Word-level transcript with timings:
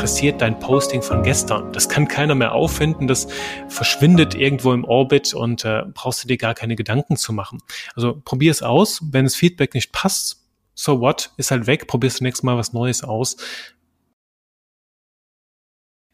interessiert 0.00 0.40
dein 0.40 0.58
Posting 0.58 1.02
von 1.02 1.22
gestern? 1.22 1.74
Das 1.74 1.90
kann 1.90 2.08
keiner 2.08 2.34
mehr 2.34 2.52
auffinden, 2.52 3.06
das 3.06 3.28
verschwindet 3.68 4.34
irgendwo 4.34 4.72
im 4.72 4.84
Orbit 4.84 5.34
und 5.34 5.66
äh, 5.66 5.82
brauchst 5.92 6.24
du 6.24 6.28
dir 6.28 6.38
gar 6.38 6.54
keine 6.54 6.74
Gedanken 6.74 7.18
zu 7.18 7.34
machen. 7.34 7.58
Also 7.94 8.18
probier 8.24 8.50
es 8.50 8.62
aus, 8.62 9.02
wenn 9.12 9.26
das 9.26 9.34
Feedback 9.34 9.74
nicht 9.74 9.92
passt, 9.92 10.42
so 10.74 11.02
what, 11.02 11.32
ist 11.36 11.50
halt 11.50 11.66
weg, 11.66 11.86
probierst 11.86 12.20
du 12.20 12.24
nächstes 12.24 12.42
Mal 12.42 12.56
was 12.56 12.72
Neues 12.72 13.04
aus. 13.04 13.36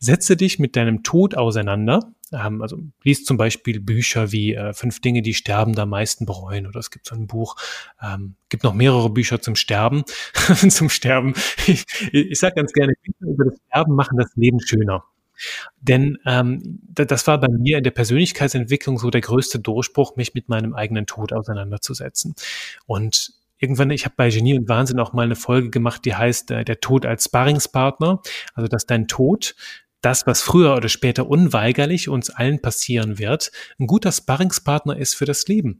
Setze 0.00 0.36
dich 0.36 0.58
mit 0.58 0.74
deinem 0.74 1.04
Tod 1.04 1.36
auseinander. 1.36 2.12
Ähm, 2.32 2.62
also 2.62 2.78
liest 3.02 3.26
zum 3.26 3.36
Beispiel 3.36 3.80
Bücher 3.80 4.32
wie 4.32 4.54
äh, 4.54 4.72
Fünf 4.72 5.00
Dinge, 5.00 5.22
die 5.22 5.34
Sterben 5.34 5.78
am 5.78 5.90
meisten 5.90 6.26
bereuen. 6.26 6.66
Oder 6.66 6.80
es 6.80 6.90
gibt 6.90 7.06
so 7.06 7.14
ein 7.14 7.26
Buch, 7.26 7.56
ähm, 8.02 8.36
gibt 8.48 8.64
noch 8.64 8.74
mehrere 8.74 9.10
Bücher 9.10 9.40
zum 9.40 9.56
Sterben. 9.56 10.04
zum 10.68 10.88
Sterben. 10.88 11.34
Ich, 11.66 11.84
ich 12.12 12.38
sage 12.38 12.56
ganz 12.56 12.72
gerne, 12.72 12.94
Bücher 13.02 13.32
über 13.32 13.44
das 13.46 13.58
Sterben 13.68 13.94
machen 13.94 14.18
das 14.18 14.30
Leben 14.34 14.60
schöner. 14.60 15.04
Denn 15.80 16.18
ähm, 16.24 16.80
das 16.94 17.26
war 17.26 17.38
bei 17.38 17.48
mir 17.48 17.78
in 17.78 17.84
der 17.84 17.90
Persönlichkeitsentwicklung 17.90 18.98
so 18.98 19.10
der 19.10 19.20
größte 19.20 19.58
Durchbruch, 19.58 20.16
mich 20.16 20.34
mit 20.34 20.48
meinem 20.48 20.74
eigenen 20.74 21.06
Tod 21.06 21.32
auseinanderzusetzen. 21.32 22.34
Und 22.86 23.34
irgendwann, 23.58 23.90
ich 23.90 24.04
habe 24.04 24.14
bei 24.16 24.30
Genie 24.30 24.58
und 24.58 24.68
Wahnsinn 24.68 24.98
auch 24.98 25.12
mal 25.12 25.22
eine 25.22 25.36
Folge 25.36 25.70
gemacht, 25.70 26.04
die 26.04 26.14
heißt 26.14 26.50
äh, 26.50 26.64
Der 26.64 26.80
Tod 26.80 27.06
als 27.06 27.24
Sparringspartner. 27.24 28.22
Also 28.54 28.68
dass 28.68 28.86
dein 28.86 29.08
Tod 29.08 29.54
das, 30.00 30.26
was 30.26 30.40
früher 30.40 30.74
oder 30.74 30.88
später 30.88 31.28
unweigerlich 31.28 32.08
uns 32.08 32.30
allen 32.30 32.60
passieren 32.60 33.18
wird, 33.18 33.50
ein 33.78 33.86
guter 33.86 34.12
Sparringspartner 34.12 34.96
ist 34.96 35.14
für 35.14 35.24
das 35.24 35.46
Leben. 35.46 35.78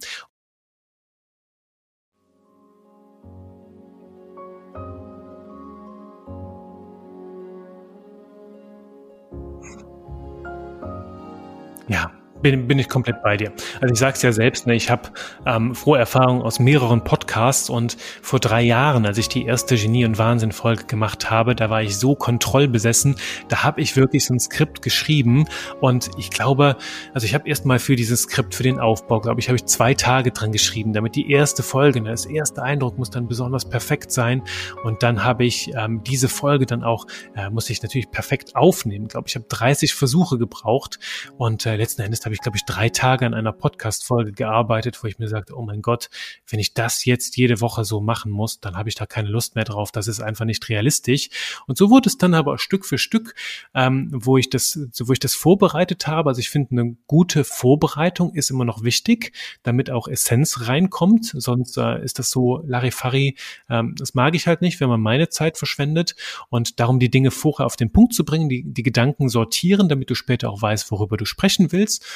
Bin, 12.43 12.67
bin 12.67 12.79
ich 12.79 12.89
komplett 12.89 13.23
bei 13.23 13.37
dir. 13.37 13.53
Also 13.81 13.93
ich 13.93 13.99
sage 13.99 14.15
es 14.15 14.23
ja 14.23 14.33
selbst, 14.33 14.67
ne, 14.67 14.75
ich 14.75 14.91
habe 14.91 15.11
ähm, 15.47 15.75
Vorerfahrungen 15.75 16.43
aus 16.43 16.59
mehreren 16.59 17.03
Podcasts 17.03 17.71
und 17.71 17.97
vor 18.23 18.41
drei 18.41 18.63
Jahren, 18.63 19.07
als 19.07 19.19
ich 19.19 19.29
die 19.29 19.45
erste 19.45 19.77
Genie- 19.77 20.05
und 20.05 20.19
Wahnsinn-Folge 20.19 20.85
gemacht 20.85 21.31
habe, 21.31 21.55
da 21.55 21.71
war 21.71 21.83
ich 21.83 21.97
so 21.97 22.15
kontrollbesessen, 22.15 23.17
da 23.49 23.63
habe 23.65 23.81
ich 23.81 23.97
wirklich 23.97 24.25
so 24.25 24.35
ein 24.35 24.41
Skript 24.41 24.83
geschrieben 24.83 25.47
und 25.81 26.11
ich 26.19 26.31
glaube, 26.31 26.77
also 27.15 27.25
ich 27.25 27.35
habe 27.35 27.49
erstmal 27.49 27.79
für 27.79 27.97
dieses 27.97 28.23
Skript, 28.23 28.55
für 28.55 28.63
den 28.63 28.79
Aufbau, 28.79 29.21
glaube 29.21 29.41
ich, 29.41 29.49
habe 29.49 29.57
ich 29.57 29.65
zwei 29.65 29.95
Tage 29.95 30.31
dran 30.31 30.53
geschrieben, 30.53 30.93
damit 30.93 31.17
die 31.17 31.31
erste 31.31 31.63
Folge, 31.63 32.01
ne, 32.01 32.11
das 32.11 32.27
erste 32.27 32.63
Eindruck 32.63 32.99
muss 32.99 33.11
dann 33.11 33.29
besonders 33.29 33.69
perfekt 33.69 34.13
sein 34.13 34.43
und 34.85 35.03
dann 35.03 35.25
habe 35.25 35.45
ich 35.45 35.71
ähm, 35.75 36.03
diese 36.05 36.29
Folge 36.29 36.67
dann 36.67 36.85
auch, 36.85 37.07
äh, 37.35 37.51
muss 37.51 37.71
ich 37.71 37.83
natürlich 37.83 38.11
perfekt 38.11 38.55
aufnehmen, 38.55 39.09
glaube 39.09 39.29
ich, 39.29 39.35
habe 39.35 39.47
30 39.49 39.95
Versuche 39.95 40.39
gebraucht 40.39 40.99
und 41.39 41.67
äh, 41.67 41.77
letzten 41.77 42.03
Endes 42.03 42.25
habe 42.25 42.35
ich, 42.35 42.36
glaube 42.41 42.57
ich, 42.57 42.65
drei 42.65 42.89
Tage 42.89 43.27
an 43.27 43.35
einer 43.35 43.53
Podcast-Folge 43.53 44.33
gearbeitet, 44.33 45.03
wo 45.03 45.09
ich 45.09 45.19
mir 45.19 45.29
sagte, 45.29 45.57
oh 45.57 45.63
mein 45.63 45.83
Gott, 45.83 46.09
wenn 46.49 46.61
ich 46.61 46.75
das 46.75 47.05
jetzt 47.05 47.37
jede 47.37 47.61
Woche 47.61 47.85
so 47.85 48.01
machen 48.01 48.31
muss, 48.31 48.61
dann 48.61 48.77
habe 48.77 48.89
ich 48.89 48.95
da 48.95 49.07
keine 49.07 49.29
Lust 49.29 49.55
mehr 49.55 49.65
drauf. 49.65 49.93
Das 49.93 50.09
ist 50.09 50.21
einfach 50.21 50.45
nicht 50.45 50.69
realistisch. 50.69 51.29
Und 51.67 51.77
so 51.79 51.91
wurde 51.91 52.09
es 52.09 52.19
dann 52.19 52.35
aber 52.35 52.59
Stück 52.59 52.85
für 52.85 52.99
Stück, 52.99 53.35
ähm, 53.75 54.11
wo 54.13 54.39
ich 54.39 54.51
das, 54.51 54.79
wo 54.99 55.13
ich 55.13 55.21
das 55.21 55.35
vorbereitet 55.35 56.07
habe. 56.07 56.31
Also 56.31 56.41
ich 56.41 56.51
finde, 56.51 56.73
eine 56.73 56.97
gute 57.07 57.45
Vorbereitung 57.45 58.35
ist 58.35 58.51
immer 58.51 58.65
noch 58.65 58.83
wichtig, 58.83 59.33
damit 59.63 59.91
auch 59.91 60.09
Essenz 60.09 60.69
reinkommt. 60.69 61.33
Sonst 61.35 61.77
äh, 61.77 62.03
ist 62.03 62.19
das 62.19 62.31
so 62.31 62.63
Larifari. 62.67 63.37
Ähm, 63.69 63.95
das 63.99 64.15
mag 64.15 64.35
ich 64.35 64.47
halt 64.47 64.63
nicht, 64.63 64.81
wenn 64.81 64.89
man 64.89 65.01
meine 65.01 65.29
Zeit 65.29 65.59
verschwendet. 65.59 66.15
Und 66.49 66.81
darum 66.81 66.99
die 66.99 67.11
Dinge 67.11 67.31
vorher 67.31 67.67
auf 67.67 67.77
den 67.77 67.93
Punkt 67.93 68.15
zu 68.15 68.25
bringen, 68.25 68.49
die, 68.49 68.65
die 68.65 68.83
Gedanken 68.83 69.29
sortieren, 69.29 69.89
damit 69.89 70.11
du 70.11 70.15
später 70.15 70.51
auch 70.51 70.61
weißt, 70.61 70.91
worüber 70.91 71.17
du 71.17 71.25
sprechen 71.25 71.73
willst. 71.73 72.16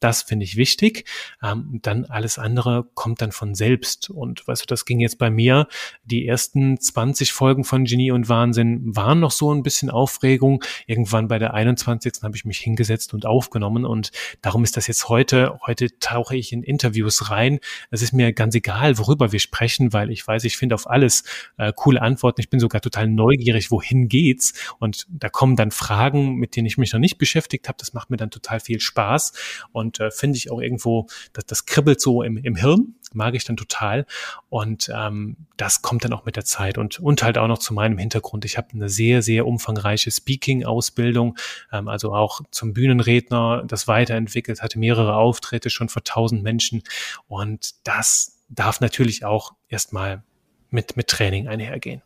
Das 0.00 0.22
finde 0.22 0.44
ich 0.44 0.56
wichtig. 0.56 1.08
Ähm, 1.42 1.80
dann 1.82 2.04
alles 2.04 2.38
andere 2.38 2.86
kommt 2.94 3.22
dann 3.22 3.32
von 3.32 3.54
selbst. 3.54 4.10
Und 4.10 4.46
weißt 4.46 4.62
du, 4.62 4.66
das 4.66 4.84
ging 4.84 5.00
jetzt 5.00 5.18
bei 5.18 5.30
mir. 5.30 5.68
Die 6.04 6.26
ersten 6.26 6.78
20 6.78 7.32
Folgen 7.32 7.64
von 7.64 7.84
Genie 7.84 8.10
und 8.10 8.28
Wahnsinn 8.28 8.94
waren 8.94 9.20
noch 9.20 9.30
so 9.30 9.52
ein 9.54 9.62
bisschen 9.62 9.88
Aufregung. 9.88 10.62
Irgendwann 10.86 11.28
bei 11.28 11.38
der 11.38 11.54
21. 11.54 12.22
habe 12.22 12.36
ich 12.36 12.44
mich 12.44 12.58
hingesetzt 12.58 13.14
und 13.14 13.24
aufgenommen. 13.24 13.86
Und 13.86 14.10
darum 14.42 14.64
ist 14.64 14.76
das 14.76 14.86
jetzt 14.86 15.08
heute. 15.08 15.58
Heute 15.66 15.98
tauche 15.98 16.36
ich 16.36 16.52
in 16.52 16.62
Interviews 16.62 17.30
rein. 17.30 17.58
Es 17.90 18.02
ist 18.02 18.12
mir 18.12 18.32
ganz 18.32 18.54
egal, 18.54 18.98
worüber 18.98 19.32
wir 19.32 19.40
sprechen, 19.40 19.92
weil 19.92 20.10
ich 20.10 20.26
weiß, 20.26 20.44
ich 20.44 20.58
finde 20.58 20.74
auf 20.74 20.88
alles 20.88 21.24
äh, 21.56 21.72
coole 21.74 22.02
Antworten. 22.02 22.40
Ich 22.40 22.50
bin 22.50 22.60
sogar 22.60 22.80
total 22.80 23.08
neugierig, 23.08 23.70
wohin 23.70 24.08
geht's? 24.08 24.52
Und 24.78 25.06
da 25.08 25.28
kommen 25.28 25.56
dann 25.56 25.70
Fragen, 25.70 26.34
mit 26.36 26.54
denen 26.54 26.66
ich 26.66 26.76
mich 26.76 26.92
noch 26.92 27.00
nicht 27.00 27.16
beschäftigt 27.16 27.68
habe. 27.68 27.78
Das 27.78 27.94
macht 27.94 28.10
mir 28.10 28.18
dann 28.18 28.30
total 28.30 28.60
viel 28.60 28.80
Spaß. 28.80 29.32
Und 29.72 29.95
äh, 30.00 30.10
finde 30.10 30.36
ich 30.36 30.50
auch 30.50 30.60
irgendwo, 30.60 31.06
dass 31.32 31.46
das 31.46 31.66
kribbelt 31.66 32.00
so 32.00 32.22
im, 32.22 32.36
im 32.36 32.56
Hirn, 32.56 32.94
mag 33.12 33.34
ich 33.34 33.44
dann 33.44 33.56
total. 33.56 34.06
Und 34.48 34.90
ähm, 34.94 35.36
das 35.56 35.82
kommt 35.82 36.04
dann 36.04 36.12
auch 36.12 36.24
mit 36.24 36.36
der 36.36 36.44
Zeit. 36.44 36.78
Und, 36.78 37.00
und 37.00 37.22
halt 37.22 37.38
auch 37.38 37.48
noch 37.48 37.58
zu 37.58 37.74
meinem 37.74 37.98
Hintergrund. 37.98 38.44
Ich 38.44 38.56
habe 38.56 38.68
eine 38.72 38.88
sehr, 38.88 39.22
sehr 39.22 39.46
umfangreiche 39.46 40.10
Speaking-Ausbildung, 40.10 41.36
ähm, 41.72 41.88
also 41.88 42.14
auch 42.14 42.40
zum 42.50 42.72
Bühnenredner, 42.72 43.64
das 43.66 43.88
weiterentwickelt, 43.88 44.62
hatte 44.62 44.78
mehrere 44.78 45.16
Auftritte 45.16 45.70
schon 45.70 45.88
vor 45.88 46.04
tausend 46.04 46.42
Menschen. 46.42 46.82
Und 47.28 47.74
das 47.86 48.38
darf 48.48 48.80
natürlich 48.80 49.24
auch 49.24 49.54
erstmal 49.68 50.22
mit, 50.70 50.96
mit 50.96 51.08
Training 51.08 51.48
einhergehen. 51.48 52.02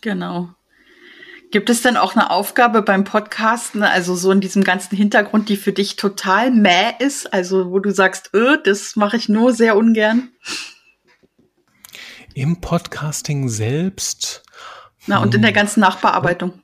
Genau. 0.00 0.50
Gibt 1.54 1.70
es 1.70 1.82
denn 1.82 1.96
auch 1.96 2.16
eine 2.16 2.32
Aufgabe 2.32 2.82
beim 2.82 3.04
Podcasten, 3.04 3.84
also 3.84 4.16
so 4.16 4.32
in 4.32 4.40
diesem 4.40 4.64
ganzen 4.64 4.96
Hintergrund, 4.96 5.48
die 5.48 5.56
für 5.56 5.72
dich 5.72 5.94
total 5.94 6.50
mäh 6.50 6.94
ist, 6.98 7.32
also 7.32 7.70
wo 7.70 7.78
du 7.78 7.92
sagst, 7.92 8.30
öh, 8.34 8.58
das 8.64 8.96
mache 8.96 9.16
ich 9.16 9.28
nur 9.28 9.52
sehr 9.52 9.76
ungern? 9.76 10.30
Im 12.34 12.60
Podcasting 12.60 13.48
selbst. 13.48 14.42
Na, 15.06 15.18
und 15.22 15.32
in 15.36 15.42
der 15.42 15.52
hm. 15.52 15.54
ganzen 15.54 15.78
Nachbearbeitung. 15.78 16.60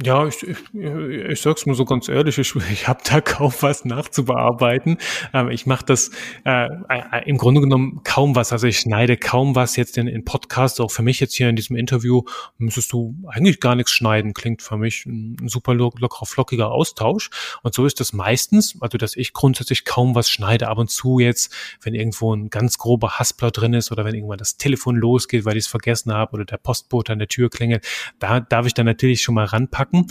Ja, 0.00 0.28
ich, 0.28 0.46
ich, 0.46 0.58
ich 0.74 1.40
sag's 1.40 1.66
nur 1.66 1.74
so 1.74 1.84
ganz 1.84 2.08
ehrlich, 2.08 2.38
ich, 2.38 2.54
ich 2.54 2.86
habe 2.86 3.00
da 3.02 3.20
kaum 3.20 3.52
was 3.62 3.84
nachzubearbeiten. 3.84 4.96
Ähm, 5.34 5.50
ich 5.50 5.66
mache 5.66 5.84
das 5.86 6.12
äh, 6.44 6.68
äh, 6.88 7.28
im 7.28 7.36
Grunde 7.36 7.60
genommen 7.60 8.02
kaum 8.04 8.36
was. 8.36 8.52
Also 8.52 8.68
ich 8.68 8.78
schneide 8.78 9.16
kaum 9.16 9.56
was 9.56 9.74
jetzt 9.74 9.98
in, 9.98 10.06
in 10.06 10.24
Podcasts. 10.24 10.78
Auch 10.78 10.92
für 10.92 11.02
mich 11.02 11.18
jetzt 11.18 11.34
hier 11.34 11.48
in 11.48 11.56
diesem 11.56 11.74
Interview 11.74 12.22
müsstest 12.58 12.92
du 12.92 13.16
eigentlich 13.26 13.58
gar 13.58 13.74
nichts 13.74 13.90
schneiden. 13.90 14.34
Klingt 14.34 14.62
für 14.62 14.76
mich 14.76 15.04
ein 15.04 15.36
super 15.48 15.74
lockerer, 15.74 16.26
flockiger 16.26 16.70
Austausch. 16.70 17.30
Und 17.64 17.74
so 17.74 17.84
ist 17.84 17.98
das 17.98 18.12
meistens, 18.12 18.80
also 18.80 18.98
dass 18.98 19.16
ich 19.16 19.32
grundsätzlich 19.32 19.84
kaum 19.84 20.14
was 20.14 20.30
schneide. 20.30 20.68
Ab 20.68 20.78
und 20.78 20.92
zu 20.92 21.18
jetzt, 21.18 21.52
wenn 21.82 21.94
irgendwo 21.94 22.32
ein 22.32 22.50
ganz 22.50 22.78
grober 22.78 23.18
Haspler 23.18 23.50
drin 23.50 23.74
ist 23.74 23.90
oder 23.90 24.04
wenn 24.04 24.14
irgendwann 24.14 24.38
das 24.38 24.58
Telefon 24.58 24.94
losgeht, 24.94 25.44
weil 25.44 25.56
ich 25.56 25.64
es 25.64 25.68
vergessen 25.68 26.12
habe 26.12 26.34
oder 26.34 26.44
der 26.44 26.58
Postbote 26.58 27.12
an 27.12 27.18
der 27.18 27.26
Tür 27.26 27.50
klingelt, 27.50 27.84
da 28.20 28.38
darf 28.38 28.64
ich 28.64 28.74
dann 28.74 28.86
natürlich 28.86 29.22
schon 29.22 29.34
mal 29.34 29.46
ranpacken 29.46 29.87
packen. 29.88 30.06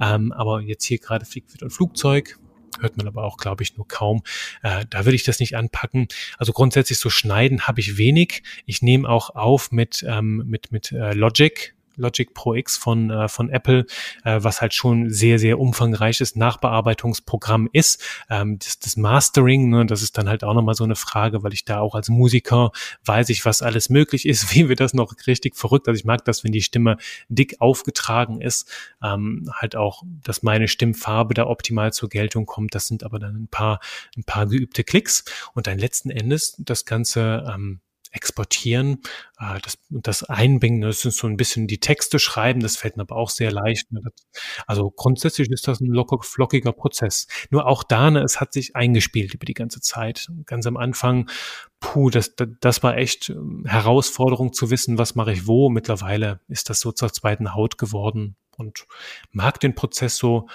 Ähm, 0.00 0.32
aber 0.32 0.60
jetzt 0.60 0.84
hier 0.84 0.98
gerade 0.98 1.24
fliegt 1.24 1.52
wieder 1.52 1.66
ein 1.66 1.70
Flugzeug, 1.70 2.38
hört 2.80 2.96
man 2.96 3.06
aber 3.06 3.24
auch, 3.24 3.36
glaube 3.36 3.62
ich, 3.62 3.76
nur 3.76 3.86
kaum. 3.88 4.22
Äh, 4.62 4.84
da 4.90 5.04
würde 5.04 5.16
ich 5.16 5.24
das 5.24 5.40
nicht 5.40 5.56
anpacken. 5.56 6.08
Also 6.38 6.52
grundsätzlich 6.52 6.98
so 6.98 7.10
schneiden 7.10 7.66
habe 7.66 7.80
ich 7.80 7.98
wenig. 7.98 8.42
Ich 8.66 8.82
nehme 8.82 9.08
auch 9.08 9.30
auf 9.34 9.72
mit, 9.72 10.04
ähm, 10.06 10.44
mit, 10.46 10.72
mit 10.72 10.92
äh, 10.92 11.12
Logic, 11.12 11.74
Logic 11.98 12.32
Pro 12.32 12.54
X 12.54 12.76
von, 12.76 13.10
äh, 13.10 13.28
von 13.28 13.50
Apple, 13.50 13.86
äh, 14.24 14.38
was 14.40 14.60
halt 14.60 14.74
schon 14.74 15.10
sehr, 15.10 15.38
sehr 15.38 15.58
umfangreiches 15.58 16.36
Nachbearbeitungsprogramm 16.36 17.68
ist. 17.72 18.02
Ähm, 18.30 18.58
das, 18.58 18.78
das 18.78 18.96
Mastering, 18.96 19.68
ne, 19.68 19.86
das 19.86 20.02
ist 20.02 20.16
dann 20.16 20.28
halt 20.28 20.44
auch 20.44 20.54
nochmal 20.54 20.74
so 20.74 20.84
eine 20.84 20.96
Frage, 20.96 21.42
weil 21.42 21.52
ich 21.52 21.64
da 21.64 21.80
auch 21.80 21.94
als 21.94 22.08
Musiker 22.08 22.70
weiß 23.04 23.28
ich, 23.28 23.44
was 23.44 23.62
alles 23.62 23.90
möglich 23.90 24.26
ist, 24.26 24.54
wie 24.54 24.68
wird 24.68 24.80
das 24.80 24.94
noch 24.94 25.14
richtig 25.26 25.56
verrückt. 25.56 25.88
Also 25.88 25.98
ich 25.98 26.04
mag 26.04 26.24
das, 26.24 26.44
wenn 26.44 26.52
die 26.52 26.62
Stimme 26.62 26.96
dick 27.28 27.60
aufgetragen 27.60 28.40
ist, 28.40 28.70
ähm, 29.02 29.50
halt 29.52 29.76
auch, 29.76 30.02
dass 30.24 30.42
meine 30.42 30.68
Stimmfarbe 30.68 31.34
da 31.34 31.46
optimal 31.46 31.92
zur 31.92 32.08
Geltung 32.08 32.46
kommt. 32.46 32.74
Das 32.74 32.86
sind 32.86 33.02
aber 33.02 33.18
dann 33.18 33.42
ein 33.42 33.48
paar, 33.48 33.80
ein 34.16 34.24
paar 34.24 34.46
geübte 34.46 34.84
Klicks 34.84 35.24
und 35.54 35.66
dann 35.66 35.78
letzten 35.78 36.10
Endes 36.10 36.56
das 36.58 36.84
Ganze 36.84 37.44
ähm, 37.52 37.80
exportieren, 38.12 39.02
äh, 39.38 39.60
das, 39.62 39.78
das 39.90 40.22
einbringen, 40.22 40.80
das 40.80 41.00
sind 41.00 41.14
so 41.14 41.26
ein 41.26 41.36
bisschen 41.36 41.66
die 41.66 41.78
Texte 41.78 42.18
schreiben, 42.18 42.60
das 42.60 42.76
fällt 42.76 42.96
mir 42.96 43.02
aber 43.02 43.16
auch 43.16 43.30
sehr 43.30 43.50
leicht. 43.50 43.90
Ne? 43.92 44.02
Also 44.66 44.90
grundsätzlich 44.90 45.50
ist 45.50 45.68
das 45.68 45.80
ein 45.80 45.86
locker, 45.86 46.18
flockiger 46.22 46.72
Prozess. 46.72 47.26
Nur 47.50 47.66
auch 47.66 47.82
da, 47.82 48.10
ne, 48.10 48.22
es 48.22 48.40
hat 48.40 48.52
sich 48.52 48.76
eingespielt 48.76 49.34
über 49.34 49.44
die 49.44 49.54
ganze 49.54 49.80
Zeit. 49.80 50.28
Ganz 50.46 50.66
am 50.66 50.76
Anfang, 50.76 51.28
puh, 51.80 52.10
das, 52.10 52.34
das, 52.36 52.48
das 52.60 52.82
war 52.82 52.96
echt 52.96 53.30
ähm, 53.30 53.64
Herausforderung 53.66 54.52
zu 54.52 54.70
wissen, 54.70 54.98
was 54.98 55.14
mache 55.14 55.32
ich 55.32 55.46
wo. 55.46 55.68
Mittlerweile 55.68 56.40
ist 56.48 56.70
das 56.70 56.80
so 56.80 56.92
zur 56.92 57.12
zweiten 57.12 57.54
Haut 57.54 57.78
geworden 57.78 58.36
und 58.56 58.86
mag 59.30 59.60
den 59.60 59.74
Prozess 59.74 60.16
so 60.16 60.48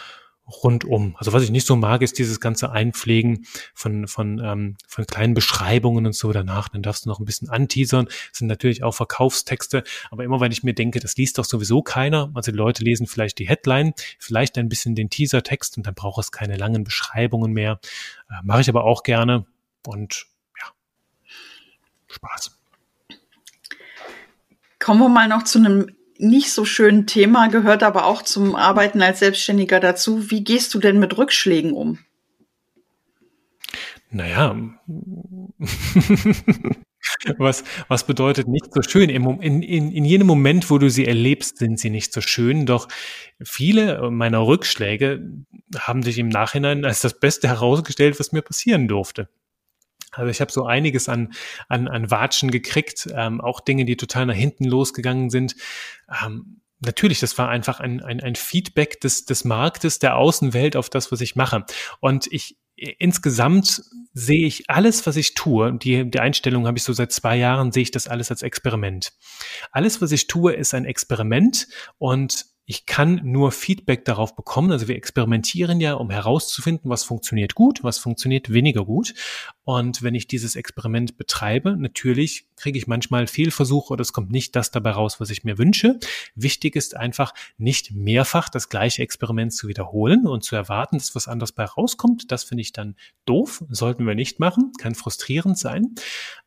rundum. 0.48 1.16
Also 1.18 1.31
was 1.34 1.44
ich 1.44 1.51
nicht 1.51 1.66
so 1.66 1.75
mag, 1.75 2.01
ist 2.01 2.19
dieses 2.19 2.40
ganze 2.40 2.72
Einpflegen 2.72 3.45
von, 3.74 4.07
von, 4.07 4.40
ähm, 4.44 4.75
von 4.88 5.06
kleinen 5.06 5.34
Beschreibungen 5.34 6.06
und 6.06 6.16
so 6.16 6.31
danach. 6.31 6.69
Dann 6.69 6.81
darfst 6.81 7.06
du 7.06 7.10
noch 7.10 7.19
ein 7.19 7.25
bisschen 7.25 7.50
anteasern. 7.50 8.06
Das 8.06 8.40
sind 8.40 8.48
natürlich 8.48 8.84
auch 8.84 8.94
Verkaufstexte. 8.94 9.84
Aber 10.12 10.24
immer, 10.24 10.42
wenn 10.42 10.51
ich 10.51 10.63
mir 10.63 10.74
denke, 10.74 11.00
das 11.00 11.16
liest 11.16 11.38
doch 11.38 11.45
sowieso 11.45 11.81
keiner. 11.81 12.31
Also 12.34 12.51
die 12.51 12.57
Leute 12.57 12.84
lesen 12.84 13.07
vielleicht 13.07 13.40
die 13.40 13.48
Headline, 13.48 13.94
vielleicht 14.19 14.57
ein 14.57 14.69
bisschen 14.69 14.95
den 14.95 15.10
Teasertext 15.10 15.78
und 15.78 15.88
dann 15.88 15.95
braucht 15.95 16.19
es 16.19 16.31
keine 16.31 16.57
langen 16.57 16.84
Beschreibungen 16.84 17.54
mehr. 17.54 17.80
Äh, 18.30 18.36
Mache 18.44 18.62
ich 18.62 18.69
aber 18.69 18.84
auch 18.84 19.04
gerne. 19.04 19.46
Und 19.86 20.25
ja, 20.60 20.68
Spaß. 22.07 22.60
Kommen 24.80 25.00
wir 25.00 25.10
mal 25.10 25.30
noch 25.30 25.44
zu 25.44 25.60
einem 25.60 25.96
nicht 26.18 26.51
so 26.51 26.65
schönen 26.65 27.07
Thema, 27.07 27.48
gehört 27.48 27.83
aber 27.83 28.06
auch 28.06 28.21
zum 28.21 28.56
Arbeiten 28.56 29.01
als 29.01 29.19
Selbstständiger 29.19 29.80
dazu. 29.80 30.30
Wie 30.31 30.44
gehst 30.44 30.74
du 30.74 30.80
denn 30.80 31.00
mit 31.00 31.18
Rückschlägen 31.18 31.74
um? 31.74 32.00
Naja, 34.10 34.56
was, 37.38 37.63
was 37.88 38.06
bedeutet 38.06 38.48
nicht 38.48 38.71
so 38.71 38.83
schön? 38.83 39.10
In, 39.10 39.63
in, 39.63 39.92
in 39.92 40.06
jedem 40.06 40.27
Moment, 40.27 40.69
wo 40.69 40.77
du 40.77 40.89
sie 40.89 41.07
erlebst, 41.07 41.57
sind 41.57 41.80
sie 41.80 41.89
nicht 41.89 42.13
so 42.13 42.21
schön. 42.21 42.68
Doch 42.68 42.88
viele 43.44 44.12
meiner 44.12 44.45
Rückschläge 44.45 45.27
haben 45.77 46.04
sich 46.04 46.19
im 46.19 46.30
Nachhinein 46.30 46.86
als 46.86 47.01
das 47.01 47.19
Beste 47.19 47.48
herausgestellt, 47.48 48.19
was 48.19 48.31
mir 48.31 48.44
passieren 48.44 48.88
durfte. 48.88 49.30
Also 50.13 50.30
ich 50.30 50.42
habe 50.42 50.51
so 50.51 50.65
einiges 50.65 51.10
an, 51.10 51.33
an, 51.68 51.88
an 51.88 52.12
Watschen 52.12 52.51
gekriegt, 52.51 53.07
ähm, 53.15 53.42
auch 53.42 53.60
Dinge, 53.60 53.86
die 53.86 53.98
total 53.98 54.25
nach 54.25 54.36
hinten 54.36 54.65
losgegangen 54.65 55.30
sind. 55.30 55.56
Ähm, 56.24 56.62
natürlich, 56.80 57.19
das 57.19 57.38
war 57.38 57.50
einfach 57.50 57.80
ein, 57.80 58.01
ein, 58.01 58.21
ein 58.21 58.36
Feedback 58.36 59.01
des, 59.01 59.25
des 59.25 59.44
Marktes, 59.44 60.00
der 60.00 60.18
Außenwelt 60.18 60.75
auf 60.75 60.89
das, 60.89 61.12
was 61.12 61.21
ich 61.21 61.36
mache. 61.36 61.65
Und 62.00 62.27
ich 62.31 62.57
insgesamt 62.75 63.83
sehe 64.13 64.45
ich 64.45 64.69
alles, 64.69 65.06
was 65.06 65.15
ich 65.15 65.33
tue, 65.36 65.74
die, 65.74 66.10
die 66.10 66.19
Einstellung 66.19 66.68
habe 66.68 66.77
ich 66.77 66.83
so 66.83 66.94
seit 66.94 67.12
zwei 67.12 67.38
Jahren, 67.38 67.71
sehe 67.71 67.83
ich 67.83 67.92
das 67.92 68.07
alles 68.07 68.31
als 68.31 68.42
Experiment. 68.42 69.13
Alles, 69.71 70.01
was 70.01 70.12
ich 70.12 70.27
tue, 70.27 70.54
ist 70.54 70.74
ein 70.74 70.86
Experiment 70.86 71.68
und 71.98 72.45
ich 72.65 72.86
kann 72.86 73.19
nur 73.24 73.51
Feedback 73.51 74.06
darauf 74.06 74.36
bekommen. 74.36 74.71
Also 74.71 74.88
wir 74.88 74.95
experimentieren 74.95 75.81
ja, 75.81 75.95
um 75.95 76.10
herauszufinden, 76.10 76.89
was 76.89 77.04
funktioniert 77.04 77.56
gut, 77.56 77.83
was 77.83 77.98
funktioniert 77.98 78.54
weniger 78.54 78.86
gut. 78.86 79.13
Und 79.65 80.04
wenn 80.04 80.15
ich 80.15 80.27
dieses 80.27 80.56
Experiment 80.56 81.18
betreibe, 81.18 81.77
natürlich 81.77 82.48
kriege 82.57 82.77
ich 82.77 82.88
manchmal 82.88 83.27
Fehlversuche 83.27 83.94
oder 83.94 84.01
es 84.01 84.13
kommt 84.13 84.31
nicht 84.31 84.56
das 84.56 84.71
dabei 84.71 84.92
raus, 84.92 85.19
was 85.19 85.30
ich 85.30 85.44
mir 85.44 85.57
wünsche. 85.57 86.00
Wichtig 86.36 86.75
ist 86.75 86.98
einfach, 86.98 87.33
nicht 87.57 87.92
mehrfach 87.92 88.50
das 88.50 88.69
gleiche 88.69 89.01
Experiment 89.01 89.54
zu 89.54 89.68
wiederholen 89.68 90.27
und 90.27 90.44
zu 90.44 90.56
erwarten, 90.56 90.98
dass 90.98 91.15
was 91.15 91.27
anderes 91.27 91.54
bei 91.54 91.63
rauskommt. 91.63 92.31
Das 92.31 92.44
finde 92.44 92.62
ich 92.62 92.74
dann 92.74 92.95
doof, 93.25 93.63
sollten 93.69 94.06
wir 94.06 94.15
nicht 94.15 94.39
machen, 94.39 94.71
kann 94.77 94.95
frustrierend 94.95 95.57
sein. 95.57 95.95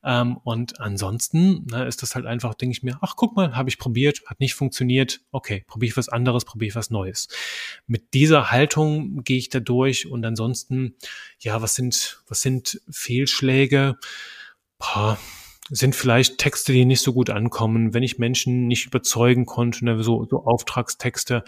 Ähm, 0.04 0.36
und 0.44 0.80
ansonsten 0.80 1.66
na, 1.70 1.84
ist 1.84 2.02
das 2.02 2.14
halt 2.14 2.26
einfach, 2.26 2.54
denke 2.54 2.72
ich 2.72 2.82
mir, 2.82 2.98
ach 3.00 3.14
guck 3.16 3.34
mal, 3.34 3.56
habe 3.56 3.68
ich 3.68 3.78
probiert, 3.78 4.22
hat 4.26 4.40
nicht 4.40 4.54
funktioniert, 4.54 5.20
okay, 5.32 5.64
probiere 5.66 5.90
ich 5.90 5.96
was 5.96 6.08
anderes, 6.08 6.44
probiere 6.44 6.68
ich 6.68 6.76
was 6.76 6.90
Neues. 6.90 7.28
Mit 7.86 8.14
dieser 8.14 8.50
Haltung 8.50 9.24
gehe 9.24 9.38
ich 9.38 9.48
da 9.48 9.60
durch 9.60 10.06
und 10.06 10.24
ansonsten, 10.24 10.96
ja, 11.40 11.62
was 11.62 11.74
sind, 11.74 12.22
was 12.28 12.42
sind 12.42 12.80
Fehlschläge? 13.06 13.96
Boah, 14.78 15.18
sind 15.70 15.94
vielleicht 15.94 16.38
Texte, 16.38 16.72
die 16.72 16.84
nicht 16.84 17.02
so 17.02 17.12
gut 17.12 17.30
ankommen, 17.30 17.94
wenn 17.94 18.02
ich 18.02 18.18
Menschen 18.18 18.66
nicht 18.66 18.86
überzeugen 18.86 19.46
konnte, 19.46 19.84
ne, 19.84 20.02
so, 20.02 20.26
so 20.28 20.44
Auftragstexte 20.44 21.44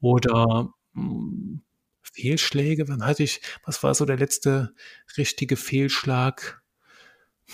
oder 0.00 0.72
mh, 0.92 1.02
hm, 1.02 1.62
Fehlschläge. 2.02 2.88
Wann 2.88 3.04
hatte 3.04 3.22
ich, 3.22 3.40
was 3.64 3.82
war 3.82 3.94
so 3.94 4.04
der 4.04 4.16
letzte 4.16 4.74
richtige 5.16 5.56
Fehlschlag? 5.56 6.62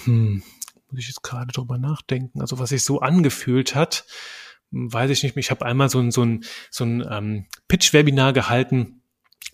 Hm, 0.05 0.43
muss 0.91 1.01
ich 1.01 1.09
jetzt 1.09 1.23
gerade 1.23 1.53
drüber 1.53 1.79
nachdenken. 1.79 2.41
Also 2.41 2.59
was 2.59 2.71
sich 2.71 2.83
so 2.83 3.01
angefühlt 3.01 3.75
hat, 3.75 4.07
hm, 4.71 4.93
weiß 4.93 5.11
ich 5.11 5.23
nicht. 5.23 5.37
Ich 5.37 5.51
habe 5.51 5.67
einmal 5.67 5.89
so 5.89 5.99
ein, 5.99 6.11
so 6.11 6.25
ein, 6.25 6.45
so 6.71 6.85
ein 6.85 7.05
ähm, 7.09 7.47
Pitch-Webinar 7.69 8.33
gehalten 8.33 9.00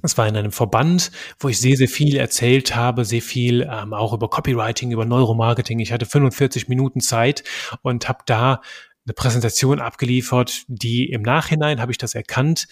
es 0.03 0.17
war 0.19 0.27
in 0.29 0.37
einem 0.37 0.53
Verband, 0.53 1.11
wo 1.39 1.49
ich 1.49 1.61
sehr, 1.61 1.77
sehr 1.77 1.89
viel 1.89 2.17
erzählt 2.17 2.75
habe, 2.75 3.05
sehr 3.05 3.23
viel 3.23 3.69
ähm, 3.71 3.93
auch 3.93 4.13
über 4.13 4.29
Copywriting, 4.29 4.91
über 4.91 5.05
Neuromarketing. 5.05 5.81
Ich 5.81 5.93
hatte 5.93 6.07
45 6.07 6.69
Minuten 6.69 7.01
Zeit 7.01 7.45
und 7.83 8.09
habe 8.09 8.21
da 8.27 8.61
eine 9.07 9.15
Präsentation 9.15 9.81
abgeliefert, 9.81 10.65
die 10.67 11.11
im 11.11 11.23
Nachhinein, 11.23 11.81
habe 11.81 11.93
ich 11.93 11.99
das 11.99 12.15
erkannt, 12.15 12.67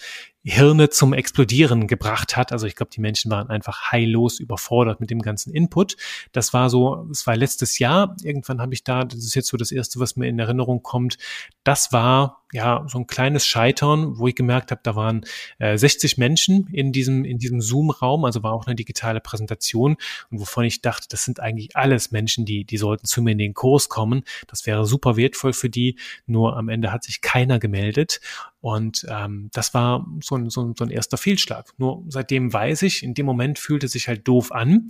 Hirne 0.47 0.89
zum 0.89 1.13
Explodieren 1.13 1.87
gebracht 1.87 2.37
hat. 2.37 2.51
Also 2.51 2.67
ich 2.67 2.75
glaube, 2.75 2.91
die 2.91 3.01
Menschen 3.01 3.31
waren 3.31 3.49
einfach 3.49 3.91
heillos 3.91 4.39
überfordert 4.39 4.99
mit 4.99 5.09
dem 5.09 5.21
ganzen 5.21 5.51
Input. 5.51 5.97
Das 6.33 6.53
war 6.53 6.69
so, 6.69 7.07
es 7.11 7.25
war 7.25 7.35
letztes 7.35 7.79
Jahr. 7.79 8.15
Irgendwann 8.21 8.61
habe 8.61 8.73
ich 8.73 8.83
da, 8.83 9.03
das 9.03 9.19
ist 9.19 9.33
jetzt 9.33 9.47
so 9.47 9.57
das 9.57 9.71
Erste, 9.71 9.99
was 9.99 10.15
mir 10.15 10.27
in 10.27 10.37
Erinnerung 10.37 10.83
kommt. 10.83 11.17
Das 11.63 11.91
war 11.91 12.45
ja 12.53 12.85
so 12.87 12.99
ein 12.99 13.07
kleines 13.07 13.45
Scheitern, 13.45 14.17
wo 14.17 14.27
ich 14.27 14.35
gemerkt 14.35 14.71
habe, 14.71 14.81
da 14.83 14.95
waren 14.95 15.25
äh, 15.59 15.77
60 15.77 16.17
Menschen 16.17 16.67
in 16.71 16.91
diesem, 16.91 17.25
in 17.25 17.37
diesem 17.37 17.59
Zoom-Raum, 17.59 18.23
also 18.23 18.43
war 18.43 18.53
auch 18.53 18.65
eine 18.65 18.75
digitale 18.75 19.19
Präsentation 19.19 19.97
und 20.29 20.39
wovon 20.39 20.63
ich 20.63 20.81
dachte, 20.81 21.07
das 21.09 21.25
sind 21.25 21.39
eigentlich 21.39 21.75
alles 21.75 22.11
Menschen, 22.11 22.45
die, 22.45 22.63
die 22.63 22.77
sollten 22.77 23.05
zu 23.05 23.21
mir 23.21 23.31
in 23.31 23.39
den 23.39 23.53
Kurs 23.53 23.89
kommen. 23.89 24.23
Das 24.47 24.65
wäre 24.65 24.85
super 24.85 25.17
wertvoll 25.17 25.53
für 25.53 25.69
die. 25.69 25.97
Nur 26.27 26.55
am 26.55 26.69
Ende 26.69 26.91
hat 26.91 27.03
sich 27.03 27.21
keiner 27.21 27.59
gemeldet. 27.59 28.21
Und 28.65 29.05
ähm, 29.11 29.51
das 29.53 29.75
war 29.75 30.07
so 30.23 30.37
ein, 30.37 30.49
so, 30.49 30.63
ein, 30.63 30.73
so 30.75 30.83
ein 30.85 30.89
erster 30.89 31.17
Fehlschlag. 31.17 31.69
Nur 31.77 32.03
seitdem 32.07 32.51
weiß 32.51 32.81
ich, 32.81 33.03
in 33.03 33.13
dem 33.13 33.27
Moment 33.27 33.59
fühlte 33.59 33.87
sich 33.87 34.07
halt 34.07 34.27
doof 34.27 34.51
an. 34.51 34.87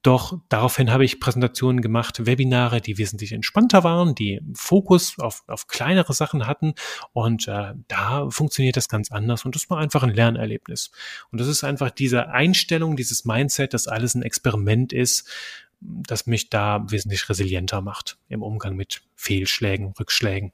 Doch 0.00 0.38
daraufhin 0.48 0.90
habe 0.90 1.04
ich 1.04 1.20
Präsentationen 1.20 1.82
gemacht, 1.82 2.24
Webinare, 2.24 2.80
die 2.80 2.96
wesentlich 2.96 3.32
entspannter 3.32 3.84
waren, 3.84 4.14
die 4.14 4.40
Fokus 4.54 5.18
auf, 5.18 5.44
auf 5.46 5.66
kleinere 5.66 6.14
Sachen 6.14 6.46
hatten. 6.46 6.72
Und 7.12 7.48
äh, 7.48 7.74
da 7.86 8.30
funktioniert 8.30 8.78
das 8.78 8.88
ganz 8.88 9.12
anders. 9.12 9.44
Und 9.44 9.56
das 9.56 9.68
war 9.68 9.76
einfach 9.76 10.02
ein 10.02 10.14
Lernerlebnis. 10.14 10.90
Und 11.30 11.38
das 11.38 11.48
ist 11.48 11.64
einfach 11.64 11.90
diese 11.90 12.30
Einstellung, 12.30 12.96
dieses 12.96 13.26
Mindset, 13.26 13.74
dass 13.74 13.88
alles 13.88 14.14
ein 14.14 14.22
Experiment 14.22 14.94
ist, 14.94 15.28
das 15.82 16.26
mich 16.26 16.48
da 16.48 16.82
wesentlich 16.88 17.28
resilienter 17.28 17.82
macht 17.82 18.16
im 18.30 18.40
Umgang 18.42 18.74
mit 18.74 19.02
Fehlschlägen, 19.16 19.92
Rückschlägen. 20.00 20.52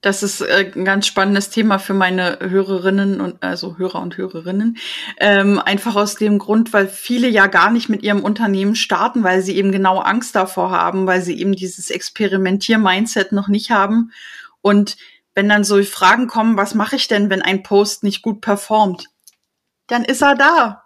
Das 0.00 0.22
ist 0.22 0.40
äh, 0.40 0.72
ein 0.74 0.84
ganz 0.84 1.06
spannendes 1.06 1.50
Thema 1.50 1.78
für 1.78 1.92
meine 1.92 2.38
Hörerinnen 2.40 3.20
und 3.20 3.42
also 3.42 3.76
Hörer 3.76 4.00
und 4.00 4.16
Hörerinnen. 4.16 4.78
Ähm, 5.18 5.58
einfach 5.58 5.94
aus 5.94 6.14
dem 6.14 6.38
Grund, 6.38 6.72
weil 6.72 6.88
viele 6.88 7.28
ja 7.28 7.46
gar 7.46 7.70
nicht 7.70 7.88
mit 7.88 8.02
ihrem 8.02 8.22
Unternehmen 8.22 8.76
starten, 8.76 9.22
weil 9.24 9.42
sie 9.42 9.56
eben 9.56 9.72
genau 9.72 9.98
Angst 9.98 10.34
davor 10.34 10.70
haben, 10.70 11.06
weil 11.06 11.20
sie 11.20 11.38
eben 11.38 11.52
dieses 11.52 11.90
Experimentier-Mindset 11.90 13.32
noch 13.32 13.48
nicht 13.48 13.70
haben. 13.70 14.12
Und 14.62 14.96
wenn 15.34 15.48
dann 15.48 15.64
so 15.64 15.82
Fragen 15.82 16.26
kommen, 16.28 16.56
was 16.56 16.74
mache 16.74 16.96
ich 16.96 17.06
denn, 17.06 17.28
wenn 17.30 17.42
ein 17.42 17.62
Post 17.62 18.02
nicht 18.02 18.22
gut 18.22 18.40
performt? 18.40 19.08
Dann 19.86 20.04
ist 20.04 20.22
er 20.22 20.34
da. 20.34 20.84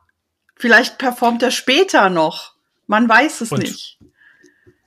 Vielleicht 0.57 0.99
performt 0.99 1.43
er 1.43 1.51
später 1.51 2.11
noch. 2.11 2.55
Man 2.87 3.09
weiß 3.09 3.43
es 3.43 3.53
und 3.53 3.61
nicht. 3.61 3.99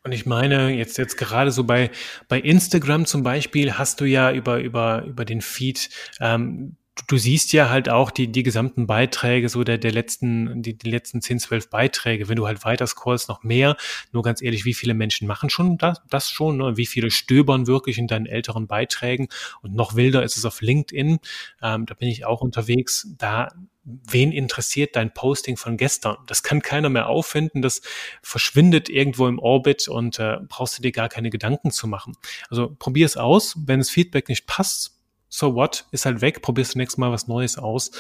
Und 0.08 0.14
ich 0.14 0.26
meine, 0.26 0.70
jetzt, 0.70 0.98
jetzt 0.98 1.18
gerade 1.18 1.52
so 1.52 1.66
bei, 1.66 1.92
bei 2.30 2.40
Instagram 2.40 3.06
zum 3.06 3.24
Beispiel 3.24 3.74
hast 3.74 4.00
du 4.00 4.06
ja 4.06 4.32
über, 4.32 4.62
über, 4.62 5.04
über 5.04 5.26
den 5.26 5.42
Feed, 5.42 5.90
ähm, 6.22 6.78
du 7.08 7.18
siehst 7.18 7.54
ja 7.54 7.70
halt 7.70 7.90
auch 7.90 8.12
die, 8.12 8.32
die 8.32 8.44
gesamten 8.44 8.88
Beiträge, 8.88 9.50
so 9.50 9.64
der, 9.64 9.78
der 9.78 9.92
letzten, 9.92 10.62
die, 10.62 10.78
die 10.78 10.90
letzten 10.90 11.22
10, 11.22 11.40
12 11.40 11.70
Beiträge. 11.70 12.30
Wenn 12.30 12.36
du 12.36 12.48
halt 12.48 12.66
weiter 12.66 12.88
scrollst, 12.88 13.30
noch 13.30 13.44
mehr. 13.44 13.78
Nur 14.12 14.24
ganz 14.24 14.42
ehrlich, 14.42 14.66
wie 14.66 14.74
viele 14.74 14.94
Menschen 14.94 15.28
machen 15.28 15.50
schon 15.50 15.78
das, 15.78 16.02
das 16.10 16.30
schon? 16.30 16.58
Ne? 16.58 16.78
Wie 16.78 16.86
viele 16.86 17.12
stöbern 17.12 17.68
wirklich 17.68 17.98
in 17.98 18.08
deinen 18.08 18.26
älteren 18.26 18.68
Beiträgen? 18.68 19.28
Und 19.62 19.76
noch 19.76 19.96
wilder 19.96 20.24
ist 20.24 20.38
es 20.38 20.46
auf 20.46 20.62
LinkedIn. 20.62 21.20
Ähm, 21.62 21.86
da 21.86 21.94
bin 21.94 22.10
ich 22.10 22.26
auch 22.26 22.42
unterwegs. 22.42 23.08
Da 23.18 23.50
wen 23.88 24.34
interessiert 24.34 24.96
dein 24.96 25.14
Posting 25.14 25.56
von 25.56 25.78
gestern? 25.78 26.18
Das 26.28 26.44
kann 26.44 26.62
keiner 26.62 26.90
mehr 26.90 27.08
auffinden, 27.08 27.62
das 27.62 27.82
verschwindet 28.22 28.90
irgendwo 28.90 29.28
im 29.28 29.40
Orbit 29.40 29.88
und 29.88 30.20
äh, 30.20 30.40
brauchst 30.48 30.78
du 30.78 30.82
dir 30.82 30.92
gar 30.92 31.08
keine 31.08 31.30
Gedanken 31.30 31.72
zu 31.72 31.88
machen. 31.88 32.14
Also 32.50 32.76
probier 32.78 33.06
es 33.06 33.16
aus, 33.16 33.56
wenn 33.66 33.80
das 33.80 33.90
Feedback 33.90 34.28
nicht 34.28 34.46
passt, 34.46 34.97
so 35.30 35.56
what, 35.56 35.86
ist 35.92 36.06
halt 36.06 36.22
weg, 36.22 36.42
probierst 36.42 36.76
du 36.76 36.80
nächstes 36.80 36.98
Mal 36.98 37.12
was 37.12 37.28
Neues 37.28 37.58
aus. 37.58 37.92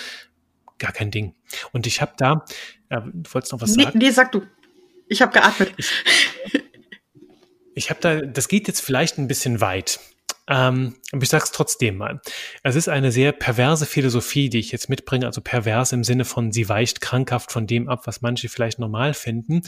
Gar 0.77 0.91
kein 0.91 1.11
Ding. 1.11 1.35
Und 1.71 1.87
ich 1.87 2.01
habe 2.01 2.13
da, 2.17 2.45
äh, 2.89 3.01
du 3.01 3.33
wolltest 3.33 3.51
noch 3.51 3.61
was 3.61 3.75
nee, 3.75 3.83
sagen? 3.83 3.97
Nee, 3.97 4.11
sag 4.11 4.31
du. 4.31 4.43
Ich 5.07 5.21
habe 5.21 5.31
geatmet. 5.31 5.73
Ich, 5.77 5.91
ich 7.73 7.89
habe 7.89 7.99
da, 8.01 8.21
das 8.21 8.47
geht 8.47 8.67
jetzt 8.67 8.81
vielleicht 8.81 9.17
ein 9.17 9.27
bisschen 9.27 9.61
weit. 9.61 9.99
Ähm, 10.49 10.95
aber 11.11 11.23
ich 11.23 11.29
sag's 11.29 11.51
trotzdem 11.51 11.97
mal. 11.97 12.21
Es 12.63 12.75
ist 12.75 12.87
eine 12.87 13.11
sehr 13.11 13.33
perverse 13.33 13.85
Philosophie, 13.85 14.49
die 14.49 14.59
ich 14.59 14.71
jetzt 14.71 14.89
mitbringe, 14.89 15.25
also 15.25 15.41
pervers 15.41 15.91
im 15.91 16.05
Sinne 16.05 16.23
von, 16.23 16.53
sie 16.53 16.69
weicht 16.69 17.01
krankhaft 17.01 17.51
von 17.51 17.67
dem 17.67 17.89
ab, 17.89 18.07
was 18.07 18.21
manche 18.21 18.47
vielleicht 18.47 18.79
normal 18.79 19.13
finden. 19.13 19.61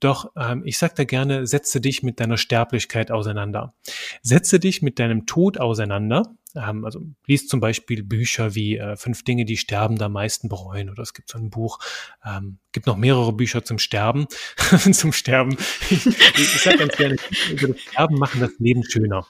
Doch 0.00 0.32
ähm, 0.36 0.62
ich 0.64 0.78
sag 0.78 0.96
da 0.96 1.04
gerne, 1.04 1.46
setze 1.46 1.80
dich 1.80 2.02
mit 2.02 2.18
deiner 2.18 2.38
Sterblichkeit 2.38 3.12
auseinander. 3.12 3.74
Setze 4.22 4.58
dich 4.58 4.82
mit 4.82 4.98
deinem 4.98 5.26
Tod 5.26 5.58
auseinander 5.58 6.34
ähm, 6.56 6.84
also 6.84 7.00
liest 7.26 7.48
zum 7.48 7.60
Beispiel 7.60 8.02
Bücher 8.02 8.54
wie 8.54 8.76
äh, 8.76 8.96
Fünf 8.96 9.24
Dinge, 9.24 9.44
die 9.44 9.56
Sterben 9.56 10.00
am 10.00 10.12
meisten 10.12 10.48
bereuen 10.48 10.90
oder 10.90 11.02
es 11.02 11.14
gibt 11.14 11.28
so 11.28 11.38
ein 11.38 11.50
Buch, 11.50 11.78
ähm, 12.24 12.58
gibt 12.72 12.86
noch 12.86 12.96
mehrere 12.96 13.32
Bücher 13.32 13.64
zum 13.64 13.78
Sterben, 13.78 14.26
zum 14.92 15.12
Sterben. 15.12 15.56
ich, 15.90 16.06
ich 16.06 16.60
sage 16.60 16.78
ganz 16.78 16.96
gerne, 16.96 17.16
über 17.50 17.68
das 17.68 17.80
Sterben 17.80 18.18
machen 18.18 18.40
das 18.40 18.52
Leben 18.58 18.82
schöner. 18.84 19.26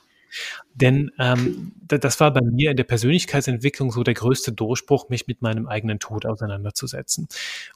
Denn 0.75 1.11
ähm, 1.19 1.73
das 1.87 2.21
war 2.21 2.33
bei 2.33 2.43
mir 2.43 2.73
in 2.73 2.77
der 2.77 2.85
Persönlichkeitsentwicklung 2.85 3.91
so 3.91 4.03
der 4.03 4.15
größte 4.15 4.53
Durchbruch, 4.53 5.09
mich 5.09 5.27
mit 5.27 5.41
meinem 5.41 5.67
eigenen 5.67 5.99
Tod 5.99 6.27
auseinanderzusetzen. 6.27 7.29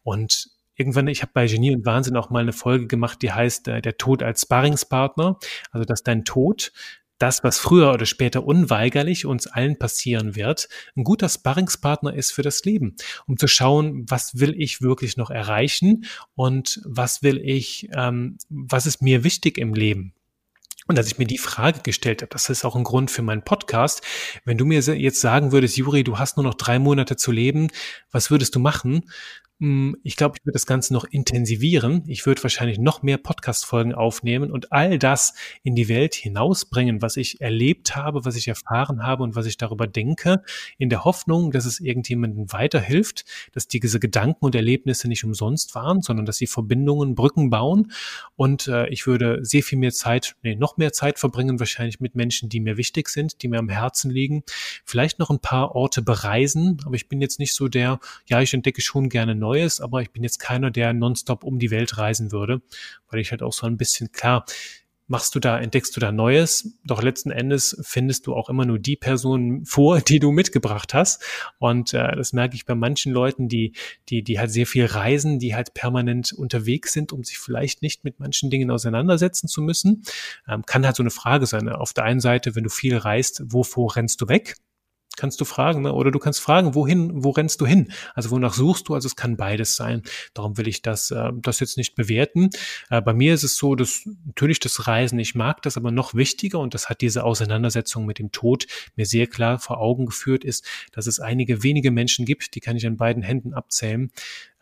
Und 0.02 0.50
irgendwann, 0.74 1.08
ich 1.08 1.22
habe 1.22 1.32
bei 1.32 1.46
Genie 1.46 1.74
und 1.74 1.86
Wahnsinn 1.86 2.16
auch 2.16 2.30
mal 2.30 2.40
eine 2.40 2.52
Folge 2.52 2.86
gemacht, 2.86 3.22
die 3.22 3.32
heißt 3.32 3.68
äh, 3.68 3.82
Der 3.82 3.96
Tod 3.96 4.22
als 4.22 4.42
Sparringspartner. 4.42 5.38
Also 5.70 5.84
dass 5.84 6.02
dein 6.02 6.24
Tod 6.24 6.72
das, 7.20 7.44
was 7.44 7.58
früher 7.58 7.92
oder 7.92 8.06
später 8.06 8.44
unweigerlich 8.44 9.26
uns 9.26 9.46
allen 9.46 9.78
passieren 9.78 10.34
wird, 10.34 10.68
ein 10.96 11.04
guter 11.04 11.28
Sparringspartner 11.28 12.14
ist 12.14 12.32
für 12.32 12.42
das 12.42 12.64
Leben, 12.64 12.96
um 13.26 13.36
zu 13.36 13.46
schauen, 13.46 14.06
was 14.08 14.40
will 14.40 14.54
ich 14.56 14.80
wirklich 14.82 15.16
noch 15.16 15.30
erreichen 15.30 16.06
und 16.34 16.80
was 16.84 17.22
will 17.22 17.38
ich, 17.38 17.88
ähm, 17.94 18.38
was 18.48 18.86
ist 18.86 19.02
mir 19.02 19.22
wichtig 19.22 19.58
im 19.58 19.74
Leben. 19.74 20.14
Und 20.86 20.98
als 20.98 21.06
ich 21.06 21.18
mir 21.18 21.26
die 21.26 21.38
Frage 21.38 21.82
gestellt 21.82 22.22
habe, 22.22 22.30
das 22.30 22.48
ist 22.48 22.64
auch 22.64 22.74
ein 22.74 22.82
Grund 22.82 23.12
für 23.12 23.22
meinen 23.22 23.44
Podcast, 23.44 24.02
wenn 24.44 24.58
du 24.58 24.64
mir 24.64 24.80
jetzt 24.80 25.20
sagen 25.20 25.52
würdest, 25.52 25.76
Juri, 25.76 26.02
du 26.02 26.18
hast 26.18 26.36
nur 26.36 26.42
noch 26.42 26.54
drei 26.54 26.80
Monate 26.80 27.14
zu 27.16 27.30
leben, 27.30 27.68
was 28.10 28.30
würdest 28.32 28.56
du 28.56 28.58
machen? 28.58 29.08
Hm, 29.60 29.94
ich 30.02 30.16
glaube, 30.16 30.36
ich 30.38 30.46
würde 30.46 30.54
das 30.54 30.64
Ganze 30.64 30.94
noch 30.94 31.04
intensivieren. 31.04 32.02
Ich 32.06 32.24
würde 32.24 32.42
wahrscheinlich 32.42 32.78
noch 32.78 33.02
mehr 33.02 33.18
Podcast-Folgen 33.18 33.94
aufnehmen 33.94 34.50
und 34.50 34.72
all 34.72 34.98
das 34.98 35.34
in 35.62 35.74
die 35.74 35.88
Welt 35.88 36.14
hinausbringen, 36.14 37.02
was 37.02 37.18
ich 37.18 37.42
erlebt 37.42 37.94
habe, 37.94 38.24
was 38.24 38.36
ich 38.36 38.48
erfahren 38.48 39.02
habe 39.02 39.22
und 39.22 39.36
was 39.36 39.44
ich 39.44 39.58
darüber 39.58 39.86
denke, 39.86 40.42
in 40.78 40.88
der 40.88 41.04
Hoffnung, 41.04 41.50
dass 41.50 41.66
es 41.66 41.78
irgendjemandem 41.78 42.50
weiterhilft, 42.54 43.26
dass 43.52 43.68
diese 43.68 44.00
Gedanken 44.00 44.46
und 44.46 44.54
Erlebnisse 44.54 45.08
nicht 45.08 45.24
umsonst 45.24 45.74
waren, 45.74 46.00
sondern 46.00 46.24
dass 46.24 46.38
sie 46.38 46.46
Verbindungen, 46.46 47.14
Brücken 47.14 47.50
bauen. 47.50 47.92
Und 48.36 48.66
äh, 48.66 48.88
ich 48.88 49.06
würde 49.06 49.40
sehr 49.44 49.62
viel 49.62 49.78
mehr 49.78 49.92
Zeit, 49.92 50.36
nee, 50.42 50.56
noch 50.56 50.78
mehr 50.78 50.94
Zeit 50.94 51.18
verbringen, 51.18 51.60
wahrscheinlich 51.60 52.00
mit 52.00 52.14
Menschen, 52.14 52.48
die 52.48 52.60
mir 52.60 52.78
wichtig 52.78 53.10
sind, 53.10 53.42
die 53.42 53.48
mir 53.48 53.58
am 53.58 53.68
Herzen 53.68 54.10
liegen. 54.10 54.42
Vielleicht 54.86 55.18
noch 55.18 55.28
ein 55.28 55.40
paar 55.40 55.74
Orte 55.74 56.00
bereisen, 56.00 56.80
aber 56.86 56.94
ich 56.94 57.10
bin 57.10 57.20
jetzt 57.20 57.38
nicht 57.38 57.52
so 57.52 57.68
der, 57.68 58.00
ja, 58.26 58.40
ich 58.40 58.54
entdecke 58.54 58.80
schon 58.80 59.10
gerne 59.10 59.34
neu 59.34 59.49
Neues, 59.50 59.80
aber 59.80 60.00
ich 60.00 60.12
bin 60.12 60.22
jetzt 60.22 60.38
keiner, 60.38 60.70
der 60.70 60.92
nonstop 60.92 61.42
um 61.42 61.58
die 61.58 61.72
Welt 61.72 61.98
reisen 61.98 62.30
würde, 62.30 62.62
weil 63.08 63.18
ich 63.18 63.32
halt 63.32 63.42
auch 63.42 63.52
so 63.52 63.66
ein 63.66 63.76
bisschen 63.76 64.12
klar, 64.12 64.44
machst 65.08 65.34
du 65.34 65.40
da, 65.40 65.58
entdeckst 65.58 65.96
du 65.96 65.98
da 65.98 66.12
Neues, 66.12 66.78
doch 66.84 67.02
letzten 67.02 67.32
Endes 67.32 67.76
findest 67.82 68.28
du 68.28 68.34
auch 68.34 68.48
immer 68.48 68.64
nur 68.64 68.78
die 68.78 68.94
Personen 68.94 69.64
vor, 69.66 70.00
die 70.00 70.20
du 70.20 70.30
mitgebracht 70.30 70.94
hast. 70.94 71.24
Und 71.58 71.92
äh, 71.94 72.14
das 72.14 72.32
merke 72.32 72.54
ich 72.54 72.64
bei 72.64 72.76
manchen 72.76 73.12
Leuten, 73.12 73.48
die, 73.48 73.72
die, 74.08 74.22
die 74.22 74.38
halt 74.38 74.52
sehr 74.52 74.68
viel 74.68 74.86
reisen, 74.86 75.40
die 75.40 75.56
halt 75.56 75.74
permanent 75.74 76.32
unterwegs 76.32 76.92
sind, 76.92 77.12
um 77.12 77.24
sich 77.24 77.38
vielleicht 77.38 77.82
nicht 77.82 78.04
mit 78.04 78.20
manchen 78.20 78.50
Dingen 78.50 78.70
auseinandersetzen 78.70 79.48
zu 79.48 79.62
müssen. 79.62 80.04
Ähm, 80.48 80.64
kann 80.64 80.86
halt 80.86 80.94
so 80.94 81.02
eine 81.02 81.10
Frage 81.10 81.46
sein. 81.46 81.68
Auf 81.68 81.92
der 81.92 82.04
einen 82.04 82.20
Seite, 82.20 82.54
wenn 82.54 82.62
du 82.62 82.70
viel 82.70 82.96
reist, 82.96 83.42
wovor 83.46 83.96
rennst 83.96 84.20
du 84.20 84.28
weg? 84.28 84.54
Kannst 85.20 85.40
du 85.40 85.44
fragen, 85.44 85.82
ne? 85.82 85.92
oder 85.92 86.10
du 86.10 86.18
kannst 86.18 86.40
fragen, 86.40 86.74
wohin, 86.74 87.22
wo 87.22 87.30
rennst 87.30 87.60
du 87.60 87.66
hin? 87.66 87.92
Also 88.14 88.30
wonach 88.30 88.54
suchst 88.54 88.88
du? 88.88 88.94
Also 88.94 89.06
es 89.06 89.16
kann 89.16 89.36
beides 89.36 89.76
sein. 89.76 90.02
Darum 90.34 90.56
will 90.56 90.66
ich 90.66 90.82
das, 90.82 91.10
äh, 91.10 91.30
das 91.34 91.60
jetzt 91.60 91.76
nicht 91.76 91.94
bewerten. 91.94 92.50
Äh, 92.88 93.02
bei 93.02 93.12
mir 93.12 93.34
ist 93.34 93.44
es 93.44 93.56
so, 93.56 93.74
dass 93.74 94.08
natürlich 94.24 94.60
das 94.60 94.86
Reisen, 94.86 95.18
ich 95.18 95.34
mag 95.34 95.62
das, 95.62 95.76
aber 95.76 95.90
noch 95.90 96.14
wichtiger 96.14 96.58
und 96.58 96.74
das 96.74 96.88
hat 96.88 97.02
diese 97.02 97.24
Auseinandersetzung 97.24 98.06
mit 98.06 98.18
dem 98.18 98.32
Tod 98.32 98.66
mir 98.96 99.06
sehr 99.06 99.26
klar 99.26 99.58
vor 99.58 99.78
Augen 99.78 100.06
geführt, 100.06 100.42
ist, 100.42 100.66
dass 100.92 101.06
es 101.06 101.20
einige 101.20 101.62
wenige 101.62 101.90
Menschen 101.90 102.24
gibt, 102.24 102.54
die 102.54 102.60
kann 102.60 102.76
ich 102.76 102.86
an 102.86 102.96
beiden 102.96 103.22
Händen 103.22 103.52
abzählen, 103.52 104.10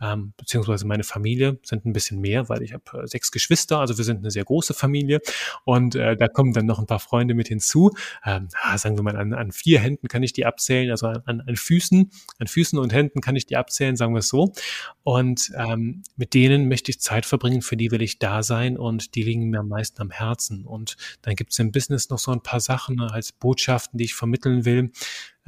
ähm, 0.00 0.32
beziehungsweise 0.36 0.86
meine 0.86 1.04
Familie 1.04 1.58
sind 1.62 1.84
ein 1.84 1.92
bisschen 1.92 2.20
mehr, 2.20 2.48
weil 2.48 2.62
ich 2.62 2.72
habe 2.72 3.02
äh, 3.02 3.06
sechs 3.06 3.32
Geschwister, 3.32 3.78
also 3.80 3.98
wir 3.98 4.04
sind 4.04 4.18
eine 4.18 4.30
sehr 4.30 4.44
große 4.44 4.74
Familie 4.74 5.20
und 5.64 5.94
äh, 5.94 6.16
da 6.16 6.28
kommen 6.28 6.52
dann 6.52 6.66
noch 6.66 6.78
ein 6.78 6.86
paar 6.86 7.00
Freunde 7.00 7.34
mit 7.34 7.48
hinzu. 7.48 7.90
Ähm, 8.24 8.48
sagen 8.76 8.96
wir 8.96 9.02
mal, 9.02 9.16
an, 9.16 9.32
an 9.32 9.52
vier 9.52 9.80
Händen 9.80 10.08
kann 10.08 10.22
ich 10.22 10.32
die 10.32 10.46
abzählen, 10.46 10.90
also 10.90 11.08
an, 11.08 11.40
an 11.40 11.56
Füßen, 11.56 12.10
an 12.38 12.46
Füßen 12.46 12.78
und 12.78 12.92
Händen 12.92 13.20
kann 13.20 13.36
ich 13.36 13.46
die 13.46 13.56
abzählen, 13.56 13.96
sagen 13.96 14.14
wir 14.14 14.20
es 14.20 14.28
so. 14.28 14.52
Und 15.02 15.50
ähm, 15.56 16.02
mit 16.16 16.34
denen 16.34 16.68
möchte 16.68 16.90
ich 16.90 17.00
Zeit 17.00 17.26
verbringen, 17.26 17.62
für 17.62 17.76
die 17.76 17.90
will 17.90 18.02
ich 18.02 18.18
da 18.18 18.42
sein 18.42 18.76
und 18.76 19.14
die 19.14 19.22
liegen 19.22 19.48
mir 19.50 19.60
am 19.60 19.68
meisten 19.68 20.00
am 20.02 20.10
Herzen. 20.10 20.64
Und 20.64 20.96
dann 21.22 21.34
gibt 21.34 21.52
es 21.52 21.58
im 21.58 21.72
Business 21.72 22.10
noch 22.10 22.18
so 22.18 22.30
ein 22.30 22.42
paar 22.42 22.60
Sachen 22.60 23.00
als 23.00 23.32
Botschaften, 23.32 23.98
die 23.98 24.04
ich 24.04 24.14
vermitteln 24.14 24.64
will. 24.64 24.90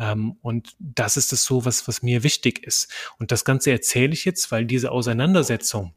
Ähm, 0.00 0.36
und 0.42 0.74
das 0.80 1.16
ist 1.16 1.32
es 1.32 1.44
so, 1.44 1.64
was, 1.64 1.86
was 1.86 2.02
mir 2.02 2.24
wichtig 2.24 2.66
ist. 2.66 2.92
Und 3.18 3.30
das 3.30 3.44
Ganze 3.44 3.70
erzähle 3.70 4.12
ich 4.12 4.24
jetzt, 4.24 4.50
weil 4.50 4.64
diese 4.64 4.90
Auseinandersetzung 4.90 5.94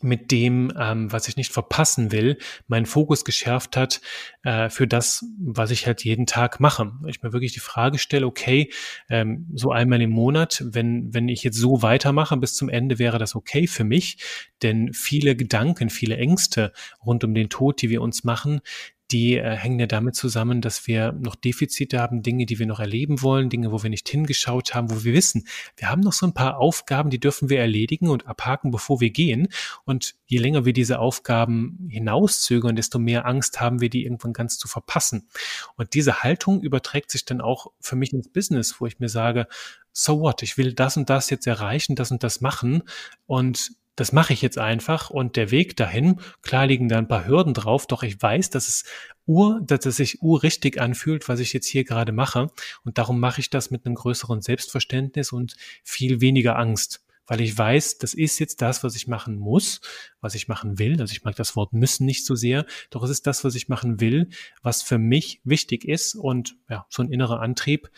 mit 0.00 0.30
dem, 0.30 0.72
ähm, 0.78 1.10
was 1.10 1.28
ich 1.28 1.36
nicht 1.36 1.52
verpassen 1.52 2.12
will, 2.12 2.38
meinen 2.66 2.86
Fokus 2.86 3.24
geschärft 3.24 3.76
hat 3.76 4.00
äh, 4.44 4.70
für 4.70 4.86
das, 4.86 5.24
was 5.40 5.70
ich 5.70 5.86
halt 5.86 6.04
jeden 6.04 6.26
Tag 6.26 6.60
mache. 6.60 6.92
Ich 7.06 7.22
mir 7.22 7.32
wirklich 7.32 7.52
die 7.52 7.60
Frage 7.60 7.98
stelle, 7.98 8.26
okay, 8.26 8.70
ähm, 9.08 9.48
so 9.54 9.72
einmal 9.72 10.00
im 10.00 10.10
Monat, 10.10 10.62
wenn, 10.64 11.12
wenn 11.12 11.28
ich 11.28 11.42
jetzt 11.42 11.58
so 11.58 11.82
weitermache 11.82 12.36
bis 12.36 12.54
zum 12.54 12.68
Ende, 12.68 12.98
wäre 12.98 13.18
das 13.18 13.34
okay 13.34 13.66
für 13.66 13.84
mich. 13.84 14.18
Denn 14.62 14.92
viele 14.92 15.36
Gedanken, 15.36 15.90
viele 15.90 16.16
Ängste 16.16 16.72
rund 17.04 17.24
um 17.24 17.34
den 17.34 17.48
Tod, 17.48 17.82
die 17.82 17.90
wir 17.90 18.02
uns 18.02 18.24
machen, 18.24 18.60
die 19.10 19.36
äh, 19.36 19.56
hängen 19.56 19.80
ja 19.80 19.86
damit 19.86 20.16
zusammen, 20.16 20.60
dass 20.60 20.86
wir 20.86 21.12
noch 21.12 21.34
Defizite 21.34 21.98
haben, 21.98 22.22
Dinge, 22.22 22.46
die 22.46 22.58
wir 22.58 22.66
noch 22.66 22.80
erleben 22.80 23.22
wollen, 23.22 23.48
Dinge, 23.48 23.72
wo 23.72 23.82
wir 23.82 23.90
nicht 23.90 24.08
hingeschaut 24.08 24.74
haben, 24.74 24.90
wo 24.90 25.02
wir 25.04 25.14
wissen, 25.14 25.46
wir 25.76 25.90
haben 25.90 26.00
noch 26.00 26.12
so 26.12 26.26
ein 26.26 26.34
paar 26.34 26.58
Aufgaben, 26.58 27.10
die 27.10 27.20
dürfen 27.20 27.48
wir 27.48 27.58
erledigen 27.58 28.08
und 28.08 28.26
abhaken, 28.26 28.70
bevor 28.70 29.00
wir 29.00 29.10
gehen. 29.10 29.48
Und 29.84 30.14
je 30.26 30.38
länger 30.38 30.64
wir 30.64 30.72
diese 30.72 30.98
Aufgaben 30.98 31.88
hinauszögern, 31.90 32.76
desto 32.76 32.98
mehr 32.98 33.26
Angst 33.26 33.60
haben 33.60 33.80
wir, 33.80 33.88
die 33.88 34.04
irgendwann 34.04 34.32
ganz 34.32 34.58
zu 34.58 34.68
verpassen. 34.68 35.28
Und 35.76 35.94
diese 35.94 36.22
Haltung 36.22 36.60
überträgt 36.60 37.10
sich 37.10 37.24
dann 37.24 37.40
auch 37.40 37.68
für 37.80 37.96
mich 37.96 38.12
ins 38.12 38.28
Business, 38.28 38.76
wo 38.78 38.86
ich 38.86 38.98
mir 38.98 39.08
sage, 39.08 39.46
so 39.92 40.20
what, 40.20 40.42
ich 40.42 40.58
will 40.58 40.74
das 40.74 40.96
und 40.96 41.10
das 41.10 41.30
jetzt 41.30 41.46
erreichen, 41.46 41.96
das 41.96 42.10
und 42.10 42.22
das 42.22 42.40
machen 42.40 42.82
und 43.26 43.72
das 43.98 44.12
mache 44.12 44.32
ich 44.32 44.42
jetzt 44.42 44.58
einfach 44.58 45.10
und 45.10 45.34
der 45.34 45.50
Weg 45.50 45.76
dahin, 45.76 46.20
klar 46.42 46.68
liegen 46.68 46.88
da 46.88 46.98
ein 46.98 47.08
paar 47.08 47.26
Hürden 47.26 47.52
drauf, 47.52 47.88
doch 47.88 48.04
ich 48.04 48.22
weiß, 48.22 48.48
dass 48.50 48.68
es 48.68 48.84
ur, 49.26 49.60
dass 49.60 49.86
es 49.86 49.96
sich 49.96 50.22
urrichtig 50.22 50.80
anfühlt, 50.80 51.28
was 51.28 51.40
ich 51.40 51.52
jetzt 51.52 51.66
hier 51.66 51.82
gerade 51.82 52.12
mache. 52.12 52.52
Und 52.84 52.96
darum 52.96 53.18
mache 53.18 53.40
ich 53.40 53.50
das 53.50 53.72
mit 53.72 53.84
einem 53.84 53.96
größeren 53.96 54.40
Selbstverständnis 54.40 55.32
und 55.32 55.56
viel 55.82 56.20
weniger 56.20 56.56
Angst, 56.56 57.04
weil 57.26 57.40
ich 57.40 57.58
weiß, 57.58 57.98
das 57.98 58.14
ist 58.14 58.38
jetzt 58.38 58.62
das, 58.62 58.84
was 58.84 58.94
ich 58.94 59.08
machen 59.08 59.36
muss, 59.36 59.80
was 60.20 60.36
ich 60.36 60.46
machen 60.46 60.78
will. 60.78 61.00
Also 61.00 61.10
ich 61.10 61.24
mag 61.24 61.34
das 61.34 61.56
Wort 61.56 61.72
müssen 61.72 62.06
nicht 62.06 62.24
so 62.24 62.36
sehr, 62.36 62.66
doch 62.90 63.02
es 63.02 63.10
ist 63.10 63.26
das, 63.26 63.42
was 63.42 63.56
ich 63.56 63.68
machen 63.68 64.00
will, 64.00 64.28
was 64.62 64.82
für 64.82 64.98
mich 64.98 65.40
wichtig 65.42 65.84
ist 65.84 66.14
und 66.14 66.56
ja, 66.70 66.86
so 66.88 67.02
ein 67.02 67.10
innerer 67.10 67.40
Antrieb. 67.40 67.90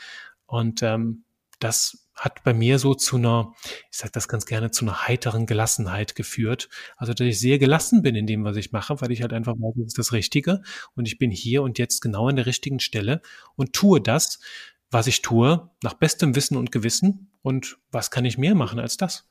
Und 0.46 0.82
ähm, 0.82 1.24
das 1.58 2.08
hat 2.20 2.44
bei 2.44 2.52
mir 2.52 2.78
so 2.78 2.94
zu 2.94 3.16
einer, 3.16 3.54
ich 3.90 3.98
sage 3.98 4.12
das 4.12 4.28
ganz 4.28 4.44
gerne, 4.44 4.70
zu 4.70 4.84
einer 4.84 5.08
heiteren 5.08 5.46
Gelassenheit 5.46 6.14
geführt. 6.14 6.68
Also, 6.96 7.14
dass 7.14 7.26
ich 7.26 7.40
sehr 7.40 7.58
gelassen 7.58 8.02
bin 8.02 8.14
in 8.14 8.26
dem, 8.26 8.44
was 8.44 8.56
ich 8.56 8.72
mache, 8.72 9.00
weil 9.00 9.10
ich 9.10 9.22
halt 9.22 9.32
einfach 9.32 9.54
weiß, 9.54 9.74
das 9.76 9.86
ist 9.86 9.98
das 9.98 10.12
Richtige 10.12 10.60
und 10.94 11.08
ich 11.08 11.18
bin 11.18 11.30
hier 11.30 11.62
und 11.62 11.78
jetzt 11.78 12.00
genau 12.00 12.28
an 12.28 12.36
der 12.36 12.46
richtigen 12.46 12.78
Stelle 12.78 13.22
und 13.56 13.72
tue 13.72 14.00
das, 14.00 14.38
was 14.90 15.06
ich 15.06 15.22
tue, 15.22 15.70
nach 15.82 15.94
bestem 15.94 16.36
Wissen 16.36 16.56
und 16.56 16.72
Gewissen. 16.72 17.30
Und 17.42 17.78
was 17.90 18.10
kann 18.10 18.26
ich 18.26 18.36
mehr 18.36 18.54
machen 18.54 18.78
als 18.78 18.98
das? 18.98 19.24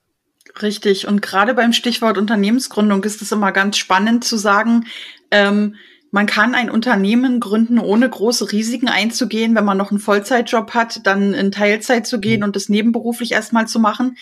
Richtig. 0.61 1.07
Und 1.07 1.21
gerade 1.21 1.53
beim 1.53 1.73
Stichwort 1.73 2.17
Unternehmensgründung 2.17 3.03
ist 3.03 3.21
es 3.21 3.31
immer 3.31 3.51
ganz 3.51 3.77
spannend 3.77 4.23
zu 4.23 4.37
sagen, 4.37 4.87
ähm, 5.29 5.75
man 6.11 6.25
kann 6.25 6.55
ein 6.55 6.71
Unternehmen 6.71 7.39
gründen, 7.39 7.77
ohne 7.77 8.09
große 8.09 8.51
Risiken 8.51 8.89
einzugehen, 8.89 9.55
wenn 9.55 9.65
man 9.65 9.77
noch 9.77 9.91
einen 9.91 9.99
Vollzeitjob 9.99 10.73
hat, 10.73 11.05
dann 11.05 11.33
in 11.33 11.51
Teilzeit 11.51 12.07
zu 12.07 12.19
gehen 12.19 12.39
mhm. 12.39 12.45
und 12.45 12.55
das 12.55 12.69
nebenberuflich 12.69 13.31
erstmal 13.31 13.67
zu 13.67 13.79
machen. 13.79 14.17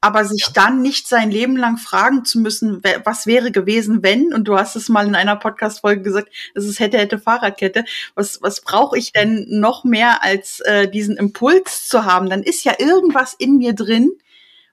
Aber 0.00 0.24
sich 0.24 0.42
ja. 0.46 0.52
dann 0.54 0.82
nicht 0.82 1.08
sein 1.08 1.30
Leben 1.30 1.56
lang 1.56 1.78
fragen 1.78 2.24
zu 2.24 2.40
müssen, 2.40 2.82
was 3.04 3.26
wäre 3.26 3.52
gewesen, 3.52 4.02
wenn, 4.02 4.32
und 4.32 4.46
du 4.48 4.56
hast 4.56 4.74
es 4.76 4.88
mal 4.88 5.06
in 5.06 5.14
einer 5.14 5.36
Podcast-Folge 5.36 6.02
gesagt, 6.02 6.28
es 6.54 6.64
ist 6.64 6.80
hätte, 6.80 6.98
hätte 6.98 7.18
Fahrradkette. 7.18 7.84
Was, 8.14 8.40
was 8.42 8.60
brauche 8.60 8.98
ich 8.98 9.12
denn 9.12 9.46
noch 9.48 9.84
mehr 9.84 10.22
als 10.22 10.60
äh, 10.60 10.88
diesen 10.88 11.16
Impuls 11.16 11.86
zu 11.86 12.04
haben? 12.04 12.28
Dann 12.30 12.42
ist 12.42 12.64
ja 12.64 12.74
irgendwas 12.78 13.34
in 13.34 13.58
mir 13.58 13.74
drin, 13.74 14.10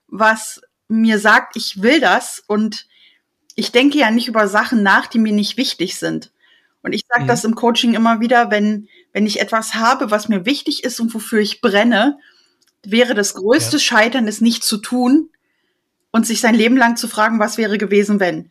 was 0.08 0.60
mir 0.88 1.18
sagt, 1.20 1.56
ich 1.56 1.82
will 1.82 2.00
das 2.00 2.42
und 2.46 2.86
ich 3.54 3.72
denke 3.72 3.98
ja 3.98 4.10
nicht 4.10 4.28
über 4.28 4.48
Sachen 4.48 4.82
nach, 4.82 5.06
die 5.06 5.18
mir 5.18 5.32
nicht 5.32 5.56
wichtig 5.56 5.96
sind. 5.96 6.32
Und 6.82 6.92
ich 6.92 7.02
sage 7.08 7.24
mhm. 7.24 7.28
das 7.28 7.44
im 7.44 7.54
Coaching 7.54 7.94
immer 7.94 8.20
wieder, 8.20 8.50
wenn, 8.50 8.88
wenn 9.12 9.26
ich 9.26 9.40
etwas 9.40 9.74
habe, 9.74 10.10
was 10.10 10.28
mir 10.28 10.46
wichtig 10.46 10.84
ist 10.84 11.00
und 11.00 11.12
wofür 11.14 11.40
ich 11.40 11.60
brenne, 11.60 12.18
wäre 12.82 13.14
das 13.14 13.34
größte 13.34 13.76
ja. 13.76 13.80
Scheitern, 13.82 14.26
es 14.26 14.40
nicht 14.40 14.64
zu 14.64 14.78
tun 14.78 15.28
und 16.10 16.26
sich 16.26 16.40
sein 16.40 16.54
Leben 16.54 16.76
lang 16.76 16.96
zu 16.96 17.08
fragen, 17.08 17.38
was 17.38 17.58
wäre 17.58 17.78
gewesen, 17.78 18.20
wenn. 18.20 18.50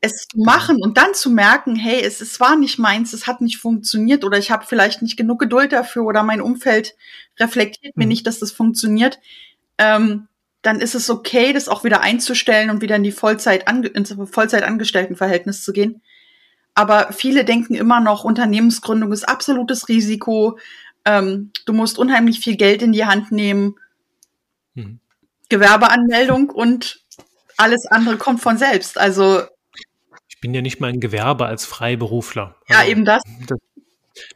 es 0.00 0.26
zu 0.26 0.38
machen 0.40 0.82
und 0.82 0.98
dann 0.98 1.14
zu 1.14 1.30
merken, 1.30 1.76
hey, 1.76 2.02
es, 2.02 2.20
es 2.20 2.40
war 2.40 2.56
nicht 2.56 2.78
meins, 2.78 3.12
es 3.12 3.28
hat 3.28 3.40
nicht 3.40 3.58
funktioniert 3.58 4.24
oder 4.24 4.36
ich 4.36 4.50
habe 4.50 4.66
vielleicht 4.66 5.00
nicht 5.00 5.16
genug 5.16 5.38
Geduld 5.38 5.72
dafür 5.72 6.04
oder 6.04 6.24
mein 6.24 6.40
Umfeld 6.40 6.96
reflektiert 7.38 7.96
mhm. 7.96 8.02
mir 8.02 8.06
nicht, 8.08 8.26
dass 8.26 8.40
das 8.40 8.50
funktioniert, 8.50 9.20
ähm, 9.78 10.26
dann 10.60 10.80
ist 10.80 10.94
es 10.94 11.08
okay, 11.08 11.52
das 11.52 11.68
auch 11.68 11.84
wieder 11.84 12.00
einzustellen 12.00 12.70
und 12.70 12.82
wieder 12.82 12.96
in 12.96 13.02
die 13.04 13.12
Vollzeit 13.12 13.70
ins 13.70 14.14
Vollzeitangestelltenverhältnis 14.30 15.62
zu 15.62 15.72
gehen. 15.72 16.02
Aber 16.74 17.12
viele 17.12 17.44
denken 17.44 17.74
immer 17.74 18.00
noch, 18.00 18.24
Unternehmensgründung 18.24 19.12
ist 19.12 19.28
absolutes 19.28 19.88
Risiko. 19.88 20.58
Ähm, 21.04 21.50
du 21.66 21.72
musst 21.72 21.98
unheimlich 21.98 22.40
viel 22.40 22.56
Geld 22.56 22.82
in 22.82 22.92
die 22.92 23.04
Hand 23.04 23.32
nehmen. 23.32 23.76
Mhm. 24.74 25.00
Gewerbeanmeldung 25.48 26.48
und 26.50 27.00
alles 27.58 27.86
andere 27.86 28.16
kommt 28.16 28.40
von 28.40 28.56
selbst. 28.56 28.98
Also 28.98 29.42
bin 30.42 30.52
ja 30.52 30.60
nicht 30.60 30.80
mal 30.80 30.88
ein 30.88 31.00
Gewerbe 31.00 31.46
als 31.46 31.64
Freiberufler. 31.64 32.56
Ja, 32.68 32.80
also, 32.80 32.90
eben 32.90 33.04
das. 33.06 33.22
das 33.46 33.58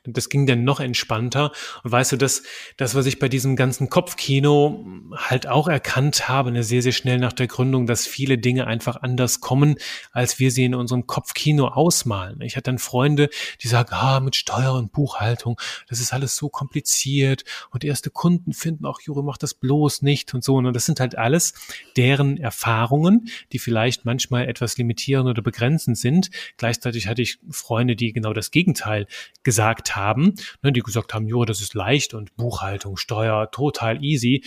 das 0.04 0.28
ging 0.28 0.46
dann 0.46 0.64
noch 0.64 0.80
entspannter. 0.80 1.52
Und 1.82 1.92
weißt 1.92 2.12
du, 2.12 2.16
das, 2.16 2.42
das, 2.76 2.94
was 2.94 3.06
ich 3.06 3.18
bei 3.18 3.28
diesem 3.28 3.56
ganzen 3.56 3.88
Kopfkino 3.90 4.84
halt 5.14 5.46
auch 5.46 5.68
erkannt 5.68 6.28
habe, 6.28 6.50
ne, 6.50 6.62
sehr, 6.62 6.82
sehr 6.82 6.92
schnell 6.92 7.18
nach 7.18 7.32
der 7.32 7.46
Gründung, 7.46 7.86
dass 7.86 8.06
viele 8.06 8.38
Dinge 8.38 8.66
einfach 8.66 8.96
anders 8.96 9.40
kommen, 9.40 9.76
als 10.12 10.38
wir 10.38 10.50
sie 10.50 10.64
in 10.64 10.74
unserem 10.74 11.06
Kopfkino 11.06 11.68
ausmalen. 11.68 12.40
Ich 12.40 12.56
hatte 12.56 12.66
dann 12.66 12.78
Freunde, 12.78 13.28
die 13.62 13.68
sagen, 13.68 13.90
ah, 13.92 14.20
mit 14.20 14.36
Steuer 14.36 14.74
und 14.74 14.92
Buchhaltung, 14.92 15.60
das 15.88 16.00
ist 16.00 16.12
alles 16.12 16.36
so 16.36 16.48
kompliziert 16.48 17.44
und 17.70 17.84
erste 17.84 18.10
Kunden 18.10 18.52
finden 18.52 18.84
auch, 18.84 19.00
Juri, 19.00 19.22
mach 19.22 19.38
das 19.38 19.54
bloß 19.54 20.02
nicht 20.02 20.34
und 20.34 20.42
so. 20.42 20.56
Und 20.56 20.72
das 20.72 20.86
sind 20.86 21.00
halt 21.00 21.16
alles 21.16 21.54
deren 21.96 22.36
Erfahrungen, 22.38 23.28
die 23.52 23.58
vielleicht 23.58 24.04
manchmal 24.04 24.48
etwas 24.48 24.76
limitierend 24.78 25.28
oder 25.28 25.42
begrenzend 25.42 25.98
sind. 25.98 26.30
Gleichzeitig 26.56 27.06
hatte 27.06 27.22
ich 27.22 27.38
Freunde, 27.50 27.96
die 27.96 28.12
genau 28.12 28.32
das 28.32 28.50
Gegenteil 28.50 29.06
gesagt 29.42 29.75
gesagt 29.76 29.96
haben, 29.96 30.34
ne, 30.62 30.72
die 30.72 30.80
gesagt 30.80 31.14
haben, 31.14 31.26
Jure, 31.26 31.46
das 31.46 31.60
ist 31.60 31.74
leicht 31.74 32.14
und 32.14 32.36
Buchhaltung, 32.36 32.96
Steuer, 32.96 33.50
total 33.50 34.02
easy. 34.02 34.44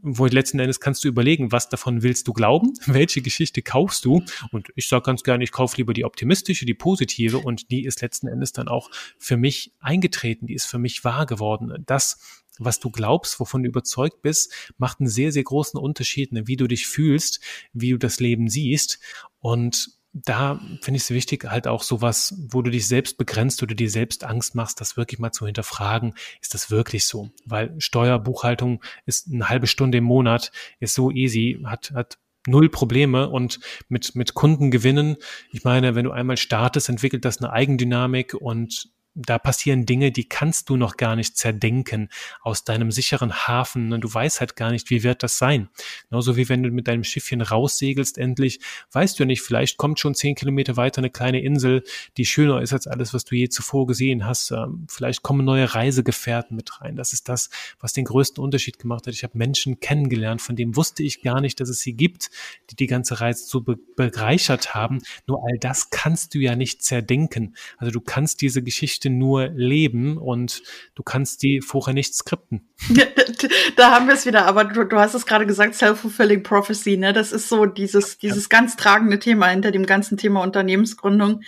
Wo 0.00 0.24
letzten 0.24 0.58
Endes 0.58 0.80
kannst 0.80 1.04
du 1.04 1.08
überlegen, 1.08 1.52
was 1.52 1.68
davon 1.68 2.02
willst 2.02 2.26
du 2.26 2.32
glauben, 2.32 2.72
welche 2.86 3.20
Geschichte 3.20 3.62
kaufst 3.62 4.04
du. 4.04 4.22
Und 4.50 4.68
ich 4.74 4.88
sage 4.88 5.02
ganz 5.02 5.22
gerne, 5.22 5.44
ich 5.44 5.52
kaufe 5.52 5.76
lieber 5.76 5.92
die 5.92 6.04
optimistische, 6.04 6.64
die 6.64 6.74
positive 6.74 7.38
und 7.38 7.70
die 7.70 7.84
ist 7.84 8.00
letzten 8.00 8.26
Endes 8.26 8.52
dann 8.52 8.68
auch 8.68 8.90
für 9.18 9.36
mich 9.36 9.72
eingetreten, 9.80 10.46
die 10.46 10.54
ist 10.54 10.66
für 10.66 10.78
mich 10.78 11.04
wahr 11.04 11.26
geworden. 11.26 11.84
Das, 11.86 12.42
was 12.58 12.80
du 12.80 12.90
glaubst, 12.90 13.38
wovon 13.38 13.62
du 13.62 13.68
überzeugt 13.68 14.22
bist, 14.22 14.52
macht 14.78 15.00
einen 15.00 15.08
sehr, 15.08 15.32
sehr 15.32 15.44
großen 15.44 15.78
Unterschied, 15.78 16.32
ne, 16.32 16.46
wie 16.46 16.56
du 16.56 16.66
dich 16.66 16.86
fühlst, 16.86 17.40
wie 17.72 17.90
du 17.90 17.98
das 17.98 18.18
Leben 18.18 18.48
siehst. 18.48 18.98
Und 19.40 20.01
da 20.12 20.60
finde 20.82 20.98
ich 20.98 21.04
es 21.04 21.10
wichtig, 21.10 21.44
halt 21.44 21.66
auch 21.66 21.82
sowas, 21.82 22.34
wo 22.50 22.60
du 22.60 22.70
dich 22.70 22.86
selbst 22.86 23.16
begrenzt 23.16 23.62
oder 23.62 23.74
dir 23.74 23.88
selbst 23.88 24.24
Angst 24.24 24.54
machst, 24.54 24.80
das 24.80 24.96
wirklich 24.96 25.18
mal 25.18 25.32
zu 25.32 25.46
hinterfragen, 25.46 26.14
ist 26.42 26.54
das 26.54 26.70
wirklich 26.70 27.06
so? 27.06 27.30
Weil 27.46 27.74
Steuerbuchhaltung 27.78 28.82
ist 29.06 29.28
eine 29.32 29.48
halbe 29.48 29.66
Stunde 29.66 29.98
im 29.98 30.04
Monat, 30.04 30.52
ist 30.80 30.94
so 30.94 31.10
easy, 31.10 31.60
hat, 31.64 31.92
hat 31.92 32.18
null 32.46 32.68
Probleme 32.68 33.28
und 33.28 33.60
mit, 33.88 34.14
mit 34.14 34.34
Kunden 34.34 34.70
gewinnen. 34.70 35.16
Ich 35.50 35.64
meine, 35.64 35.94
wenn 35.94 36.04
du 36.04 36.10
einmal 36.10 36.36
startest, 36.36 36.88
entwickelt 36.88 37.24
das 37.24 37.38
eine 37.38 37.52
Eigendynamik 37.52 38.34
und 38.34 38.90
da 39.14 39.38
passieren 39.38 39.84
Dinge, 39.84 40.10
die 40.10 40.24
kannst 40.24 40.68
du 40.68 40.76
noch 40.76 40.96
gar 40.96 41.16
nicht 41.16 41.36
zerdenken 41.36 42.08
aus 42.40 42.64
deinem 42.64 42.90
sicheren 42.90 43.32
Hafen. 43.46 43.92
Und 43.92 44.02
du 44.02 44.12
weißt 44.12 44.40
halt 44.40 44.56
gar 44.56 44.70
nicht, 44.70 44.90
wie 44.90 45.02
wird 45.02 45.22
das 45.22 45.38
sein. 45.38 45.68
Genauso 46.08 46.36
wie 46.36 46.48
wenn 46.48 46.62
du 46.62 46.70
mit 46.70 46.88
deinem 46.88 47.04
Schiffchen 47.04 47.42
raussegelst, 47.42 48.16
endlich, 48.16 48.60
weißt 48.92 49.18
du 49.18 49.24
ja 49.24 49.26
nicht, 49.26 49.42
vielleicht 49.42 49.76
kommt 49.76 50.00
schon 50.00 50.14
zehn 50.14 50.34
Kilometer 50.34 50.76
weiter 50.76 50.98
eine 50.98 51.10
kleine 51.10 51.42
Insel, 51.42 51.84
die 52.16 52.24
schöner 52.24 52.62
ist 52.62 52.72
als 52.72 52.86
alles, 52.86 53.12
was 53.12 53.24
du 53.24 53.36
je 53.36 53.48
zuvor 53.48 53.86
gesehen 53.86 54.24
hast. 54.26 54.50
Ähm, 54.50 54.86
vielleicht 54.88 55.22
kommen 55.22 55.44
neue 55.44 55.74
Reisegefährten 55.74 56.56
mit 56.56 56.80
rein. 56.80 56.96
Das 56.96 57.12
ist 57.12 57.28
das, 57.28 57.50
was 57.80 57.92
den 57.92 58.04
größten 58.04 58.42
Unterschied 58.42 58.78
gemacht 58.78 59.06
hat. 59.06 59.14
Ich 59.14 59.24
habe 59.24 59.36
Menschen 59.36 59.80
kennengelernt, 59.80 60.40
von 60.40 60.56
dem 60.56 60.76
wusste 60.76 61.02
ich 61.02 61.22
gar 61.22 61.40
nicht, 61.40 61.60
dass 61.60 61.68
es 61.68 61.80
sie 61.80 61.94
gibt, 61.94 62.30
die 62.70 62.76
die 62.76 62.86
ganze 62.86 63.20
Reise 63.20 63.44
so 63.44 63.60
be 63.60 63.78
bereichert 63.96 64.74
haben. 64.74 65.00
Nur 65.26 65.44
all 65.44 65.58
das 65.58 65.90
kannst 65.90 66.34
du 66.34 66.38
ja 66.38 66.56
nicht 66.56 66.82
zerdenken. 66.82 67.56
Also 67.76 67.90
du 67.90 68.00
kannst 68.00 68.40
diese 68.40 68.62
Geschichte 68.62 69.01
Geschichte 69.02 69.10
nur 69.10 69.48
leben 69.48 70.16
und 70.16 70.62
du 70.94 71.02
kannst 71.02 71.42
die 71.42 71.60
vorher 71.60 71.94
nicht 71.94 72.14
skripten. 72.14 72.68
da 73.76 73.92
haben 73.92 74.06
wir 74.06 74.14
es 74.14 74.26
wieder, 74.26 74.46
aber 74.46 74.64
du, 74.64 74.84
du 74.84 74.96
hast 74.98 75.14
es 75.14 75.26
gerade 75.26 75.46
gesagt, 75.46 75.74
self-fulfilling 75.74 76.42
prophecy, 76.42 76.96
ne? 76.96 77.12
Das 77.12 77.32
ist 77.32 77.48
so 77.48 77.66
dieses, 77.66 78.18
dieses 78.18 78.44
ja. 78.44 78.48
ganz 78.48 78.76
tragende 78.76 79.18
Thema 79.18 79.48
hinter 79.48 79.72
dem 79.72 79.86
ganzen 79.86 80.16
Thema 80.16 80.42
Unternehmensgründung 80.42 81.42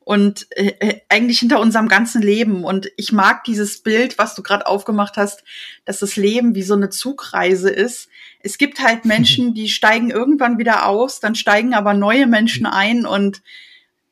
und 0.00 0.46
äh, 0.56 0.72
äh, 0.80 1.00
eigentlich 1.08 1.40
hinter 1.40 1.60
unserem 1.60 1.88
ganzen 1.88 2.22
Leben. 2.22 2.64
Und 2.64 2.90
ich 2.96 3.12
mag 3.12 3.44
dieses 3.44 3.82
Bild, 3.82 4.18
was 4.18 4.34
du 4.34 4.42
gerade 4.42 4.66
aufgemacht 4.66 5.16
hast, 5.16 5.44
dass 5.84 6.00
das 6.00 6.16
Leben 6.16 6.54
wie 6.54 6.62
so 6.62 6.74
eine 6.74 6.90
Zugreise 6.90 7.70
ist. 7.70 8.08
Es 8.40 8.58
gibt 8.58 8.80
halt 8.80 9.04
Menschen, 9.04 9.54
die 9.54 9.68
steigen 9.68 10.10
irgendwann 10.10 10.58
wieder 10.58 10.86
aus, 10.86 11.20
dann 11.20 11.34
steigen 11.34 11.74
aber 11.74 11.94
neue 11.94 12.26
Menschen 12.26 12.66
ein 12.66 13.06
und 13.06 13.42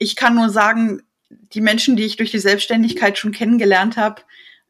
ich 0.00 0.14
kann 0.14 0.36
nur 0.36 0.48
sagen, 0.48 1.02
die 1.30 1.60
Menschen, 1.60 1.96
die 1.96 2.04
ich 2.04 2.16
durch 2.16 2.30
die 2.30 2.38
Selbstständigkeit 2.38 3.18
schon 3.18 3.32
kennengelernt 3.32 3.96
habe, 3.96 4.22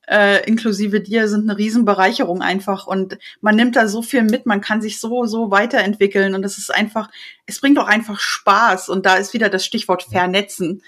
äh, 0.09 0.45
inklusive 0.47 1.01
dir, 1.01 1.29
sind 1.29 1.49
eine 1.49 1.59
Riesenbereicherung 1.59 2.41
einfach. 2.43 2.87
Und 2.87 3.19
man 3.41 3.57
nimmt 3.57 3.77
da 3.77 3.89
so 3.89 4.03
viel 4.03 4.23
mit, 4.23 4.47
man 4.47 4.61
kann 4.61 4.81
sich 4.81 5.01
so, 5.01 5.27
so 5.27 5.51
weiterentwickeln. 5.51 6.35
Und 6.35 6.43
das 6.43 6.59
ist 6.59 6.75
einfach, 6.75 7.11
es 7.47 7.61
bringt 7.61 7.79
auch 7.79 7.87
einfach 7.87 8.19
Spaß. 8.19 8.89
Und 8.89 9.07
da 9.07 9.17
ist 9.17 9.35
wieder 9.35 9.51
das 9.51 9.65
Stichwort 9.65 10.05
vernetzen. 10.05 10.83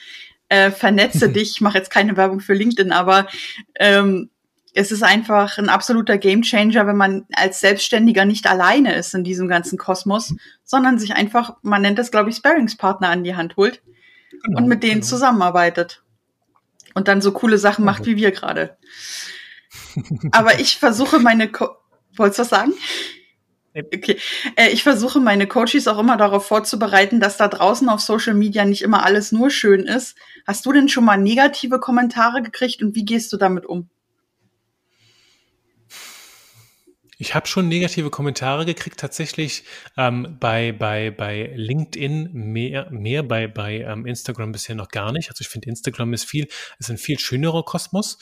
Äh, 0.49 0.71
vernetze 0.71 1.29
dich, 1.33 1.51
ich 1.51 1.61
mache 1.61 1.79
jetzt 1.79 1.91
keine 1.91 2.17
Werbung 2.17 2.41
für 2.41 2.55
LinkedIn, 2.55 2.93
aber 2.93 3.29
ähm, 3.77 4.31
es 4.73 4.93
ist 4.93 5.03
einfach 5.03 5.59
ein 5.59 5.69
absoluter 5.69 6.17
Gamechanger, 6.17 6.87
wenn 6.87 6.97
man 6.97 7.27
als 7.33 7.61
Selbstständiger 7.61 8.25
nicht 8.25 8.47
alleine 8.47 8.95
ist 8.95 9.15
in 9.15 9.25
diesem 9.25 9.49
ganzen 9.49 9.79
Kosmos, 9.79 10.35
sondern 10.65 10.99
sich 10.99 11.13
einfach, 11.15 11.57
man 11.63 11.83
nennt 11.83 11.99
das, 11.99 12.13
glaube 12.13 12.31
ich, 12.31 12.37
Sparringspartner 12.37 13.09
an 13.09 13.25
die 13.25 13.35
Hand 13.35 13.57
holt 13.57 13.83
genau, 14.31 14.59
und 14.59 14.69
mit 14.69 14.83
denen 14.83 15.01
genau. 15.01 15.07
zusammenarbeitet. 15.07 16.03
Und 16.95 17.09
dann 17.09 17.23
so 17.23 17.33
coole 17.33 17.59
Sachen 17.59 17.85
macht 17.85 18.07
wie 18.07 18.17
wir 18.17 18.33
gerade. 18.33 18.77
Aber 20.33 20.59
ich 20.59 20.79
versuche 20.79 21.21
meine, 21.21 21.51
Co 21.51 21.77
wolltest 22.17 22.39
du 22.39 22.43
was 22.43 22.49
sagen? 22.51 22.73
Okay. 23.73 24.19
Äh, 24.57 24.71
ich 24.71 24.83
versuche 24.83 25.21
meine 25.21 25.47
Coaches 25.47 25.87
auch 25.87 25.99
immer 25.99 26.17
darauf 26.17 26.47
vorzubereiten, 26.47 27.21
dass 27.21 27.37
da 27.37 27.47
draußen 27.47 27.89
auf 27.89 28.01
Social 28.01 28.35
Media 28.35 28.65
nicht 28.65 28.83
immer 28.83 29.05
alles 29.05 29.31
nur 29.31 29.51
schön 29.51 29.85
ist. 29.85 30.17
Hast 30.47 30.67
du 30.67 30.73
denn 30.73 30.89
schon 30.89 31.05
mal 31.05 31.17
negative 31.17 31.79
Kommentare 31.79 32.43
gekriegt 32.43 32.83
und 32.83 32.97
wie 32.97 33.05
gehst 33.05 33.33
du 33.33 33.37
damit 33.37 33.67
um? 33.67 33.89
Ich 37.21 37.35
habe 37.35 37.47
schon 37.47 37.69
negative 37.69 38.09
Kommentare 38.09 38.65
gekriegt, 38.65 38.99
tatsächlich 38.99 39.65
ähm, 39.99 40.39
bei, 40.41 40.73
bei, 40.73 41.11
bei 41.11 41.53
LinkedIn 41.55 42.31
mehr, 42.33 42.91
mehr 42.91 43.23
bei, 43.23 43.47
bei 43.47 43.81
ähm, 43.81 44.07
Instagram 44.07 44.53
bisher 44.53 44.75
noch 44.75 44.89
gar 44.89 45.13
nicht. 45.13 45.29
Also 45.29 45.43
ich 45.43 45.49
finde, 45.49 45.69
Instagram 45.69 46.15
ist 46.15 46.25
viel, 46.25 46.49
ist 46.79 46.91
ein 46.91 46.97
viel 46.97 47.19
schönerer 47.19 47.63
Kosmos. 47.63 48.17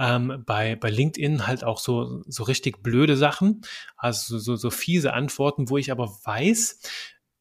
Ähm, 0.00 0.42
bei, 0.44 0.74
bei 0.74 0.90
LinkedIn 0.90 1.46
halt 1.46 1.62
auch 1.62 1.78
so, 1.78 2.24
so 2.26 2.42
richtig 2.42 2.82
blöde 2.82 3.16
Sachen, 3.16 3.62
also 3.96 4.36
so, 4.40 4.56
so 4.56 4.70
fiese 4.70 5.12
Antworten, 5.12 5.70
wo 5.70 5.78
ich 5.78 5.92
aber 5.92 6.08
weiß, 6.24 6.80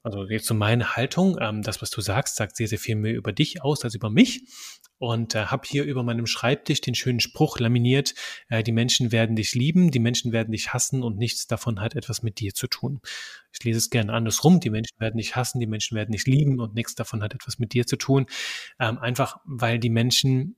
also 0.04 0.26
jetzt 0.26 0.46
so 0.46 0.54
meine 0.54 0.96
Haltung, 0.96 1.40
ähm, 1.42 1.64
das, 1.64 1.82
was 1.82 1.90
du 1.90 2.02
sagst, 2.02 2.36
sagt 2.36 2.56
sehr, 2.56 2.68
sehr 2.68 2.78
viel 2.78 2.96
mehr 2.96 3.16
über 3.16 3.34
dich 3.34 3.64
aus 3.64 3.84
als 3.84 3.96
über 3.96 4.12
mich 4.12 4.44
und 5.00 5.34
äh, 5.34 5.46
habe 5.46 5.64
hier 5.66 5.86
über 5.86 6.04
meinem 6.04 6.28
Schreibtisch 6.28 6.82
den 6.82 6.94
schönen 6.94 7.20
Spruch 7.20 7.58
laminiert, 7.60 8.14
äh, 8.50 8.62
die 8.62 8.72
Menschen 8.72 9.12
werden 9.12 9.36
dich 9.36 9.56
lieben, 9.56 9.92
die 9.92 10.00
Menschen 10.00 10.32
werden 10.32 10.52
dich 10.52 10.74
hassen 10.74 11.02
und 11.02 11.18
nichts 11.18 11.48
davon 11.48 11.80
hat 11.80 11.96
etwas 11.96 12.22
mit 12.22 12.40
dir 12.40 12.54
zu 12.54 12.68
tun. 12.68 13.02
Ich 13.52 13.64
lese 13.64 13.80
es 13.80 13.90
gerne 13.90 14.14
andersrum, 14.14 14.60
die 14.60 14.70
Menschen 14.70 15.00
werden 15.00 15.18
dich 15.18 15.36
hassen, 15.36 15.60
die 15.60 15.68
Menschen 15.68 15.96
werden 15.98 16.12
dich 16.12 16.26
lieben 16.26 16.60
und 16.60 16.76
nichts 16.76 16.96
davon 16.96 17.24
hat 17.24 17.34
etwas 17.34 17.58
mit 17.58 17.74
dir 17.74 17.88
zu 17.88 17.96
tun. 17.96 18.28
Ähm, 18.80 18.98
einfach 19.00 19.38
weil 19.46 19.80
die 19.80 19.90
Menschen 19.90 20.56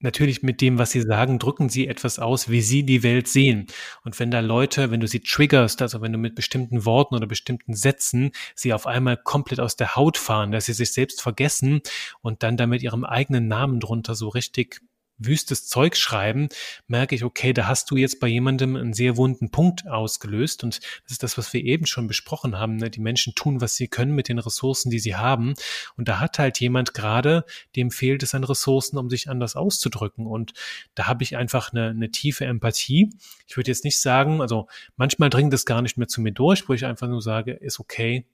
natürlich 0.00 0.42
mit 0.42 0.60
dem, 0.60 0.78
was 0.78 0.90
sie 0.90 1.00
sagen, 1.00 1.38
drücken 1.38 1.68
sie 1.68 1.86
etwas 1.86 2.18
aus, 2.18 2.48
wie 2.48 2.60
sie 2.60 2.84
die 2.84 3.02
Welt 3.02 3.28
sehen. 3.28 3.66
Und 4.04 4.18
wenn 4.18 4.30
da 4.30 4.40
Leute, 4.40 4.90
wenn 4.90 5.00
du 5.00 5.06
sie 5.06 5.20
triggerst, 5.20 5.82
also 5.82 6.00
wenn 6.00 6.12
du 6.12 6.18
mit 6.18 6.34
bestimmten 6.34 6.84
Worten 6.84 7.14
oder 7.14 7.26
bestimmten 7.26 7.74
Sätzen 7.74 8.32
sie 8.54 8.72
auf 8.72 8.86
einmal 8.86 9.16
komplett 9.16 9.60
aus 9.60 9.76
der 9.76 9.96
Haut 9.96 10.18
fahren, 10.18 10.52
dass 10.52 10.66
sie 10.66 10.74
sich 10.74 10.92
selbst 10.92 11.22
vergessen 11.22 11.80
und 12.20 12.42
dann 12.42 12.56
da 12.56 12.66
mit 12.66 12.82
ihrem 12.82 13.04
eigenen 13.04 13.48
Namen 13.48 13.80
drunter 13.80 14.14
so 14.14 14.28
richtig 14.28 14.80
wüstes 15.18 15.66
Zeug 15.66 15.96
schreiben, 15.96 16.48
merke 16.86 17.14
ich, 17.14 17.24
okay, 17.24 17.52
da 17.52 17.66
hast 17.66 17.90
du 17.90 17.96
jetzt 17.96 18.20
bei 18.20 18.26
jemandem 18.28 18.76
einen 18.76 18.92
sehr 18.92 19.16
wunden 19.16 19.50
Punkt 19.50 19.86
ausgelöst. 19.86 20.64
Und 20.64 20.80
das 21.04 21.12
ist 21.12 21.22
das, 21.22 21.38
was 21.38 21.52
wir 21.52 21.62
eben 21.64 21.86
schon 21.86 22.06
besprochen 22.06 22.58
haben. 22.58 22.76
Ne? 22.76 22.90
Die 22.90 23.00
Menschen 23.00 23.34
tun, 23.34 23.60
was 23.60 23.76
sie 23.76 23.88
können 23.88 24.14
mit 24.14 24.28
den 24.28 24.38
Ressourcen, 24.38 24.90
die 24.90 24.98
sie 24.98 25.16
haben. 25.16 25.54
Und 25.96 26.08
da 26.08 26.20
hat 26.20 26.38
halt 26.38 26.60
jemand 26.60 26.94
gerade, 26.94 27.44
dem 27.76 27.90
fehlt 27.90 28.22
es 28.22 28.34
an 28.34 28.44
Ressourcen, 28.44 28.98
um 28.98 29.10
sich 29.10 29.28
anders 29.28 29.56
auszudrücken. 29.56 30.26
Und 30.26 30.52
da 30.94 31.06
habe 31.06 31.22
ich 31.22 31.36
einfach 31.36 31.72
eine, 31.72 31.90
eine 31.90 32.10
tiefe 32.10 32.44
Empathie. 32.44 33.10
Ich 33.46 33.56
würde 33.56 33.70
jetzt 33.70 33.84
nicht 33.84 33.98
sagen, 33.98 34.40
also 34.40 34.68
manchmal 34.96 35.30
dringt 35.30 35.54
es 35.54 35.64
gar 35.64 35.82
nicht 35.82 35.96
mehr 35.96 36.08
zu 36.08 36.20
mir 36.20 36.32
durch, 36.32 36.68
wo 36.68 36.72
ich 36.72 36.84
einfach 36.84 37.08
nur 37.08 37.22
sage, 37.22 37.52
ist 37.52 37.80
okay, 37.80 38.26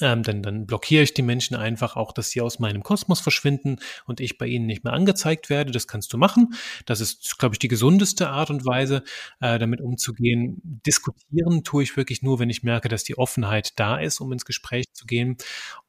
ähm, 0.00 0.22
dann, 0.22 0.42
dann 0.42 0.66
blockiere 0.66 1.02
ich 1.02 1.14
die 1.14 1.22
Menschen 1.22 1.56
einfach 1.56 1.96
auch, 1.96 2.12
dass 2.12 2.30
sie 2.30 2.40
aus 2.40 2.58
meinem 2.58 2.82
Kosmos 2.82 3.20
verschwinden 3.20 3.78
und 4.06 4.20
ich 4.20 4.38
bei 4.38 4.46
ihnen 4.46 4.66
nicht 4.66 4.84
mehr 4.84 4.92
angezeigt 4.92 5.50
werde. 5.50 5.72
Das 5.72 5.86
kannst 5.86 6.12
du 6.12 6.18
machen. 6.18 6.54
Das 6.86 7.00
ist, 7.00 7.38
glaube 7.38 7.54
ich, 7.54 7.58
die 7.58 7.68
gesundeste 7.68 8.28
Art 8.28 8.50
und 8.50 8.64
Weise, 8.64 9.02
äh, 9.40 9.58
damit 9.58 9.80
umzugehen. 9.80 10.60
Diskutieren 10.86 11.64
tue 11.64 11.82
ich 11.82 11.96
wirklich 11.96 12.22
nur, 12.22 12.38
wenn 12.38 12.50
ich 12.50 12.62
merke, 12.62 12.88
dass 12.88 13.04
die 13.04 13.18
Offenheit 13.18 13.78
da 13.78 13.98
ist, 13.98 14.20
um 14.20 14.32
ins 14.32 14.44
Gespräch 14.44 14.92
zu 14.92 15.06
gehen. 15.06 15.36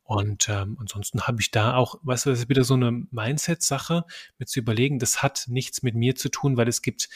Und 0.04 0.50
ähm, 0.50 0.78
ansonsten 0.80 1.22
habe 1.22 1.40
ich 1.40 1.52
da 1.52 1.76
auch, 1.76 1.96
weißt 2.04 2.26
du, 2.26 2.32
das 2.32 2.40
ist 2.40 2.50
wieder 2.50 2.66
so 2.66 2.74
eine 2.74 2.92
Mindset-Sache, 3.12 4.04
mit 4.40 4.50
zu 4.50 4.60
überlegen, 4.60 5.00
das 5.00 5.24
hat 5.24 5.46
nichts 5.48 5.84
mit 5.84 5.96
mir 5.96 6.16
zu 6.16 6.30
tun, 6.30 6.58
weil 6.58 6.68
es 6.68 6.82
gibt 6.82 7.08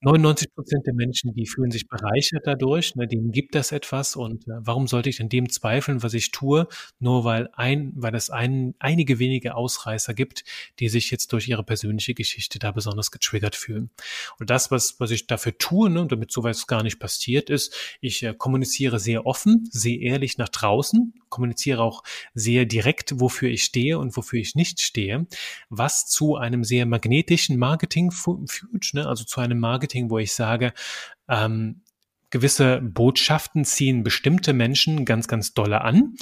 99 0.00 0.54
Prozent 0.54 0.86
der 0.86 0.94
Menschen, 0.94 1.34
die 1.34 1.46
fühlen 1.46 1.72
sich 1.72 1.88
bereichert 1.88 2.42
dadurch, 2.46 2.94
ne, 2.94 3.08
denen 3.08 3.32
gibt 3.32 3.56
das 3.56 3.72
etwas 3.72 4.14
und 4.14 4.46
äh, 4.46 4.52
warum 4.60 4.86
sollte 4.86 5.10
ich 5.10 5.20
an 5.20 5.28
dem 5.28 5.48
zweifeln, 5.48 6.04
was 6.04 6.14
ich 6.14 6.30
tue, 6.30 6.68
nur 7.00 7.24
weil 7.24 7.48
ein, 7.54 7.92
weil 7.96 8.14
es 8.14 8.30
ein, 8.30 8.76
einige 8.78 9.18
wenige 9.18 9.56
Ausreißer 9.56 10.14
gibt, 10.14 10.44
die 10.78 10.88
sich 10.88 11.10
jetzt 11.10 11.32
durch 11.32 11.48
ihre 11.48 11.64
persönliche 11.64 12.14
Geschichte 12.14 12.60
da 12.60 12.70
besonders 12.70 13.10
getriggert 13.10 13.56
fühlen. 13.56 13.90
Und 14.38 14.50
das, 14.50 14.70
was, 14.70 15.00
was 15.00 15.10
ich 15.10 15.26
dafür 15.26 15.58
tue, 15.58 15.90
ne, 15.90 16.06
damit 16.06 16.30
sowas 16.30 16.68
gar 16.68 16.84
nicht 16.84 17.00
passiert 17.00 17.50
ist, 17.50 17.74
ich 18.00 18.22
äh, 18.22 18.34
kommuniziere 18.38 19.00
sehr 19.00 19.26
offen, 19.26 19.68
sehr 19.72 19.98
ehrlich 19.98 20.38
nach 20.38 20.48
draußen, 20.48 21.12
kommuniziere 21.28 21.82
auch 21.82 22.04
sehr 22.34 22.66
direkt, 22.66 23.18
wofür 23.18 23.48
ich 23.48 23.64
stehe 23.64 23.98
und 23.98 24.16
wofür 24.16 24.38
ich 24.38 24.54
nicht 24.54 24.80
stehe, 24.80 25.26
was 25.70 26.06
zu 26.06 26.36
einem 26.36 26.62
sehr 26.62 26.86
magnetischen 26.86 27.58
Marketing 27.58 28.12
führt, 28.12 28.94
ne, 28.94 29.08
also 29.08 29.24
zu 29.24 29.40
einem 29.40 29.58
Marketing 29.58 29.87
Marketing, 29.88 30.10
wo 30.10 30.18
ich 30.18 30.34
sage, 30.34 30.72
ähm, 31.28 31.82
gewisse 32.30 32.80
Botschaften 32.82 33.64
ziehen 33.64 34.02
bestimmte 34.02 34.52
Menschen 34.52 35.06
ganz, 35.06 35.28
ganz 35.28 35.54
dolle 35.54 35.80
an 35.80 36.14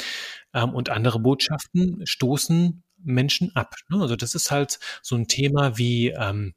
ähm, 0.55 0.73
und 0.73 0.89
andere 0.89 1.19
Botschaften 1.19 2.07
stoßen 2.07 2.85
Menschen 3.03 3.55
ab. 3.55 3.75
Ne? 3.89 4.01
Also 4.01 4.17
das 4.17 4.35
ist 4.35 4.51
halt 4.51 4.79
so 5.03 5.17
ein 5.17 5.29
Thema 5.29 5.79
wie, 5.79 6.09
ähm, 6.09 6.55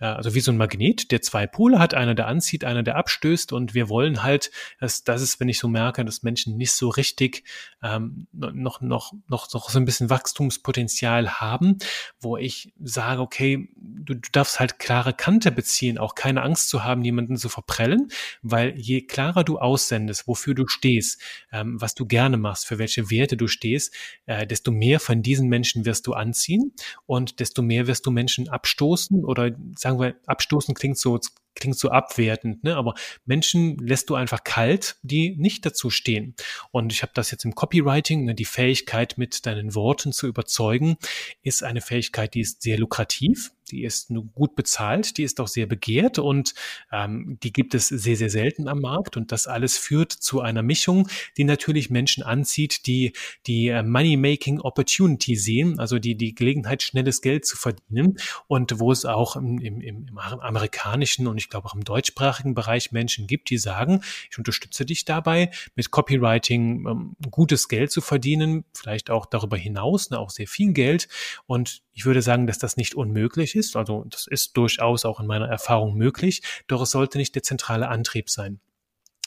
ja, 0.00 0.16
also 0.16 0.34
wie 0.34 0.40
so 0.40 0.52
ein 0.52 0.56
Magnet, 0.56 1.10
der 1.10 1.22
zwei 1.22 1.46
Pole 1.46 1.78
hat, 1.78 1.94
einer 1.94 2.14
der 2.14 2.26
anzieht, 2.26 2.64
einer 2.64 2.82
der 2.82 2.96
abstößt 2.96 3.52
und 3.52 3.74
wir 3.74 3.88
wollen 3.88 4.22
halt, 4.22 4.50
dass 4.80 5.04
das 5.04 5.22
ist, 5.22 5.40
wenn 5.40 5.48
ich 5.48 5.58
so 5.58 5.68
merke, 5.68 6.04
dass 6.04 6.22
Menschen 6.22 6.56
nicht 6.56 6.72
so 6.72 6.88
richtig 6.88 7.44
ähm, 7.82 8.26
noch, 8.32 8.80
noch, 8.80 9.12
noch, 9.28 9.52
noch 9.52 9.70
so 9.70 9.78
ein 9.78 9.84
bisschen 9.84 10.10
Wachstumspotenzial 10.10 11.40
haben, 11.40 11.78
wo 12.20 12.36
ich 12.36 12.72
sage, 12.82 13.20
okay, 13.20 13.68
du, 13.76 14.14
du 14.14 14.28
darfst 14.32 14.60
halt 14.60 14.78
klare 14.78 15.12
Kante 15.12 15.52
beziehen, 15.52 15.98
auch 15.98 16.14
keine 16.14 16.42
Angst 16.42 16.68
zu 16.68 16.84
haben, 16.84 17.04
jemanden 17.04 17.36
zu 17.36 17.48
verprellen, 17.48 18.08
weil 18.42 18.78
je 18.78 19.02
klarer 19.02 19.44
du 19.44 19.58
aussendest, 19.58 20.26
wofür 20.26 20.54
du 20.54 20.66
stehst, 20.66 21.20
ähm, 21.52 21.80
was 21.80 21.94
du 21.94 22.06
gerne 22.06 22.36
machst, 22.36 22.66
für 22.66 22.78
welche 22.78 23.10
Werte 23.10 23.36
du 23.36 23.48
stehst, 23.48 23.94
äh, 24.26 24.46
desto 24.46 24.70
mehr 24.70 25.00
von 25.00 25.22
diesen 25.22 25.48
Menschen 25.48 25.73
wirst 25.74 26.06
du 26.06 26.12
anziehen 26.14 26.72
und 27.06 27.40
desto 27.40 27.62
mehr 27.62 27.86
wirst 27.86 28.06
du 28.06 28.10
Menschen 28.10 28.48
abstoßen 28.48 29.24
oder 29.24 29.52
sagen 29.76 29.98
wir, 29.98 30.14
abstoßen 30.26 30.74
klingt 30.74 30.98
so 30.98 31.18
klingt 31.54 31.78
so 31.78 31.90
abwertend, 31.90 32.64
ne? 32.64 32.76
aber 32.76 32.94
Menschen 33.24 33.78
lässt 33.78 34.10
du 34.10 34.14
einfach 34.14 34.44
kalt, 34.44 34.96
die 35.02 35.36
nicht 35.36 35.64
dazu 35.64 35.90
stehen. 35.90 36.34
Und 36.72 36.92
ich 36.92 37.02
habe 37.02 37.12
das 37.14 37.30
jetzt 37.30 37.44
im 37.44 37.54
Copywriting, 37.54 38.24
ne? 38.24 38.34
die 38.34 38.44
Fähigkeit, 38.44 39.18
mit 39.18 39.46
deinen 39.46 39.74
Worten 39.74 40.12
zu 40.12 40.26
überzeugen, 40.26 40.96
ist 41.42 41.62
eine 41.62 41.80
Fähigkeit, 41.80 42.34
die 42.34 42.40
ist 42.40 42.62
sehr 42.62 42.78
lukrativ, 42.78 43.52
die 43.70 43.84
ist 43.84 44.12
gut 44.34 44.56
bezahlt, 44.56 45.16
die 45.16 45.22
ist 45.22 45.40
auch 45.40 45.48
sehr 45.48 45.66
begehrt 45.66 46.18
und 46.18 46.54
ähm, 46.92 47.38
die 47.42 47.52
gibt 47.52 47.74
es 47.74 47.88
sehr, 47.88 48.16
sehr 48.16 48.30
selten 48.30 48.68
am 48.68 48.80
Markt. 48.80 49.16
Und 49.16 49.32
das 49.32 49.46
alles 49.46 49.76
führt 49.76 50.12
zu 50.12 50.40
einer 50.40 50.62
Mischung, 50.62 51.08
die 51.36 51.44
natürlich 51.44 51.90
Menschen 51.90 52.22
anzieht, 52.22 52.86
die 52.86 53.12
die 53.46 53.68
äh, 53.68 53.82
Money-Making 53.82 54.60
Opportunity 54.60 55.36
sehen, 55.36 55.78
also 55.78 55.98
die 55.98 56.16
die 56.16 56.34
Gelegenheit, 56.34 56.82
schnelles 56.82 57.20
Geld 57.20 57.46
zu 57.46 57.56
verdienen 57.56 58.16
und 58.46 58.78
wo 58.78 58.92
es 58.92 59.04
auch 59.04 59.36
im, 59.36 59.58
im, 59.58 59.80
im 59.80 60.18
amerikanischen 60.18 61.26
und 61.26 61.38
ich 61.38 61.48
glaube 61.48 61.68
auch 61.68 61.74
im 61.74 61.84
deutschsprachigen 61.84 62.54
Bereich 62.54 62.92
Menschen 62.92 63.26
gibt, 63.26 63.50
die 63.50 63.58
sagen, 63.58 64.02
ich 64.30 64.38
unterstütze 64.38 64.84
dich 64.84 65.04
dabei, 65.04 65.50
mit 65.74 65.90
Copywriting 65.90 66.86
ähm, 66.86 67.16
gutes 67.30 67.68
Geld 67.68 67.90
zu 67.90 68.00
verdienen, 68.00 68.64
vielleicht 68.74 69.10
auch 69.10 69.26
darüber 69.26 69.56
hinaus, 69.56 70.10
ne, 70.10 70.18
auch 70.18 70.30
sehr 70.30 70.46
viel 70.46 70.72
Geld. 70.72 71.08
Und 71.46 71.82
ich 71.92 72.04
würde 72.04 72.22
sagen, 72.22 72.46
dass 72.46 72.58
das 72.58 72.76
nicht 72.76 72.94
unmöglich 72.94 73.54
ist. 73.54 73.63
Also 73.74 74.04
das 74.08 74.26
ist 74.26 74.56
durchaus 74.56 75.04
auch 75.04 75.20
in 75.20 75.26
meiner 75.26 75.48
Erfahrung 75.48 75.94
möglich, 75.94 76.42
doch 76.66 76.82
es 76.82 76.90
sollte 76.90 77.18
nicht 77.18 77.34
der 77.34 77.42
zentrale 77.42 77.88
Antrieb 77.88 78.30
sein. 78.30 78.60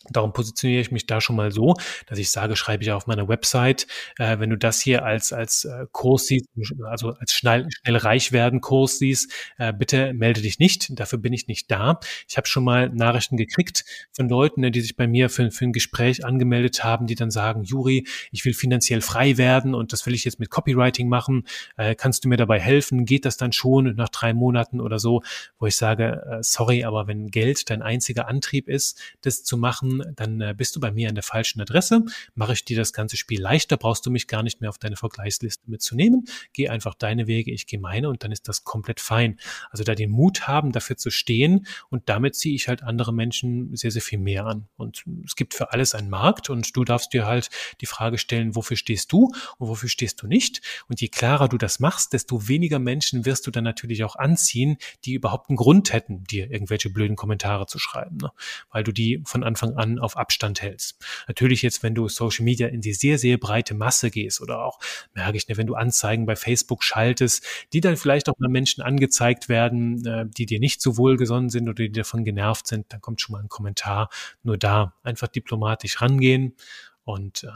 Darum 0.10 0.32
positioniere 0.32 0.82
ich 0.82 0.92
mich 0.92 1.06
da 1.06 1.20
schon 1.20 1.36
mal 1.36 1.52
so, 1.52 1.76
dass 2.06 2.18
ich 2.20 2.32
sage, 2.32 2.56
schreibe 2.56 2.84
ich 2.84 2.92
auf 2.92 3.08
meiner 3.08 3.28
Website, 3.28 3.88
äh, 4.18 4.40
wenn 4.40 4.50
du 4.50 4.58
das 4.58 4.80
hier 4.80 5.04
als, 5.04 5.34
als 5.34 5.66
äh, 5.66 5.86
Kurs 5.92 6.28
siehst, 6.28 6.48
also 6.86 7.14
als 7.14 7.34
schnell, 7.34 7.68
schnell 7.72 7.98
reich 7.98 8.32
werden 8.32 8.62
Kurs 8.62 9.00
siehst, 9.00 9.32
äh, 9.58 9.74
bitte 9.74 10.14
melde 10.14 10.42
dich 10.42 10.60
nicht, 10.60 10.98
dafür 10.98 11.20
bin 11.20 11.34
ich 11.34 11.48
nicht 11.48 11.70
da. 11.72 12.00
Ich 12.30 12.38
habe 12.38 12.48
schon 12.48 12.64
mal 12.64 12.90
Nachrichten 12.90 13.38
gekriegt 13.38 13.86
von 14.14 14.30
Leuten, 14.30 14.62
ne, 14.62 14.72
die 14.72 14.82
sich 14.82 14.96
bei 14.96 15.08
mir 15.08 15.30
für, 15.30 15.52
für 15.52 15.66
ein 15.66 15.74
Gespräch 15.74 16.24
angemeldet 16.24 16.84
haben, 16.84 17.08
die 17.08 17.16
dann 17.16 17.32
sagen, 17.32 17.64
Juri, 17.64 18.08
ich 18.32 18.46
will 18.46 18.54
finanziell 18.54 19.02
frei 19.02 19.38
werden 19.38 19.74
und 19.76 19.94
das 19.94 20.06
will 20.06 20.14
ich 20.14 20.24
jetzt 20.24 20.40
mit 20.40 20.50
Copywriting 20.50 21.10
machen, 21.10 21.46
äh, 21.76 21.96
kannst 21.96 22.24
du 22.24 22.30
mir 22.30 22.38
dabei 22.38 22.60
helfen? 22.60 23.06
Geht 23.06 23.26
das 23.26 23.36
dann 23.36 23.52
schon 23.52 23.96
nach 23.96 24.10
drei 24.10 24.34
Monaten 24.34 24.80
oder 24.80 25.00
so? 25.00 25.22
Wo 25.60 25.66
ich 25.66 25.76
sage, 25.76 26.24
äh, 26.30 26.44
sorry, 26.44 26.86
aber 26.86 27.08
wenn 27.08 27.28
Geld 27.28 27.70
dein 27.70 27.82
einziger 27.82 28.28
Antrieb 28.28 28.70
ist, 28.70 29.02
das 29.22 29.44
zu 29.44 29.58
machen, 29.58 29.87
dann 30.16 30.42
äh, 30.42 30.54
bist 30.56 30.76
du 30.76 30.80
bei 30.80 30.92
mir 30.92 31.10
an 31.10 31.16
der 31.16 31.24
falschen 31.24 31.62
Adresse. 31.62 32.04
Mache 32.36 32.54
ich 32.54 32.66
dir 32.66 32.78
das 32.78 32.94
ganze 32.94 33.18
Spiel 33.18 33.42
leichter, 33.42 33.78
brauchst 33.78 34.06
du 34.06 34.12
mich 34.12 34.28
gar 34.28 34.44
nicht 34.44 34.62
mehr 34.62 34.70
auf 34.70 34.78
deine 34.78 34.96
Vergleichsliste 34.96 35.70
mitzunehmen. 35.70 36.26
Geh 36.54 36.70
einfach 36.70 36.94
deine 36.94 37.28
Wege, 37.28 37.52
ich 37.52 37.68
gehe 37.68 37.80
meine 37.80 38.10
und 38.10 38.24
dann 38.24 38.32
ist 38.32 38.48
das 38.48 38.64
komplett 38.64 39.00
fein. 39.00 39.40
Also 39.72 39.84
da 39.84 39.96
den 39.96 40.12
Mut 40.12 40.48
haben, 40.48 40.72
dafür 40.72 40.98
zu 40.98 41.10
stehen 41.10 41.66
und 41.90 42.10
damit 42.10 42.36
ziehe 42.36 42.56
ich 42.56 42.68
halt 42.68 42.84
andere 42.84 43.14
Menschen 43.14 43.76
sehr, 43.76 43.92
sehr 43.92 44.02
viel 44.02 44.20
mehr 44.20 44.46
an. 44.46 44.68
Und 44.78 45.04
es 45.26 45.36
gibt 45.36 45.54
für 45.54 45.72
alles 45.72 45.96
einen 45.96 46.10
Markt 46.10 46.50
und 46.50 46.76
du 46.76 46.84
darfst 46.84 47.14
dir 47.14 47.26
halt 47.26 47.50
die 47.82 47.86
Frage 47.86 48.18
stellen, 48.18 48.56
wofür 48.56 48.78
stehst 48.78 49.12
du 49.12 49.32
und 49.58 49.68
wofür 49.68 49.90
stehst 49.90 50.22
du 50.22 50.28
nicht? 50.28 50.62
Und 50.88 51.02
je 51.02 51.08
klarer 51.08 51.48
du 51.48 51.58
das 51.58 51.80
machst, 51.80 52.14
desto 52.14 52.48
weniger 52.48 52.80
Menschen 52.80 53.26
wirst 53.26 53.48
du 53.48 53.52
dann 53.52 53.64
natürlich 53.64 54.04
auch 54.04 54.16
anziehen, 54.16 54.78
die 55.06 55.14
überhaupt 55.14 55.50
einen 55.50 55.58
Grund 55.58 55.94
hätten, 55.94 56.24
dir 56.24 56.52
irgendwelche 56.52 56.90
blöden 56.90 57.16
Kommentare 57.16 57.68
zu 57.68 57.80
schreiben, 57.80 58.18
ne? 58.18 58.32
weil 58.72 58.84
du 58.84 58.92
die 58.92 59.22
von 59.26 59.44
Anfang 59.44 59.77
an 59.78 60.00
auf 60.00 60.18
Abstand 60.18 60.62
hältst. 60.62 61.04
Natürlich 61.28 61.62
jetzt, 61.62 61.84
wenn 61.84 61.96
du 61.96 62.08
Social 62.08 62.44
Media 62.44 62.68
in 62.68 62.82
die 62.82 62.94
sehr, 62.94 63.18
sehr 63.18 63.38
breite 63.38 63.74
Masse 63.74 64.12
gehst 64.12 64.42
oder 64.42 64.64
auch, 64.64 64.80
merke 65.14 65.38
ich, 65.38 65.48
ne, 65.48 65.58
wenn 65.58 65.68
du 65.68 65.76
Anzeigen 65.76 66.26
bei 66.26 66.36
Facebook 66.36 66.84
schaltest, 66.84 67.46
die 67.74 67.82
dann 67.82 67.98
vielleicht 67.98 68.30
auch 68.30 68.38
mal 68.40 68.50
Menschen 68.50 68.84
angezeigt 68.84 69.50
werden, 69.50 70.06
äh, 70.06 70.26
die 70.28 70.46
dir 70.46 70.60
nicht 70.60 70.82
so 70.82 70.98
wohlgesonnen 70.98 71.50
sind 71.50 71.70
oder 71.70 71.84
die 71.84 71.92
davon 71.92 72.24
genervt 72.24 72.68
sind, 72.68 72.92
dann 72.94 73.02
kommt 73.02 73.22
schon 73.22 73.34
mal 73.34 73.42
ein 73.42 73.50
Kommentar. 73.50 74.10
Nur 74.44 74.58
da 74.58 74.94
einfach 75.04 75.28
diplomatisch 75.28 76.02
rangehen 76.02 76.56
und 77.04 77.44
äh, 77.44 77.48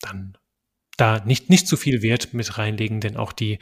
dann 0.00 0.36
da 1.00 1.22
nicht, 1.24 1.50
nicht 1.50 1.66
zu 1.66 1.76
viel 1.76 2.02
Wert 2.02 2.34
mit 2.34 2.58
reinlegen, 2.58 3.00
denn 3.00 3.16
auch 3.16 3.32
die, 3.32 3.58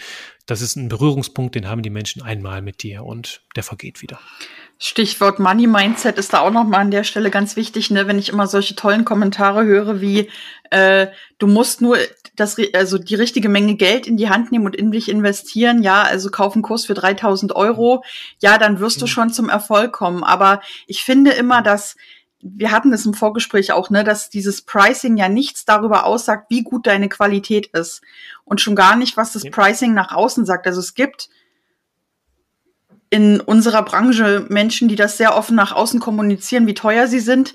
das 0.46 0.61
ist 0.61 0.77
ein 0.77 0.88
Berührungspunkt, 0.88 1.55
den 1.55 1.68
haben 1.68 1.83
die 1.83 1.90
Menschen 1.90 2.22
einmal 2.22 2.62
mit 2.62 2.83
dir 2.83 3.05
und 3.05 3.42
der 3.57 3.62
vergeht 3.62 4.03
wieder. 4.03 4.18
Stichwort 4.81 5.40
Money 5.40 5.66
Mindset 5.66 6.18
ist 6.18 6.33
da 6.33 6.40
auch 6.40 6.53
nochmal 6.53 6.81
an 6.81 6.90
der 6.92 7.03
Stelle 7.03 7.31
ganz 7.31 7.57
wichtig, 7.57 7.90
ne? 7.90 8.07
wenn 8.07 8.18
ich 8.18 8.29
immer 8.29 8.46
solche 8.46 8.77
tollen 8.77 9.05
Kommentare 9.05 9.64
höre 9.64 10.01
wie 10.01 10.29
äh, 10.70 11.09
du 11.38 11.46
musst 11.46 11.81
nur 11.81 11.98
das 12.37 12.57
also 12.72 12.98
die 12.98 13.16
richtige 13.16 13.48
Menge 13.48 13.74
Geld 13.74 14.07
in 14.07 14.16
die 14.16 14.29
Hand 14.29 14.53
nehmen 14.53 14.66
und 14.66 14.77
in 14.77 14.92
dich 14.92 15.09
investieren, 15.09 15.83
ja, 15.83 16.03
also 16.03 16.31
kauf 16.31 16.55
einen 16.55 16.62
Kurs 16.62 16.87
für 16.87 16.94
3000 16.94 17.55
Euro, 17.57 18.05
ja, 18.38 18.59
dann 18.59 18.79
wirst 18.79 19.01
du 19.01 19.07
mhm. 19.07 19.09
schon 19.09 19.33
zum 19.33 19.48
Erfolg 19.48 19.92
kommen. 19.92 20.22
Aber 20.22 20.61
ich 20.87 21.03
finde 21.03 21.33
immer, 21.33 21.62
dass 21.62 21.96
wir 22.40 22.70
hatten 22.70 22.92
es 22.92 23.05
im 23.05 23.14
Vorgespräch 23.14 23.72
auch, 23.72 23.90
ne, 23.90 24.05
dass 24.05 24.31
dieses 24.31 24.62
Pricing 24.62 25.16
ja 25.16 25.29
nichts 25.29 25.64
darüber 25.64 26.05
aussagt, 26.05 26.46
wie 26.51 26.62
gut 26.62 26.87
deine 26.87 27.09
Qualität 27.09 27.66
ist 27.68 28.01
und 28.44 28.61
schon 28.61 28.77
gar 28.77 28.96
nicht, 28.96 29.16
was 29.16 29.33
das 29.33 29.44
Pricing 29.44 29.92
nach 29.92 30.12
außen 30.12 30.46
sagt. 30.46 30.66
Also 30.66 30.81
es 30.81 30.94
gibt 30.94 31.29
in 33.11 33.40
unserer 33.40 33.83
Branche 33.83 34.46
Menschen, 34.48 34.88
die 34.88 34.96
das 34.96 35.16
sehr 35.16 35.37
offen 35.37 35.57
nach 35.57 35.72
außen 35.72 35.98
kommunizieren, 35.98 36.66
wie 36.66 36.74
teuer 36.74 37.09
sie 37.09 37.20
sind 37.20 37.55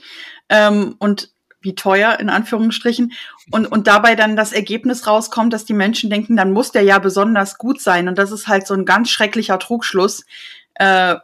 ähm, 0.49 0.95
und 0.99 1.31
wie 1.61 1.75
teuer 1.75 2.19
in 2.19 2.29
Anführungsstrichen 2.29 3.13
und, 3.51 3.67
und 3.67 3.87
dabei 3.87 4.15
dann 4.15 4.35
das 4.35 4.51
Ergebnis 4.51 5.07
rauskommt, 5.07 5.53
dass 5.53 5.63
die 5.63 5.73
Menschen 5.73 6.09
denken, 6.09 6.35
dann 6.35 6.51
muss 6.51 6.73
der 6.73 6.81
ja 6.81 6.99
besonders 6.99 7.57
gut 7.57 7.79
sein 7.81 8.09
und 8.09 8.17
das 8.17 8.31
ist 8.31 8.49
halt 8.49 8.67
so 8.67 8.73
ein 8.73 8.83
ganz 8.83 9.09
schrecklicher 9.09 9.59
Trugschluss. 9.59 10.25
Äh, 10.73 11.15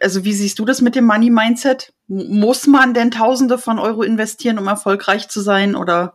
also 0.00 0.24
wie 0.24 0.32
siehst 0.32 0.58
du 0.58 0.64
das 0.64 0.80
mit 0.80 0.96
dem 0.96 1.06
Money 1.06 1.30
Mindset? 1.30 1.93
Muss 2.14 2.68
man 2.68 2.94
denn 2.94 3.10
Tausende 3.10 3.58
von 3.58 3.80
Euro 3.80 4.02
investieren, 4.02 4.58
um 4.58 4.68
erfolgreich 4.68 5.28
zu 5.28 5.40
sein 5.40 5.74
oder? 5.74 6.14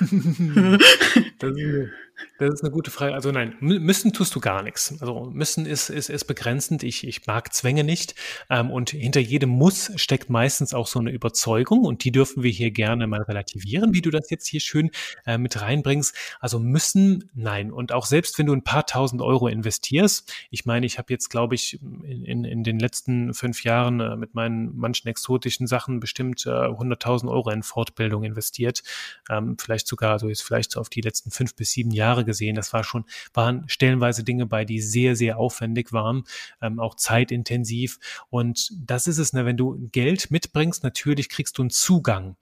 das, 0.00 1.56
ist, 1.56 1.90
Das 2.38 2.54
ist 2.54 2.62
eine 2.62 2.70
gute 2.70 2.92
Frage. 2.92 3.14
Also 3.14 3.32
nein, 3.32 3.56
müssen 3.58 4.12
tust 4.12 4.32
du 4.32 4.38
gar 4.38 4.62
nichts. 4.62 4.94
Also 5.00 5.28
müssen 5.32 5.66
ist, 5.66 5.90
ist, 5.90 6.08
ist 6.08 6.24
begrenzend. 6.26 6.84
Ich, 6.84 7.04
ich 7.04 7.26
mag 7.26 7.52
Zwänge 7.52 7.82
nicht. 7.82 8.14
Ähm, 8.48 8.70
und 8.70 8.90
hinter 8.90 9.18
jedem 9.18 9.50
Muss 9.50 9.90
steckt 9.96 10.30
meistens 10.30 10.72
auch 10.72 10.86
so 10.86 11.00
eine 11.00 11.10
Überzeugung 11.10 11.84
und 11.84 12.04
die 12.04 12.12
dürfen 12.12 12.44
wir 12.44 12.52
hier 12.52 12.70
gerne 12.70 13.08
mal 13.08 13.22
relativieren, 13.22 13.92
wie 13.92 14.02
du 14.02 14.10
das 14.10 14.30
jetzt 14.30 14.46
hier 14.46 14.60
schön 14.60 14.92
äh, 15.26 15.36
mit 15.36 15.60
reinbringst. 15.60 16.14
Also 16.38 16.60
müssen, 16.60 17.28
nein. 17.34 17.72
Und 17.72 17.90
auch 17.90 18.06
selbst 18.06 18.38
wenn 18.38 18.46
du 18.46 18.52
ein 18.52 18.62
paar 18.62 18.86
tausend 18.86 19.20
Euro 19.20 19.48
investierst, 19.48 20.32
ich 20.50 20.64
meine, 20.64 20.86
ich 20.86 20.98
habe 20.98 21.12
jetzt, 21.12 21.30
glaube 21.30 21.56
ich, 21.56 21.82
in, 21.82 22.24
in, 22.24 22.44
in 22.44 22.62
den 22.62 22.78
letzten 22.78 23.34
fünf 23.34 23.64
Jahren 23.64 23.98
äh, 23.98 24.14
mit 24.14 24.36
meinen 24.36 24.76
manchen 24.76 25.08
exotischen 25.08 25.66
Sachen 25.66 25.98
bestimmt 25.98 26.46
äh, 26.46 26.50
100.000 26.50 27.28
Euro 27.28 27.50
in 27.50 27.64
Fortbildung 27.64 28.22
investiert. 28.22 28.84
Ähm, 29.28 29.56
vielleicht 29.58 29.88
sogar, 29.88 30.10
so 30.10 30.12
also 30.12 30.28
jetzt 30.28 30.42
vielleicht 30.44 30.70
so 30.70 30.80
auf 30.80 30.88
die 30.88 31.00
letzten 31.00 31.32
fünf 31.32 31.56
bis 31.56 31.72
sieben 31.72 31.90
Jahre 31.90 32.27
gesehen. 32.28 32.54
Das 32.54 32.74
war 32.74 32.84
schon, 32.84 33.06
waren 33.32 33.64
stellenweise 33.68 34.22
Dinge 34.22 34.44
bei, 34.44 34.66
die 34.66 34.80
sehr, 34.82 35.16
sehr 35.16 35.38
aufwendig 35.38 35.92
waren, 35.94 36.24
ähm, 36.60 36.78
auch 36.78 36.94
zeitintensiv. 36.94 37.98
Und 38.28 38.70
das 38.78 39.06
ist 39.06 39.16
es, 39.16 39.32
ne, 39.32 39.46
wenn 39.46 39.56
du 39.56 39.88
Geld 39.90 40.30
mitbringst, 40.30 40.84
natürlich 40.84 41.30
kriegst 41.30 41.56
du 41.56 41.62
einen 41.62 41.70
Zugang 41.70 42.36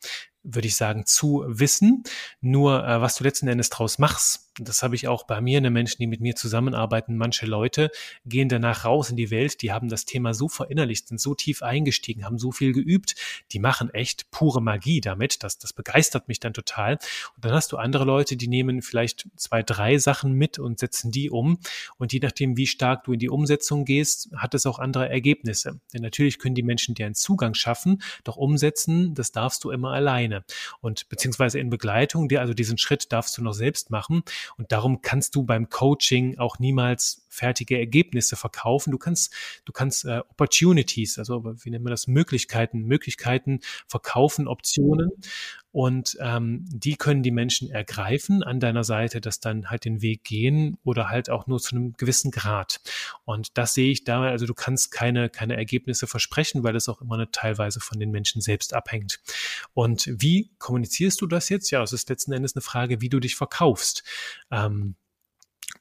würde 0.47 0.69
ich 0.69 0.77
sagen, 0.77 1.07
zu 1.07 1.45
wissen. 1.47 2.05
Nur, 2.41 2.87
äh, 2.87 3.01
was 3.01 3.17
du 3.17 3.25
letzten 3.25 3.49
Endes 3.49 3.71
draus 3.71 3.99
machst, 3.99 4.47
das 4.59 4.83
habe 4.83 4.95
ich 4.95 5.07
auch 5.07 5.25
bei 5.25 5.41
mir, 5.41 5.61
ne 5.61 5.71
Menschen, 5.71 5.99
die 6.01 6.07
mit 6.07 6.21
mir 6.21 6.35
zusammenarbeiten, 6.35 7.17
manche 7.17 7.47
Leute 7.47 7.91
gehen 8.25 8.49
danach 8.49 8.85
raus 8.85 9.11
in 9.11 9.17
die 9.17 9.31
Welt, 9.31 9.61
die 9.61 9.73
haben 9.73 9.89
das 9.89 10.07
Thema 10.07 10.33
so 10.33 10.49
verinnerlicht, 10.49 11.09
sind 11.09 11.21
so 11.21 11.35
tief 11.35 11.63
eingestiegen, 11.63 12.25
haben 12.25 12.39
so 12.39 12.53
viel 12.53 12.73
geübt, 12.73 13.15
die 13.53 13.59
machen 13.59 13.91
echt 13.91 14.31
pure 14.31 14.63
Magie 14.63 15.01
damit. 15.01 15.43
Das, 15.43 15.59
das 15.59 15.73
begeistert 15.73 16.29
mich 16.29 16.41
dann 16.41 16.55
total. 16.55 16.95
Und 17.35 17.45
dann 17.45 17.53
hast 17.53 17.73
du 17.73 17.77
andere 17.77 18.05
Leute, 18.05 18.37
die 18.37 18.49
nehmen 18.49 18.81
vielleicht 18.81 19.29
zwei, 19.37 19.63
drei 19.63 19.99
Sachen 19.99 20.33
mit 20.33 20.59
und 20.59 20.79
setzen 20.79 21.11
die 21.11 21.29
um. 21.29 21.59
Und 21.99 22.13
je 22.13 22.21
nachdem, 22.21 22.57
wie 22.57 22.67
stark 22.67 23.05
du 23.05 23.13
in 23.13 23.19
die 23.19 23.29
Umsetzung 23.29 23.85
gehst, 23.85 24.31
hat 24.37 24.55
es 24.55 24.65
auch 24.65 24.79
andere 24.79 25.09
Ergebnisse. 25.09 25.81
Denn 25.93 26.03
natürlich 26.03 26.39
können 26.39 26.55
die 26.55 26.63
Menschen 26.63 26.95
dir 26.95 27.07
einen 27.07 27.15
Zugang 27.15 27.55
schaffen, 27.55 28.03
doch 28.25 28.37
umsetzen, 28.37 29.15
das 29.15 29.33
darfst 29.33 29.65
du 29.65 29.71
immer 29.71 29.91
alleine 29.91 30.36
alleine 30.37 30.45
und 30.81 31.09
beziehungsweise 31.09 31.59
in 31.59 31.71
Begleitung, 31.71 32.29
dir 32.29 32.41
also 32.41 32.55
diesen 32.55 32.79
Schritt 32.79 33.13
darfst 33.13 33.37
du 33.39 33.43
noch 33.43 33.53
selbst 33.53 33.91
machen. 33.91 34.23
Und 34.57 34.73
darum 34.73 35.03
kannst 35.03 35.35
du 35.35 35.43
beim 35.43 35.69
Coaching 35.69 36.39
auch 36.39 36.59
niemals 36.59 37.26
fertige 37.37 37.79
Ergebnisse 37.79 38.37
verkaufen. 38.37 38.91
Du 38.91 38.99
kannst, 38.99 39.33
du 39.65 39.73
kannst 39.73 40.05
äh, 40.05 40.21
Opportunities, 40.31 41.19
also 41.19 41.45
wie 41.45 41.71
nennt 41.71 41.85
man 41.85 41.91
das, 41.91 42.07
Möglichkeiten, 42.07 42.83
Möglichkeiten 42.83 43.61
verkaufen, 43.87 44.49
Optionen 44.49 45.11
und 45.77 46.17
ähm, 46.23 46.65
die 46.71 46.97
können 46.97 47.23
die 47.23 47.31
Menschen 47.31 47.71
ergreifen 47.71 48.43
an 48.43 48.61
deiner 48.61 48.83
Seite, 48.83 49.21
dass 49.21 49.41
dann 49.41 49.69
halt 49.69 49.85
den 49.85 50.01
Weg 50.01 50.25
gehen 50.25 50.79
oder 50.85 51.11
halt 51.11 51.29
auch 51.29 51.47
nur 51.47 51.61
zu 51.61 51.77
einem 51.77 51.93
gewissen 51.99 52.31
Grad. 52.31 52.81
Und 53.27 53.59
das 53.59 53.75
sehe 53.75 53.93
ich 53.93 54.03
dabei, 54.03 54.31
also 54.31 54.47
du 54.47 54.55
kannst 54.55 54.91
keine, 54.91 55.29
keine 55.29 55.55
Ergebnisse 55.55 56.07
versprechen, 56.07 56.65
weil 56.65 56.77
es 56.77 56.89
auch 56.89 57.03
immer 57.03 57.17
eine 57.17 57.31
teilweise 57.31 57.81
von 57.81 58.01
den 58.01 58.11
Menschen 58.11 58.41
selbst 58.41 58.73
abhängt. 58.73 59.21
Und 59.75 60.11
wie 60.11 60.51
kommunizierst 60.59 61.21
du 61.21 61.27
das 61.27 61.51
jetzt? 61.51 61.71
Ja, 61.71 61.83
es 61.83 61.93
ist 61.93 62.09
letzten 62.09 62.33
Endes 62.33 62.57
eine 62.57 62.63
Frage, 62.63 63.03
wie 63.03 63.11
du 63.11 63.21
dich 63.21 63.37
verkaufst. 63.37 64.03
Ähm, 64.51 64.95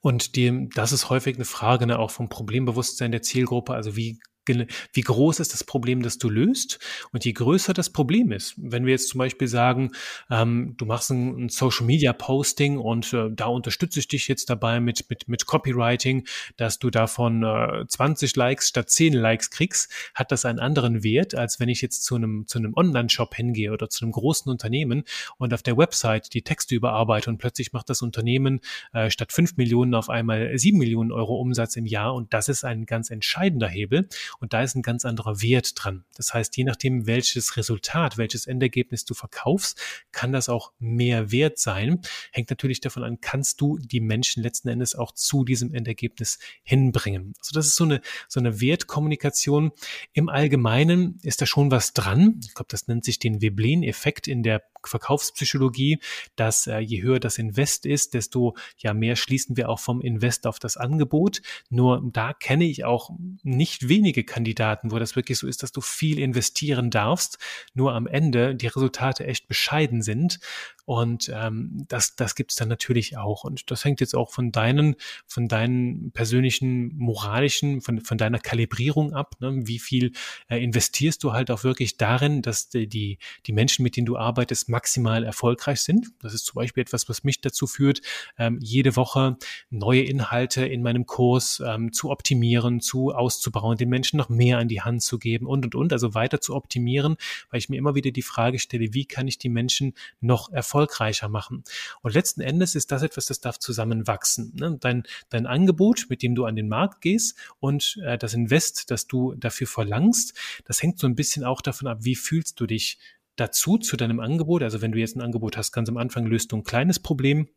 und 0.05 0.35
die, 0.35 0.69
das 0.75 0.91
ist 0.91 1.09
häufig 1.09 1.35
eine 1.35 1.45
Frage 1.45 1.87
ne, 1.87 1.97
auch 1.97 2.11
vom 2.11 2.29
Problembewusstsein 2.29 3.11
der 3.11 3.23
Zielgruppe. 3.23 3.73
Also 3.73 3.95
wie 3.95 4.19
wie 4.47 5.01
groß 5.01 5.39
ist 5.39 5.53
das 5.53 5.63
Problem, 5.63 6.01
das 6.01 6.17
du 6.17 6.29
löst 6.29 6.79
und 7.11 7.25
je 7.25 7.33
größer 7.33 7.73
das 7.73 7.89
Problem 7.89 8.31
ist. 8.31 8.53
Wenn 8.57 8.85
wir 8.85 8.91
jetzt 8.91 9.09
zum 9.09 9.19
Beispiel 9.19 9.47
sagen, 9.47 9.91
ähm, 10.29 10.75
du 10.77 10.85
machst 10.85 11.11
ein, 11.11 11.45
ein, 11.45 11.49
Social 11.49 11.85
Media 11.85 12.13
Posting 12.13 12.77
und 12.77 13.13
äh, 13.13 13.29
da 13.31 13.45
unterstütze 13.45 13.99
ich 13.99 14.07
dich 14.07 14.27
jetzt 14.27 14.49
dabei 14.49 14.79
mit, 14.79 15.09
mit, 15.09 15.27
mit 15.27 15.45
Copywriting, 15.45 16.27
dass 16.57 16.79
du 16.79 16.89
davon 16.89 17.43
äh, 17.43 17.85
20 17.87 18.35
Likes 18.35 18.69
statt 18.69 18.89
10 18.89 19.13
Likes 19.13 19.49
kriegst, 19.49 19.91
hat 20.13 20.31
das 20.31 20.45
einen 20.45 20.59
anderen 20.59 21.03
Wert, 21.03 21.35
als 21.35 21.59
wenn 21.59 21.69
ich 21.69 21.81
jetzt 21.81 22.03
zu 22.03 22.15
einem, 22.15 22.47
zu 22.47 22.57
einem 22.57 22.73
Online-Shop 22.75 23.35
hingehe 23.35 23.71
oder 23.71 23.89
zu 23.89 24.03
einem 24.03 24.11
großen 24.11 24.51
Unternehmen 24.51 25.03
und 25.37 25.53
auf 25.53 25.63
der 25.63 25.77
Website 25.77 26.33
die 26.33 26.41
Texte 26.41 26.75
überarbeite 26.75 27.29
und 27.29 27.37
plötzlich 27.37 27.73
macht 27.73 27.89
das 27.89 28.01
Unternehmen 28.01 28.61
äh, 28.93 29.09
statt 29.09 29.31
5 29.31 29.57
Millionen 29.57 29.93
auf 29.95 30.09
einmal 30.09 30.57
7 30.57 30.77
Millionen 30.77 31.11
Euro 31.11 31.35
Umsatz 31.35 31.75
im 31.75 31.85
Jahr 31.85 32.13
und 32.13 32.33
das 32.33 32.49
ist 32.49 32.63
ein 32.63 32.85
ganz 32.85 33.09
entscheidender 33.09 33.67
Hebel. 33.67 34.07
Und 34.39 34.53
da 34.53 34.61
ist 34.61 34.75
ein 34.75 34.81
ganz 34.81 35.05
anderer 35.05 35.41
Wert 35.41 35.71
dran. 35.75 36.05
Das 36.15 36.33
heißt, 36.33 36.55
je 36.57 36.63
nachdem, 36.63 37.07
welches 37.07 37.57
Resultat, 37.57 38.17
welches 38.17 38.47
Endergebnis 38.47 39.05
du 39.05 39.13
verkaufst, 39.13 39.79
kann 40.11 40.31
das 40.31 40.49
auch 40.49 40.71
mehr 40.79 41.31
wert 41.31 41.59
sein. 41.59 42.01
Hängt 42.31 42.49
natürlich 42.49 42.81
davon 42.81 43.03
an, 43.03 43.19
kannst 43.21 43.61
du 43.61 43.77
die 43.77 44.01
Menschen 44.01 44.43
letzten 44.43 44.69
Endes 44.69 44.95
auch 44.95 45.13
zu 45.13 45.43
diesem 45.43 45.73
Endergebnis 45.73 46.39
hinbringen. 46.63 47.33
Also 47.39 47.53
das 47.53 47.67
ist 47.67 47.75
so 47.75 47.83
eine, 47.83 48.01
so 48.27 48.39
eine 48.39 48.59
Wertkommunikation. 48.61 49.71
Im 50.13 50.29
Allgemeinen 50.29 51.19
ist 51.23 51.41
da 51.41 51.45
schon 51.45 51.71
was 51.71 51.93
dran. 51.93 52.39
Ich 52.43 52.53
glaube, 52.53 52.67
das 52.69 52.87
nennt 52.87 53.05
sich 53.05 53.19
den 53.19 53.41
Veblen-Effekt 53.41 54.27
in 54.27 54.43
der 54.43 54.63
Verkaufspsychologie, 54.87 55.99
dass 56.35 56.67
äh, 56.67 56.79
je 56.79 57.01
höher 57.01 57.19
das 57.19 57.37
Invest 57.37 57.85
ist, 57.85 58.13
desto 58.13 58.55
ja 58.77 58.93
mehr 58.93 59.15
schließen 59.15 59.57
wir 59.57 59.69
auch 59.69 59.79
vom 59.79 60.01
Invest 60.01 60.47
auf 60.47 60.59
das 60.59 60.77
Angebot. 60.77 61.41
Nur 61.69 62.03
da 62.11 62.33
kenne 62.33 62.65
ich 62.65 62.85
auch 62.85 63.09
nicht 63.43 63.89
wenige 63.89 64.23
Kandidaten, 64.25 64.91
wo 64.91 64.99
das 64.99 65.15
wirklich 65.15 65.37
so 65.37 65.47
ist, 65.47 65.63
dass 65.63 65.71
du 65.71 65.81
viel 65.81 66.19
investieren 66.19 66.89
darfst, 66.89 67.37
nur 67.73 67.93
am 67.93 68.07
Ende 68.07 68.55
die 68.55 68.67
Resultate 68.67 69.25
echt 69.25 69.47
bescheiden 69.47 70.01
sind. 70.01 70.39
Und 70.85 71.31
ähm, 71.33 71.85
das, 71.87 72.15
das 72.15 72.35
gibt 72.35 72.51
es 72.51 72.57
dann 72.57 72.69
natürlich 72.69 73.17
auch. 73.17 73.43
Und 73.43 73.71
das 73.71 73.83
hängt 73.83 74.01
jetzt 74.01 74.15
auch 74.15 74.31
von 74.31 74.51
deinen, 74.51 74.95
von 75.25 75.47
deinen 75.47 76.11
persönlichen, 76.11 76.95
moralischen, 76.95 77.81
von, 77.81 78.01
von 78.01 78.19
deiner 78.19 78.37
Kalibrierung 78.37 79.13
ab. 79.13 79.35
Ne? 79.39 79.61
Wie 79.65 79.79
viel 79.79 80.11
äh, 80.47 80.63
investierst 80.63 81.23
du 81.23 81.33
halt 81.33 81.49
auch 81.49 81.63
wirklich 81.63 81.97
darin, 81.97 82.43
dass 82.43 82.69
die, 82.69 82.87
die, 82.87 83.17
Menschen, 83.53 83.81
mit 83.81 83.97
denen 83.97 84.05
du 84.05 84.15
arbeitest, 84.15 84.69
maximal 84.69 85.23
erfolgreich 85.23 85.81
sind. 85.81 86.11
Das 86.21 86.33
ist 86.35 86.45
zum 86.45 86.55
Beispiel 86.55 86.81
etwas, 86.81 87.09
was 87.09 87.23
mich 87.23 87.41
dazu 87.41 87.65
führt, 87.65 88.01
ähm, 88.37 88.59
jede 88.61 88.95
Woche 88.95 89.37
neue 89.71 90.03
Inhalte 90.03 90.65
in 90.65 90.83
meinem 90.83 91.07
Kurs 91.07 91.63
ähm, 91.65 91.93
zu 91.93 92.11
optimieren, 92.11 92.79
zu 92.79 93.11
auszubauen, 93.11 93.77
den 93.77 93.89
Menschen 93.89 94.17
noch 94.17 94.29
mehr 94.29 94.59
an 94.59 94.67
die 94.67 94.81
Hand 94.81 95.01
zu 95.01 95.17
geben 95.17 95.47
und, 95.47 95.65
und, 95.65 95.73
und, 95.73 95.93
also 95.93 96.13
weiter 96.13 96.41
zu 96.41 96.53
optimieren, 96.53 97.15
weil 97.49 97.57
ich 97.57 97.69
mir 97.69 97.77
immer 97.77 97.95
wieder 97.95 98.11
die 98.11 98.21
Frage 98.21 98.59
stelle, 98.59 98.93
wie 98.93 99.05
kann 99.05 99.27
ich 99.27 99.39
die 99.39 99.49
Menschen 99.49 99.93
noch 100.19 100.51
erfolgreicher 100.51 100.74
erfolgreicher 100.75 101.29
machen. 101.29 101.63
Und 102.01 102.13
letzten 102.13 102.41
Endes 102.41 102.75
ist 102.75 102.91
das 102.91 103.01
etwas, 103.01 103.27
das 103.27 103.39
darf 103.39 103.59
zusammenwachsen. 103.59 104.51
Ne? 104.55 104.77
Dein, 104.79 105.03
dein 105.29 105.45
Angebot, 105.45 106.07
mit 106.09 106.21
dem 106.21 106.35
du 106.35 106.45
an 106.45 106.55
den 106.55 106.67
Markt 106.67 107.01
gehst 107.01 107.37
und 107.59 107.97
äh, 108.03 108.17
das 108.17 108.33
Invest, 108.33 108.91
das 108.91 109.07
du 109.07 109.33
dafür 109.35 109.67
verlangst, 109.67 110.37
das 110.65 110.81
hängt 110.81 110.99
so 110.99 111.07
ein 111.07 111.15
bisschen 111.15 111.45
auch 111.45 111.61
davon 111.61 111.87
ab, 111.87 111.99
wie 112.01 112.15
fühlst 112.15 112.59
du 112.59 112.65
dich 112.65 112.97
dazu 113.37 113.77
zu 113.77 113.95
deinem 113.95 114.19
Angebot. 114.19 114.63
Also 114.63 114.81
wenn 114.81 114.91
du 114.91 114.99
jetzt 114.99 115.15
ein 115.15 115.21
Angebot 115.21 115.55
hast, 115.55 115.71
ganz 115.71 115.87
am 115.87 115.97
Anfang 115.97 116.25
löst 116.25 116.51
du 116.51 116.57
ein 116.57 116.63
kleines 116.63 116.99
Problem 116.99 117.47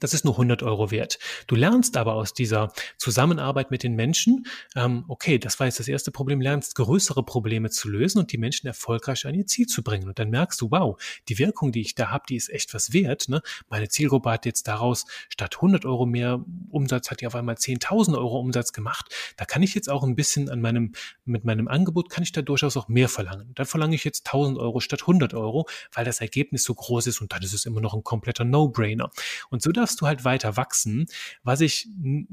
das 0.00 0.14
ist 0.14 0.24
nur 0.24 0.34
100 0.34 0.62
Euro 0.62 0.90
wert. 0.90 1.18
Du 1.46 1.54
lernst 1.54 1.96
aber 1.96 2.14
aus 2.14 2.34
dieser 2.34 2.72
Zusammenarbeit 2.98 3.70
mit 3.70 3.82
den 3.82 3.94
Menschen, 3.94 4.46
ähm, 4.76 5.04
okay, 5.08 5.38
das 5.38 5.58
war 5.60 5.66
jetzt 5.66 5.78
das 5.78 5.88
erste 5.88 6.10
Problem, 6.10 6.40
lernst 6.40 6.74
größere 6.74 7.22
Probleme 7.22 7.70
zu 7.70 7.88
lösen 7.88 8.18
und 8.18 8.32
die 8.32 8.38
Menschen 8.38 8.66
erfolgreich 8.66 9.26
an 9.26 9.34
ihr 9.34 9.46
Ziel 9.46 9.66
zu 9.66 9.82
bringen. 9.82 10.08
Und 10.08 10.18
dann 10.18 10.30
merkst 10.30 10.60
du, 10.60 10.70
wow, 10.70 11.00
die 11.28 11.38
Wirkung, 11.38 11.72
die 11.72 11.80
ich 11.80 11.94
da 11.94 12.10
habe, 12.10 12.24
die 12.28 12.36
ist 12.36 12.50
echt 12.50 12.74
was 12.74 12.92
wert. 12.92 13.28
Ne? 13.28 13.42
Meine 13.68 13.88
Zielgruppe 13.88 14.30
hat 14.30 14.46
jetzt 14.46 14.68
daraus 14.68 15.06
statt 15.28 15.56
100 15.56 15.84
Euro 15.84 16.06
mehr 16.06 16.44
Umsatz, 16.70 17.10
hat 17.10 17.20
die 17.20 17.26
auf 17.26 17.34
einmal 17.34 17.56
10.000 17.56 18.16
Euro 18.16 18.38
Umsatz 18.38 18.72
gemacht. 18.72 19.14
Da 19.36 19.44
kann 19.44 19.62
ich 19.62 19.74
jetzt 19.74 19.88
auch 19.90 20.02
ein 20.02 20.14
bisschen 20.14 20.48
an 20.48 20.60
meinem, 20.60 20.92
mit 21.24 21.44
meinem 21.44 21.68
Angebot 21.68 22.10
kann 22.10 22.22
ich 22.22 22.32
da 22.32 22.42
durchaus 22.42 22.76
auch 22.76 22.88
mehr 22.88 23.08
verlangen. 23.08 23.52
Dann 23.54 23.66
verlange 23.66 23.94
ich 23.94 24.04
jetzt 24.04 24.28
1.000 24.28 24.58
Euro 24.58 24.80
statt 24.80 25.02
100 25.02 25.34
Euro, 25.34 25.66
weil 25.92 26.04
das 26.04 26.20
Ergebnis 26.20 26.64
so 26.64 26.74
groß 26.74 27.06
ist 27.06 27.20
und 27.20 27.32
dann 27.32 27.42
ist 27.42 27.52
es 27.52 27.66
immer 27.66 27.80
noch 27.80 27.94
ein 27.94 28.04
kompletter 28.04 28.44
No-Brainer. 28.44 29.10
Und 29.50 29.62
so 29.62 29.70
darfst 29.84 30.00
du 30.00 30.06
halt 30.06 30.24
weiter 30.24 30.56
wachsen. 30.56 31.06
Was 31.42 31.60
ich 31.60 31.88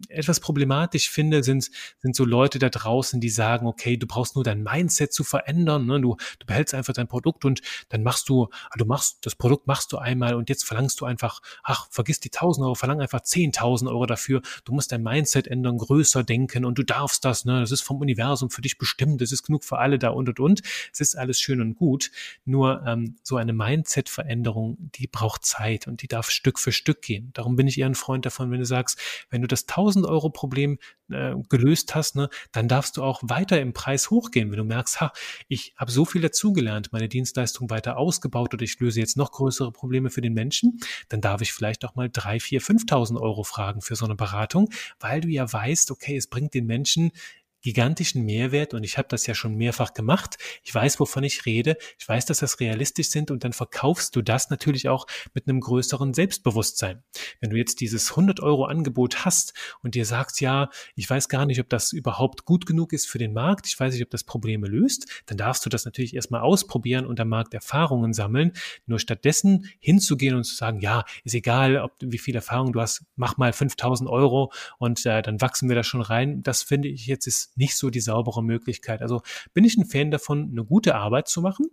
etwas 0.07 0.39
problematisch 0.39 1.09
finde, 1.09 1.43
sind, 1.43 1.69
sind 1.99 2.15
so 2.15 2.23
Leute 2.23 2.59
da 2.59 2.69
draußen, 2.69 3.19
die 3.19 3.29
sagen, 3.29 3.67
okay, 3.67 3.97
du 3.97 4.07
brauchst 4.07 4.35
nur 4.35 4.45
dein 4.45 4.63
Mindset 4.63 5.11
zu 5.11 5.25
verändern. 5.25 5.85
Ne? 5.85 5.99
Du, 5.99 6.15
du 6.39 6.45
behältst 6.45 6.73
einfach 6.73 6.93
dein 6.93 7.09
Produkt 7.09 7.43
und 7.43 7.61
dann 7.89 8.03
machst 8.03 8.29
du, 8.29 8.47
du 8.77 8.85
machst, 8.85 9.25
das 9.25 9.35
Produkt 9.35 9.67
machst 9.67 9.91
du 9.91 9.97
einmal 9.97 10.35
und 10.35 10.47
jetzt 10.47 10.63
verlangst 10.63 11.01
du 11.01 11.05
einfach, 11.05 11.41
ach, 11.61 11.89
vergiss 11.91 12.21
die 12.21 12.29
1000 12.29 12.63
Euro, 12.63 12.75
verlang 12.75 13.01
einfach 13.01 13.19
10.000 13.19 13.89
Euro 13.89 14.05
dafür. 14.05 14.41
Du 14.63 14.71
musst 14.71 14.93
dein 14.93 15.03
Mindset 15.03 15.47
ändern, 15.47 15.77
größer 15.77 16.23
denken 16.23 16.63
und 16.63 16.77
du 16.77 16.83
darfst 16.83 17.25
das, 17.25 17.43
ne? 17.43 17.59
Das 17.59 17.71
ist 17.71 17.81
vom 17.81 17.97
Universum 17.97 18.49
für 18.49 18.61
dich 18.61 18.77
bestimmt, 18.77 19.19
das 19.19 19.33
ist 19.33 19.43
genug 19.43 19.65
für 19.65 19.77
alle 19.77 19.99
da 19.99 20.09
und 20.11 20.29
und 20.29 20.39
und. 20.39 20.61
Es 20.93 21.01
ist 21.01 21.17
alles 21.17 21.41
schön 21.41 21.59
und 21.59 21.75
gut. 21.75 22.11
Nur 22.45 22.81
ähm, 22.87 23.17
so 23.23 23.35
eine 23.35 23.51
Mindset-Veränderung, 23.51 24.77
die 24.95 25.07
braucht 25.07 25.43
Zeit 25.43 25.87
und 25.87 26.01
die 26.01 26.07
darf 26.07 26.29
Stück 26.29 26.57
für 26.57 26.71
Stück 26.71 27.01
gehen 27.01 27.33
darum 27.41 27.55
bin 27.55 27.67
ich 27.67 27.79
eher 27.79 27.87
ein 27.87 27.95
Freund 27.95 28.25
davon, 28.25 28.51
wenn 28.51 28.59
du 28.59 28.65
sagst, 28.65 28.99
wenn 29.31 29.41
du 29.41 29.47
das 29.47 29.63
1000 29.63 30.05
Euro 30.05 30.29
Problem 30.29 30.77
äh, 31.09 31.33
gelöst 31.49 31.95
hast, 31.95 32.15
ne, 32.15 32.29
dann 32.51 32.67
darfst 32.67 32.97
du 32.97 33.03
auch 33.03 33.21
weiter 33.23 33.59
im 33.59 33.73
Preis 33.73 34.11
hochgehen. 34.11 34.51
Wenn 34.51 34.59
du 34.59 34.63
merkst, 34.63 35.01
ha, 35.01 35.11
ich 35.47 35.73
habe 35.75 35.91
so 35.91 36.05
viel 36.05 36.21
dazugelernt, 36.21 36.93
meine 36.93 37.09
Dienstleistung 37.09 37.71
weiter 37.71 37.97
ausgebaut 37.97 38.53
oder 38.53 38.63
ich 38.63 38.79
löse 38.79 38.99
jetzt 38.99 39.17
noch 39.17 39.31
größere 39.31 39.71
Probleme 39.71 40.11
für 40.11 40.21
den 40.21 40.33
Menschen, 40.33 40.79
dann 41.09 41.19
darf 41.19 41.41
ich 41.41 41.51
vielleicht 41.51 41.83
auch 41.83 41.95
mal 41.95 42.09
drei, 42.11 42.39
vier, 42.39 42.61
5.000 42.61 43.19
Euro 43.19 43.43
fragen 43.43 43.81
für 43.81 43.95
so 43.95 44.05
eine 44.05 44.15
Beratung, 44.15 44.69
weil 44.99 45.21
du 45.21 45.29
ja 45.29 45.51
weißt, 45.51 45.89
okay, 45.89 46.15
es 46.15 46.27
bringt 46.27 46.53
den 46.53 46.67
Menschen 46.67 47.11
gigantischen 47.61 48.23
Mehrwert 48.23 48.73
und 48.73 48.83
ich 48.83 48.97
habe 48.97 49.07
das 49.07 49.27
ja 49.27 49.35
schon 49.35 49.55
mehrfach 49.55 49.93
gemacht. 49.93 50.37
Ich 50.63 50.73
weiß, 50.73 50.99
wovon 50.99 51.23
ich 51.23 51.45
rede. 51.45 51.77
Ich 51.99 52.07
weiß, 52.07 52.25
dass 52.25 52.39
das 52.39 52.59
realistisch 52.59 53.09
sind 53.09 53.31
und 53.31 53.43
dann 53.43 53.53
verkaufst 53.53 54.15
du 54.15 54.21
das 54.21 54.49
natürlich 54.49 54.89
auch 54.89 55.05
mit 55.33 55.47
einem 55.47 55.59
größeren 55.59 56.13
Selbstbewusstsein. 56.13 57.03
Wenn 57.39 57.51
du 57.51 57.57
jetzt 57.57 57.79
dieses 57.79 58.11
100 58.11 58.39
Euro 58.39 58.65
Angebot 58.65 59.25
hast 59.25 59.53
und 59.81 59.95
dir 59.95 60.05
sagst, 60.05 60.41
ja, 60.41 60.69
ich 60.95 61.09
weiß 61.09 61.29
gar 61.29 61.45
nicht, 61.45 61.59
ob 61.59 61.69
das 61.69 61.93
überhaupt 61.93 62.45
gut 62.45 62.65
genug 62.65 62.93
ist 62.93 63.07
für 63.07 63.17
den 63.17 63.33
Markt, 63.33 63.67
ich 63.67 63.79
weiß 63.79 63.93
nicht, 63.93 64.03
ob 64.03 64.09
das 64.09 64.23
Probleme 64.23 64.67
löst, 64.67 65.23
dann 65.27 65.37
darfst 65.37 65.65
du 65.65 65.69
das 65.69 65.85
natürlich 65.85 66.15
erstmal 66.15 66.41
ausprobieren 66.41 67.05
und 67.05 67.19
am 67.19 67.29
Markt 67.29 67.53
Erfahrungen 67.53 68.13
sammeln. 68.13 68.53
Nur 68.85 68.99
stattdessen 68.99 69.69
hinzugehen 69.79 70.35
und 70.35 70.43
zu 70.43 70.55
sagen, 70.55 70.79
ja, 70.79 71.05
ist 71.23 71.35
egal, 71.35 71.77
ob 71.77 71.93
wie 71.99 72.17
viel 72.17 72.35
Erfahrung 72.35 72.73
du 72.73 72.81
hast, 72.81 73.05
mach 73.15 73.37
mal 73.37 73.53
5000 73.53 74.09
Euro 74.09 74.51
und 74.79 75.05
äh, 75.05 75.21
dann 75.21 75.41
wachsen 75.41 75.69
wir 75.69 75.75
da 75.75 75.83
schon 75.83 76.01
rein. 76.01 76.41
Das 76.43 76.63
finde 76.63 76.87
ich 76.87 77.05
jetzt 77.05 77.27
ist 77.27 77.50
nicht 77.55 77.75
so 77.75 77.89
die 77.89 77.99
saubere 77.99 78.43
Möglichkeit. 78.43 79.01
Also 79.01 79.21
bin 79.53 79.63
ich 79.63 79.77
ein 79.77 79.85
Fan 79.85 80.11
davon, 80.11 80.49
eine 80.51 80.63
gute 80.63 80.95
Arbeit 80.95 81.27
zu 81.27 81.41
machen, 81.41 81.67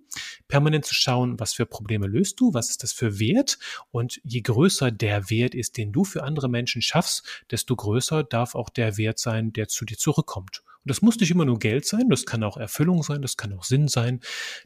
permanent 0.48 0.84
zu 0.84 0.94
schauen, 0.94 1.38
was 1.38 1.54
für 1.54 1.66
Probleme 1.66 2.06
löst 2.06 2.40
du, 2.40 2.54
was 2.54 2.70
ist 2.70 2.82
das 2.82 2.92
für 2.92 3.18
Wert 3.18 3.58
und 3.90 4.20
je 4.24 4.40
größer 4.40 4.90
der 4.90 5.30
Wert 5.30 5.54
ist, 5.54 5.76
den 5.76 5.92
du 5.92 6.04
für 6.04 6.22
andere 6.22 6.48
Menschen 6.48 6.82
schaffst, 6.82 7.44
desto 7.50 7.76
größer 7.76 8.24
darf 8.24 8.54
auch 8.54 8.68
der 8.68 8.96
Wert 8.96 9.18
sein, 9.18 9.52
der 9.52 9.68
zu 9.68 9.84
dir 9.84 9.96
zurückkommt. 9.96 10.62
Und 10.84 10.90
das 10.90 11.02
muss 11.02 11.18
nicht 11.18 11.30
immer 11.30 11.44
nur 11.44 11.58
Geld 11.58 11.86
sein, 11.86 12.08
das 12.08 12.24
kann 12.24 12.42
auch 12.42 12.56
Erfüllung 12.56 13.02
sein, 13.02 13.22
das 13.22 13.36
kann 13.36 13.52
auch 13.52 13.64
Sinn 13.64 13.88
sein, 13.88 14.20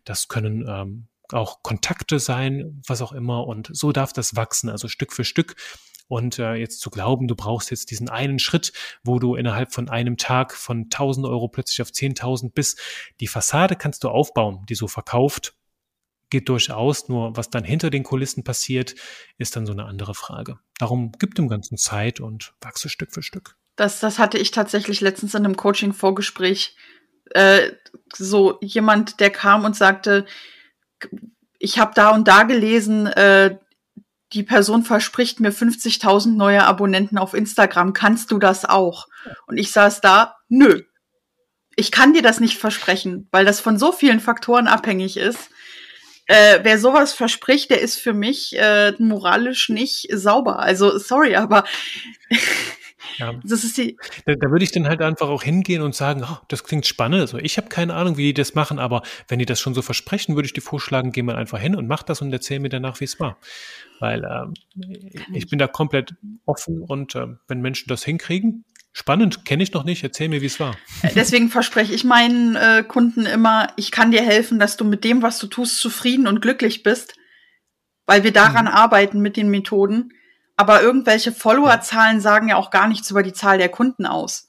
das 0.05 0.29
können 0.29 0.67
ähm, 0.69 1.07
auch 1.33 1.63
Kontakte 1.63 2.19
sein, 2.19 2.83
was 2.87 3.03
auch 3.03 3.13
immer. 3.13 3.47
Und 3.47 3.71
so 3.73 3.93
darf 3.93 4.13
das 4.13 4.37
wachsen, 4.37 4.69
also 4.69 4.89
Stück 4.89 5.13
für 5.13 5.25
Stück 5.25 5.57
und 6.13 6.39
äh, 6.39 6.57
jetzt 6.57 6.81
zu 6.81 6.91
glauben, 6.91 7.27
du 7.27 7.35
brauchst 7.35 7.71
jetzt 7.71 7.91
diesen 7.91 8.11
einen 8.11 8.39
Schritt, 8.39 8.75
wo 9.03 9.19
du 9.19 9.35
innerhalb 9.35 9.73
von 9.73 9.89
einem 9.89 10.19
Tag 10.19 10.55
von 10.55 10.83
1000 10.85 11.27
Euro 11.27 11.49
plötzlich 11.49 11.81
auf 11.81 11.89
10.000 11.89 12.53
bist, 12.53 12.79
die 13.21 13.27
Fassade 13.27 13.77
kannst 13.77 14.05
du 14.05 14.11
aufbauen, 14.11 14.67
die 14.69 14.75
so 14.75 14.89
verkauft, 14.89 15.55
geht 16.29 16.51
durchaus. 16.51 17.09
Nur 17.09 17.35
was 17.35 17.49
dann 17.49 17.65
hinter 17.65 17.89
den 17.89 18.03
Kulissen 18.03 18.45
passiert, 18.45 18.95
ist 19.39 19.57
dann 19.57 19.65
so 19.65 19.73
eine 19.73 19.87
andere 19.87 20.15
Frage. 20.15 20.59
Darum 20.79 21.13
gibt 21.13 21.39
dem 21.39 21.49
Ganzen 21.49 21.79
Zeit 21.79 22.21
und 22.21 22.53
wachse 22.61 22.91
Stück 22.91 23.15
für 23.15 23.23
Stück. 23.23 23.57
Das, 23.77 23.99
das 23.99 24.19
hatte 24.19 24.37
ich 24.37 24.51
tatsächlich 24.51 25.01
letztens 25.01 25.35
in 25.35 25.47
einem 25.47 25.57
Coaching-Vorgespräch. 25.57 26.77
Äh, 27.31 27.71
so 28.15 28.59
jemand, 28.61 29.19
der 29.19 29.31
kam 29.31 29.65
und 29.65 29.77
sagte, 29.77 30.27
ich 31.59 31.79
habe 31.79 31.93
da 31.95 32.11
und 32.11 32.29
da 32.29 32.43
gelesen, 32.43 33.07
äh, 33.07 33.57
die 34.33 34.43
Person 34.43 34.85
verspricht 34.85 35.41
mir 35.41 35.53
50.000 35.53 36.37
neue 36.37 36.65
Abonnenten 36.65 37.19
auf 37.19 37.35
Instagram. 37.35 37.93
Kannst 37.93 38.31
du 38.31 38.39
das 38.39 38.65
auch? 38.65 39.09
Und 39.47 39.59
ich 39.59 39.73
saß 39.73 40.01
da, 40.01 40.37
nö. 40.49 40.83
Ich 41.77 41.91
kann 41.91 42.13
dir 42.13 42.23
das 42.23 42.41
nicht 42.41 42.59
versprechen, 42.59 43.29
weil 43.31 43.45
das 43.45 43.61
von 43.61 43.79
so 43.79 43.93
vielen 43.93 44.21
Faktoren 44.21 44.67
abhängig 44.67 45.17
ist. 45.17 45.51
Äh, 46.27 46.61
wer 46.63 46.79
sowas 46.79 47.13
verspricht, 47.13 47.71
der 47.71 47.81
ist 47.81 47.99
für 47.99 48.13
mich 48.13 48.57
äh, 48.59 48.93
moralisch 48.99 49.69
nicht 49.69 50.07
sauber. 50.13 50.61
Also 50.61 50.99
sorry, 50.99 51.35
aber 51.37 51.65
Ja. 53.19 53.35
Das 53.45 53.65
ist 53.65 53.77
die 53.77 53.97
da, 54.27 54.35
da 54.35 54.51
würde 54.51 54.65
ich 54.65 54.73
dann 54.73 54.89
halt 54.89 55.03
einfach 55.03 55.29
auch 55.29 55.43
hingehen 55.43 55.83
und 55.83 55.95
sagen, 55.95 56.25
oh, 56.25 56.39
das 56.49 56.65
klingt 56.65 56.87
spannend. 56.87 57.21
Also 57.21 57.39
ich 57.39 57.57
habe 57.57 57.69
keine 57.69 57.95
Ahnung, 57.95 58.17
wie 58.17 58.25
die 58.25 58.35
das 58.35 58.55
machen, 58.55 58.79
aber 58.79 59.03
wenn 59.29 59.39
die 59.39 59.47
das 59.47 59.61
schon 59.61 59.75
so 59.75 59.83
versprechen, 59.83 60.35
würde 60.35 60.47
ich 60.47 60.53
dir 60.53 60.63
vorschlagen, 60.63 61.13
geh 61.13 61.23
mal 61.23 61.37
einfach 61.37 61.59
hin 61.59 61.75
und 61.75 61.89
mach 61.89 62.03
das 62.03 62.23
und 62.23 62.33
erzähl 62.33 62.61
mir 62.61 62.69
danach, 62.69 63.01
wie 63.01 63.05
es 63.05 63.21
war. 63.21 63.39
Weil 64.01 64.25
ähm, 64.25 64.55
ich 65.33 65.49
bin 65.49 65.59
da 65.59 65.67
komplett 65.67 66.15
offen 66.47 66.83
und 66.83 67.15
äh, 67.15 67.27
wenn 67.49 67.61
Menschen 67.61 67.89
das 67.89 68.05
hinkriegen, 68.05 68.65
Spannend, 68.95 69.47
kenne 69.47 69.63
ich 69.63 69.73
noch 69.73 69.85
nicht. 69.85 70.05
Erzähl 70.05 70.29
mir, 70.29 70.43
wie 70.43 70.47
es 70.47 70.61
war. 70.61 70.77
Äh, 71.03 71.15
deswegen 71.15 71.49
verspreche 71.49 71.95
ich 71.95 72.05
meinen 72.05 72.57
äh, 72.57 72.85
Kunden 72.87 73.25
immer, 73.25 73.73
ich 73.77 73.91
kann 73.91 74.11
dir 74.11 74.21
helfen, 74.21 74.59
dass 74.59 74.77
du 74.77 74.85
mit 74.85 75.03
dem, 75.03 75.23
was 75.23 75.39
du 75.39 75.47
tust, 75.47 75.79
zufrieden 75.79 76.27
und 76.27 76.43
glücklich 76.43 76.83
bist, 76.83 77.15
weil 78.05 78.23
wir 78.23 78.33
daran 78.33 78.67
hm. 78.67 78.75
arbeiten 78.75 79.21
mit 79.21 79.39
den 79.39 79.49
Methoden. 79.49 80.13
Aber 80.63 80.81
irgendwelche 80.81 81.33
Followerzahlen 81.33 82.21
sagen 82.21 82.47
ja 82.47 82.55
auch 82.55 82.71
gar 82.71 82.87
nichts 82.87 83.11
über 83.11 83.25
die 83.25 83.33
Zahl 83.33 83.59
der 83.59 83.69
Kunden 83.69 84.07
aus. 84.07 84.49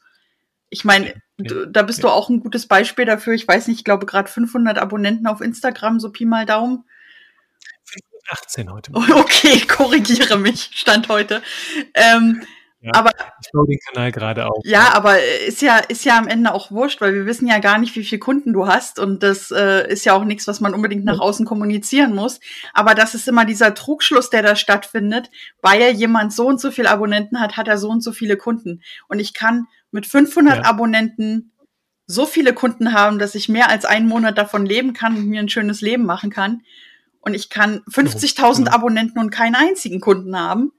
Ich 0.69 0.86
meine, 0.86 1.15
ja. 1.39 1.65
da 1.65 1.82
bist 1.82 1.97
ja. 1.97 2.04
du 2.04 2.10
auch 2.10 2.30
ein 2.30 2.39
gutes 2.39 2.67
Beispiel 2.67 3.06
dafür. 3.06 3.34
Ich 3.34 3.47
weiß 3.47 3.67
nicht, 3.67 3.80
ich 3.80 3.84
glaube 3.84 4.06
gerade 4.06 4.30
500 4.30 4.78
Abonnenten 4.78 5.26
auf 5.26 5.41
Instagram, 5.41 5.99
so 5.99 6.12
Pi 6.12 6.26
mal 6.26 6.45
Daumen. 6.45 6.86
18 8.30 8.71
heute. 8.71 8.91
Okay, 9.15 9.62
korrigiere 9.62 10.38
mich, 10.38 10.69
Stand 10.76 11.10
heute. 11.10 11.41
Ähm, 11.95 12.43
ja, 12.84 12.91
aber 12.96 13.12
ich 13.41 13.50
baue 13.54 13.65
den 13.65 13.80
Kanal 13.80 14.12
gerade 14.12 14.46
auf. 14.46 14.62
Ja, 14.65 14.93
aber 14.93 15.24
ist 15.48 15.62
ja 15.62 15.78
ist 15.78 16.04
ja 16.04 16.17
am 16.17 16.28
Ende 16.28 16.54
auch 16.54 16.69
wurscht, 16.69 17.00
weil 17.00 17.13
wir 17.13 17.26
wissen 17.26 17.48
ja 17.48 17.60
gar 17.60 17.78
nicht, 17.78 17.96
wie 17.96 18.04
viele 18.04 18.19
Kunden 18.19 18.52
du 18.52 18.67
hast 18.67 19.00
und 19.00 19.24
das 19.24 19.52
äh, 19.52 19.89
ist 19.89 20.04
ja 20.04 20.13
auch 20.13 20.26
nichts, 20.26 20.48
was 20.48 20.60
man 20.60 20.74
unbedingt 20.74 21.06
nach 21.06 21.19
außen 21.19 21.46
kommunizieren 21.46 22.13
muss. 22.13 22.41
Aber 22.74 22.93
das 22.93 23.15
ist 23.15 23.30
immer 23.30 23.46
dieser 23.46 23.74
Trugschluss, 23.74 24.30
der 24.30 24.41
da 24.41 24.58
stattfindet, 24.58 25.32
weil 25.62 25.91
jemand 25.91 26.34
so 26.34 26.46
und 26.46 26.60
so 26.60 26.72
viele 26.72 26.89
Abonnenten 26.89 27.39
hat, 27.39 27.56
hat 27.56 27.69
er 27.69 27.78
so 27.78 27.88
und 27.88 28.02
so 28.02 28.12
viele 28.12 28.36
Kunden. 28.36 28.82
Und 29.08 29.19
ich 29.19 29.34
kann 29.34 29.67
mit 29.91 30.06
500 30.06 30.58
ja. 30.58 30.63
Abonnenten 30.65 31.54
so 32.06 32.26
viele 32.26 32.54
Kunden 32.54 32.91
haben, 32.91 33.17
dass 33.17 33.34
ich 33.34 33.48
mehr 33.48 33.69
als 33.69 33.86
einen 33.86 34.10
Monat 34.10 34.38
davon 34.38 34.65
leben 34.65 34.91
kann 34.91 35.15
und 35.15 35.28
mir 35.28 35.39
ein 35.39 35.48
schönes 35.48 35.80
Leben 35.80 36.06
machen 36.06 36.30
kann. 36.30 36.63
Und 37.22 37.34
ich 37.34 37.50
kann 37.50 37.80
50.000 37.89 38.58
genau. 38.58 38.72
Abonnenten 38.72 39.19
und 39.19 39.30
keinen 39.30 39.56
einzigen 39.56 40.02
Kunden 40.02 40.38
haben. 40.38 40.74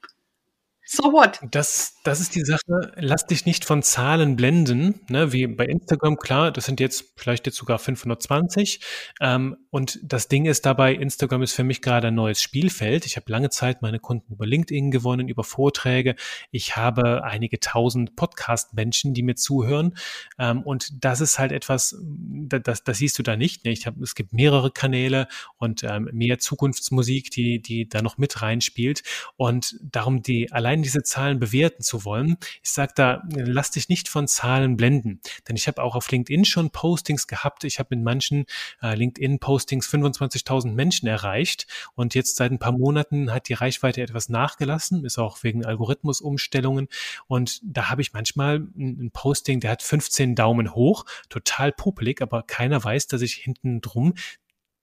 So 0.84 1.12
what? 1.12 1.40
Das, 1.50 1.93
das 2.04 2.20
ist 2.20 2.34
die 2.34 2.42
Sache. 2.42 2.92
Lass 2.96 3.26
dich 3.26 3.46
nicht 3.46 3.64
von 3.64 3.82
Zahlen 3.82 4.36
blenden, 4.36 5.00
ne? 5.08 5.32
wie 5.32 5.46
bei 5.46 5.64
Instagram. 5.64 6.16
Klar, 6.16 6.52
das 6.52 6.66
sind 6.66 6.80
jetzt 6.80 7.14
vielleicht 7.16 7.46
jetzt 7.46 7.56
sogar 7.56 7.78
520. 7.78 8.80
Ähm, 9.20 9.56
und 9.70 9.98
das 10.02 10.28
Ding 10.28 10.44
ist 10.44 10.66
dabei, 10.66 10.94
Instagram 10.94 11.42
ist 11.42 11.52
für 11.54 11.64
mich 11.64 11.80
gerade 11.80 12.08
ein 12.08 12.14
neues 12.14 12.42
Spielfeld. 12.42 13.06
Ich 13.06 13.16
habe 13.16 13.32
lange 13.32 13.50
Zeit 13.50 13.80
meine 13.80 13.98
Kunden 13.98 14.34
über 14.34 14.46
LinkedIn 14.46 14.90
gewonnen, 14.90 15.28
über 15.28 15.44
Vorträge. 15.44 16.14
Ich 16.50 16.76
habe 16.76 17.24
einige 17.24 17.58
tausend 17.60 18.16
Podcast-Menschen, 18.16 19.14
die 19.14 19.22
mir 19.22 19.36
zuhören. 19.36 19.94
Ähm, 20.38 20.62
und 20.62 21.04
das 21.04 21.20
ist 21.20 21.38
halt 21.38 21.52
etwas, 21.52 21.96
das, 22.00 22.84
das 22.84 22.98
siehst 22.98 23.18
du 23.18 23.22
da 23.22 23.36
nicht. 23.36 23.64
Ne? 23.64 23.70
Ich 23.70 23.86
hab, 23.86 23.96
es 24.00 24.14
gibt 24.14 24.32
mehrere 24.34 24.70
Kanäle 24.70 25.28
und 25.56 25.82
ähm, 25.84 26.10
mehr 26.12 26.38
Zukunftsmusik, 26.38 27.30
die, 27.30 27.62
die 27.62 27.88
da 27.88 28.02
noch 28.02 28.18
mit 28.18 28.42
reinspielt. 28.42 29.02
Und 29.36 29.76
darum 29.80 30.20
die 30.20 30.52
allein 30.52 30.74
allein 30.74 30.82
diese 30.82 31.02
Zahlen 31.02 31.38
bewerten 31.38 31.82
zu 31.82 31.93
wollen. 32.02 32.36
Ich 32.62 32.70
sage 32.70 32.92
da, 32.96 33.22
lass 33.28 33.70
dich 33.70 33.88
nicht 33.88 34.08
von 34.08 34.26
Zahlen 34.26 34.76
blenden. 34.76 35.20
Denn 35.46 35.56
ich 35.56 35.68
habe 35.68 35.82
auch 35.82 35.94
auf 35.94 36.10
LinkedIn 36.10 36.44
schon 36.44 36.70
Postings 36.70 37.26
gehabt. 37.26 37.64
Ich 37.64 37.78
habe 37.78 37.94
mit 37.94 38.04
manchen 38.04 38.46
äh, 38.82 38.94
LinkedIn-Postings 38.94 39.86
25.000 39.88 40.72
Menschen 40.72 41.06
erreicht. 41.06 41.66
Und 41.94 42.14
jetzt 42.14 42.36
seit 42.36 42.50
ein 42.50 42.58
paar 42.58 42.72
Monaten 42.72 43.32
hat 43.32 43.48
die 43.48 43.54
Reichweite 43.54 44.02
etwas 44.02 44.28
nachgelassen, 44.28 45.04
ist 45.04 45.18
auch 45.18 45.42
wegen 45.42 45.64
Algorithmusumstellungen. 45.64 46.88
Und 47.26 47.60
da 47.62 47.90
habe 47.90 48.02
ich 48.02 48.12
manchmal 48.12 48.56
ein, 48.56 49.06
ein 49.06 49.10
Posting, 49.12 49.60
der 49.60 49.70
hat 49.70 49.82
15 49.82 50.34
Daumen 50.34 50.74
hoch, 50.74 51.04
total 51.28 51.72
popelig, 51.72 52.22
aber 52.22 52.42
keiner 52.42 52.82
weiß, 52.82 53.06
dass 53.06 53.22
ich 53.22 53.34
hinten 53.34 53.80
drum 53.80 54.14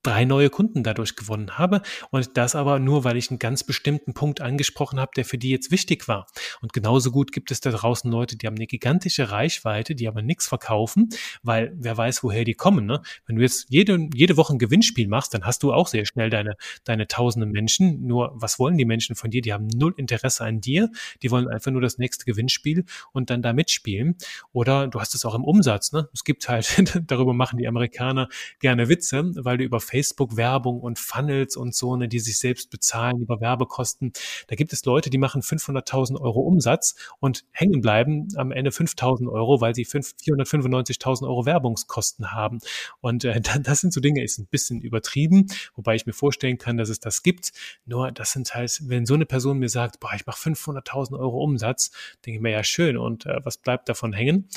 drei 0.04 0.26
neue 0.26 0.50
Kunden 0.50 0.84
dadurch 0.84 1.16
gewonnen 1.16 1.58
habe. 1.58 1.82
Und 2.10 2.38
das 2.38 2.56
aber 2.56 2.80
nur, 2.80 3.04
weil 3.04 3.18
ich 3.18 3.30
einen 3.30 3.40
ganz 3.40 3.64
bestimmten 3.64 4.14
Punkt 4.14 4.42
angesprochen 4.42 5.00
habe, 5.00 5.12
der 5.16 5.26
für 5.26 5.38
die 5.38 5.50
jetzt 5.50 5.72
wichtig 5.72 6.08
war. 6.08 6.28
Und 6.62 6.74
genauso 6.74 7.12
gut 7.12 7.32
gibt 7.32 7.52
es 7.52 7.60
da 7.62 7.72
draußen 7.72 8.10
Leute, 8.10 8.38
die 8.38 8.48
haben 8.48 8.56
eine 8.56 8.68
gigantische 8.68 9.32
Reichweite, 9.32 9.96
die 9.96 10.08
aber 10.08 10.22
nichts 10.22 10.48
verkaufen, 10.48 11.10
weil 11.44 11.74
wer 11.76 11.98
weiß, 11.98 12.24
woher 12.24 12.44
die 12.44 12.54
kommen. 12.54 12.86
Ne? 12.86 13.02
Wenn 13.26 13.36
du 13.36 13.42
jetzt 13.42 13.68
jede, 13.70 14.10
jede 14.14 14.38
Woche 14.38 14.54
ein 14.54 14.60
Gewinnspiel 14.60 15.08
machst, 15.08 15.34
dann 15.34 15.46
hast 15.46 15.64
du 15.64 15.74
auch 15.74 15.88
sehr 15.88 16.06
schnell 16.06 16.30
deine, 16.30 16.56
deine 16.84 17.08
tausende 17.08 17.46
Menschen. 17.46 18.06
Nur 18.06 18.32
was 18.36 18.60
wollen 18.60 18.78
die 18.78 18.86
Menschen 18.86 19.16
von 19.16 19.30
dir? 19.32 19.42
Die 19.42 19.54
haben 19.54 19.68
null 19.68 19.94
Interesse 19.98 20.44
an 20.44 20.62
dir. 20.62 20.90
Die 21.22 21.32
wollen 21.32 21.48
einfach 21.48 21.72
nur 21.72 21.82
das 21.82 21.98
nächste 21.98 22.26
Gewinnspiel 22.26 22.86
und 23.12 23.30
dann 23.30 23.42
da 23.42 23.54
mitspielen. 23.54 24.16
Oder 24.52 24.88
du 24.88 25.00
hast 25.00 25.16
es 25.16 25.26
auch 25.26 25.36
im 25.36 25.44
Umsatz. 25.44 25.92
Ne? 25.92 26.10
Es 26.14 26.24
gibt 26.24 26.50
halt, 26.50 26.84
darüber 27.08 27.34
machen 27.34 27.58
die 27.58 27.68
Amerikaner 27.68 28.30
gerne 28.60 28.90
Witze, 28.90 29.32
weil 29.36 29.58
du 29.58 29.64
über 29.64 29.80
Facebook-Werbung 29.92 30.80
und 30.80 30.98
Funnels 31.00 31.58
und 31.58 31.76
so, 31.76 31.96
ne, 31.98 32.08
die 32.08 32.20
sich 32.20 32.40
selbst 32.40 32.70
bezahlen 32.70 33.20
über 33.20 33.42
Werbekosten. 33.42 34.14
Da 34.48 34.56
gibt 34.56 34.72
es 34.72 34.86
Leute, 34.86 35.10
die 35.10 35.18
machen 35.18 35.42
500.000 35.42 36.20
Euro 36.20 36.40
Umsatz 36.40 36.96
und 37.20 37.44
hängen 37.52 37.82
bleiben 37.82 38.30
am 38.38 38.52
Ende 38.52 38.72
5.000 38.72 39.30
Euro, 39.30 39.60
weil 39.60 39.76
sie 39.76 39.86
495.000 39.86 41.24
Euro 41.24 41.46
Werbungskosten 41.46 42.32
haben. 42.32 42.60
Und 43.02 43.26
äh, 43.26 43.42
das 43.64 43.82
sind 43.82 43.92
so 43.92 44.00
Dinge, 44.00 44.24
ist 44.24 44.40
ein 44.40 44.48
bisschen 44.48 44.82
übertrieben, 44.82 45.48
wobei 45.76 45.96
ich 45.96 46.06
mir 46.06 46.14
vorstellen 46.14 46.58
kann, 46.58 46.78
dass 46.78 46.90
es 46.90 47.00
das 47.00 47.22
gibt. 47.22 47.52
Nur 47.86 48.12
das 48.12 48.32
sind 48.32 48.54
halt, 48.56 48.80
wenn 48.84 49.06
so 49.06 49.16
eine 49.16 49.26
Person 49.26 49.60
mir 49.60 49.70
sagt, 49.70 50.00
boah, 50.00 50.12
ich 50.16 50.26
mache 50.26 50.50
500.000 50.50 51.20
Euro 51.20 51.44
Umsatz, 51.44 51.92
denke 52.26 52.38
ich 52.38 52.42
mir 52.42 52.52
ja 52.52 52.64
schön 52.64 52.98
und 52.98 53.26
äh, 53.26 53.40
was 53.44 53.58
bleibt 53.58 53.90
davon 53.90 54.14
hängen? 54.14 54.48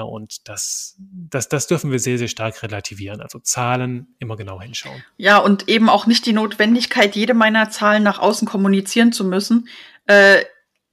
Und 0.00 0.48
das, 0.48 0.96
das, 0.98 1.48
das 1.48 1.66
dürfen 1.66 1.90
wir 1.92 1.98
sehr, 1.98 2.18
sehr 2.18 2.28
stark 2.28 2.62
relativieren. 2.62 3.20
Also 3.20 3.38
Zahlen 3.38 4.14
immer 4.18 4.36
genau 4.36 4.60
hinschauen. 4.60 5.04
Ja, 5.18 5.38
und 5.38 5.68
eben 5.68 5.88
auch 5.88 6.06
nicht 6.06 6.24
die 6.24 6.32
Notwendigkeit, 6.32 7.14
jede 7.14 7.34
meiner 7.34 7.70
Zahlen 7.70 8.02
nach 8.02 8.18
außen 8.18 8.48
kommunizieren 8.48 9.12
zu 9.12 9.24
müssen. 9.24 9.68
Äh, 10.06 10.44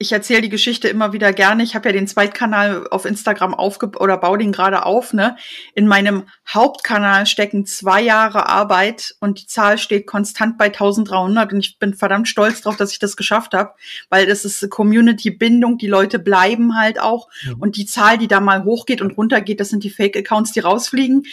ich 0.02 0.12
erzähle 0.12 0.40
die 0.40 0.48
Geschichte 0.48 0.88
immer 0.88 1.12
wieder 1.12 1.34
gerne. 1.34 1.62
Ich 1.62 1.74
habe 1.74 1.90
ja 1.90 1.92
den 1.92 2.08
Zweitkanal 2.08 2.88
auf 2.90 3.04
Instagram 3.04 3.52
aufge 3.52 3.90
oder 3.98 4.16
baue 4.16 4.38
den 4.38 4.50
gerade 4.50 4.86
auf. 4.86 5.12
Ne? 5.12 5.36
In 5.74 5.86
meinem 5.86 6.24
Hauptkanal 6.48 7.26
stecken 7.26 7.66
zwei 7.66 8.00
Jahre 8.00 8.48
Arbeit 8.48 9.14
und 9.20 9.42
die 9.42 9.46
Zahl 9.46 9.76
steht 9.76 10.06
konstant 10.06 10.56
bei 10.56 10.66
1300 10.66 11.52
und 11.52 11.58
ich 11.58 11.78
bin 11.78 11.92
verdammt 11.92 12.28
stolz 12.28 12.62
drauf, 12.62 12.78
dass 12.78 12.92
ich 12.92 12.98
das 12.98 13.14
geschafft 13.14 13.52
habe, 13.52 13.74
weil 14.08 14.24
das 14.24 14.46
ist 14.46 14.70
Community-Bindung. 14.70 15.76
Die 15.76 15.86
Leute 15.86 16.18
bleiben 16.18 16.78
halt 16.78 16.98
auch 16.98 17.28
ja. 17.42 17.52
und 17.58 17.76
die 17.76 17.84
Zahl, 17.84 18.16
die 18.16 18.28
da 18.28 18.40
mal 18.40 18.64
hochgeht 18.64 19.02
und 19.02 19.18
runtergeht, 19.18 19.60
das 19.60 19.68
sind 19.68 19.84
die 19.84 19.90
Fake-Accounts, 19.90 20.52
die 20.52 20.60
rausfliegen. 20.60 21.24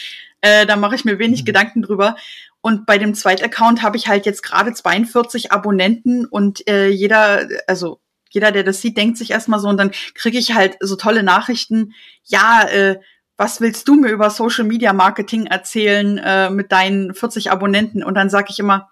Äh, 0.42 0.66
da 0.66 0.76
mache 0.76 0.96
ich 0.96 1.06
mir 1.06 1.20
wenig 1.20 1.44
mhm. 1.44 1.46
Gedanken 1.46 1.82
drüber. 1.84 2.18
Und 2.60 2.86
bei 2.86 2.98
dem 2.98 3.14
Zweitaccount 3.14 3.82
habe 3.82 3.96
ich 3.96 4.10
halt 4.10 4.26
jetzt 4.26 4.44
gerade 4.44 4.74
42 4.74 5.54
Abonnenten 5.54 6.26
und 6.26 6.68
äh, 6.68 6.90
jeder, 6.90 7.48
also 7.66 8.02
jeder, 8.30 8.52
der 8.52 8.64
das 8.64 8.82
sieht, 8.82 8.98
denkt 8.98 9.18
sich 9.18 9.32
erstmal 9.32 9.60
so 9.60 9.68
und 9.68 9.78
dann 9.78 9.92
kriege 10.14 10.38
ich 10.38 10.54
halt 10.54 10.78
so 10.80 10.96
tolle 10.96 11.24
Nachrichten. 11.24 11.94
Ja, 12.24 12.64
äh, 12.64 13.00
was 13.38 13.62
willst 13.62 13.88
du 13.88 13.96
mir 13.96 14.10
über 14.10 14.30
Social 14.32 14.66
Media 14.66 14.94
Marketing 14.94 15.46
erzählen 15.46 16.18
äh, 16.18 16.50
mit 16.50 16.72
deinen 16.72 17.14
40 17.14 17.52
Abonnenten? 17.52 18.04
Und 18.04 18.16
dann 18.16 18.30
sage 18.30 18.48
ich 18.50 18.60
immer, 18.60 18.90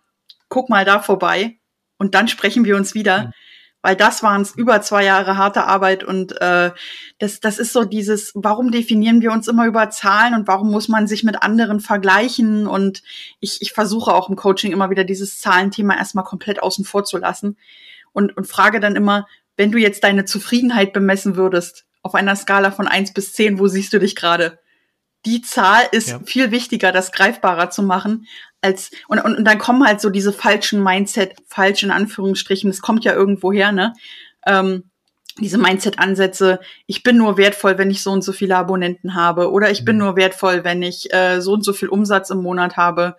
guck 0.49 0.69
mal 0.69 0.85
da 0.85 0.99
vorbei 0.99 1.57
und 1.97 2.13
dann 2.13 2.27
sprechen 2.27 2.63
wir 2.63 2.75
uns 2.75 2.93
wieder. 2.93 3.25
Mhm. 3.25 3.31
Weil 3.81 3.95
das 3.95 4.23
waren 4.23 4.47
über 4.55 4.81
zwei 4.81 5.03
Jahre 5.03 5.37
harte 5.37 5.65
Arbeit 5.65 6.03
und 6.03 6.41
äh, 6.41 6.71
das, 7.19 7.39
das 7.39 7.59
ist 7.59 7.71
so 7.71 7.83
dieses, 7.83 8.31
warum 8.33 8.71
definieren 8.71 9.21
wir 9.21 9.31
uns 9.31 9.47
immer 9.47 9.67
über 9.67 9.91
Zahlen 9.91 10.33
und 10.33 10.47
warum 10.47 10.71
muss 10.71 10.87
man 10.87 11.05
sich 11.05 11.23
mit 11.23 11.43
anderen 11.43 11.79
vergleichen? 11.79 12.65
Und 12.65 13.03
ich, 13.39 13.61
ich 13.61 13.73
versuche 13.73 14.11
auch 14.11 14.27
im 14.27 14.35
Coaching 14.35 14.71
immer 14.71 14.89
wieder 14.89 15.03
dieses 15.03 15.39
Zahlenthema 15.39 15.95
erstmal 15.95 16.23
komplett 16.23 16.63
außen 16.63 16.83
vor 16.83 17.03
zu 17.03 17.19
lassen 17.19 17.57
und, 18.15 18.35
und 18.35 18.47
frage 18.47 18.79
dann 18.79 18.95
immer, 18.95 19.27
wenn 19.57 19.71
du 19.71 19.77
jetzt 19.77 20.03
deine 20.03 20.25
Zufriedenheit 20.25 20.93
bemessen 20.93 21.35
würdest, 21.35 21.85
auf 22.01 22.15
einer 22.15 22.35
Skala 22.35 22.71
von 22.71 22.87
eins 22.87 23.13
bis 23.13 23.33
zehn, 23.33 23.59
wo 23.59 23.67
siehst 23.67 23.93
du 23.93 23.99
dich 23.99 24.15
gerade? 24.15 24.59
Die 25.25 25.41
Zahl 25.41 25.83
ist 25.91 26.09
ja. 26.09 26.19
viel 26.25 26.51
wichtiger, 26.51 26.91
das 26.91 27.11
greifbarer 27.11 27.69
zu 27.69 27.83
machen, 27.83 28.27
als, 28.61 28.91
und, 29.07 29.19
und, 29.19 29.37
und 29.37 29.45
dann 29.45 29.59
kommen 29.59 29.85
halt 29.85 30.01
so 30.01 30.09
diese 30.09 30.33
falschen 30.33 30.83
Mindset, 30.83 31.35
falsch 31.47 31.83
in 31.83 31.91
Anführungsstrichen, 31.91 32.69
das 32.69 32.81
kommt 32.81 33.03
ja 33.05 33.13
irgendwo 33.13 33.51
her, 33.51 33.71
ne? 33.71 33.93
Ähm, 34.45 34.85
diese 35.39 35.57
Mindset-Ansätze, 35.57 36.59
ich 36.87 37.03
bin 37.03 37.17
nur 37.17 37.37
wertvoll, 37.37 37.77
wenn 37.77 37.91
ich 37.91 38.01
so 38.01 38.11
und 38.11 38.23
so 38.23 38.31
viele 38.31 38.55
Abonnenten 38.55 39.15
habe, 39.15 39.51
oder 39.51 39.69
ich 39.69 39.81
mhm. 39.81 39.85
bin 39.85 39.97
nur 39.97 40.15
wertvoll, 40.15 40.63
wenn 40.63 40.81
ich 40.81 41.13
äh, 41.13 41.41
so 41.41 41.53
und 41.53 41.63
so 41.63 41.73
viel 41.73 41.89
Umsatz 41.89 42.29
im 42.29 42.41
Monat 42.41 42.77
habe. 42.77 43.17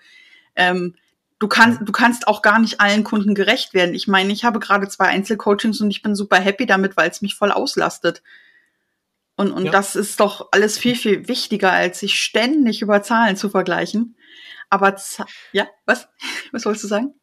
Ähm, 0.57 0.95
du 1.39 1.49
kannst, 1.49 1.81
du 1.83 1.93
kannst 1.93 2.29
auch 2.29 2.43
gar 2.43 2.59
nicht 2.59 2.81
allen 2.81 3.05
Kunden 3.05 3.35
gerecht 3.35 3.75
werden. 3.75 3.95
Ich 3.95 4.09
meine, 4.09 4.33
ich 4.33 4.45
habe 4.45 4.59
gerade 4.59 4.89
zwei 4.89 5.07
Einzelcoachings 5.07 5.81
und 5.81 5.91
ich 5.91 6.03
bin 6.03 6.15
super 6.15 6.39
happy 6.39 6.67
damit, 6.67 6.97
weil 6.97 7.11
es 7.11 7.23
mich 7.23 7.35
voll 7.35 7.53
auslastet. 7.53 8.23
Und, 9.37 9.53
und 9.53 9.67
ja. 9.67 9.71
das 9.73 9.97
ist 9.97 10.19
doch 10.21 10.49
alles 10.53 10.79
viel, 10.79 10.97
viel 10.97 11.29
wichtiger, 11.29 11.71
als 11.71 12.01
sich 12.01 12.19
ständig 12.19 12.81
über 12.81 13.03
Zahlen 13.03 13.37
zu 13.37 13.51
vergleichen. 13.51 14.17
Aber 14.71 14.97
ja, 15.53 15.69
was? 15.85 16.09
Was 16.53 16.65
wolltest 16.65 16.85
du 16.85 16.89
sagen? 16.89 17.15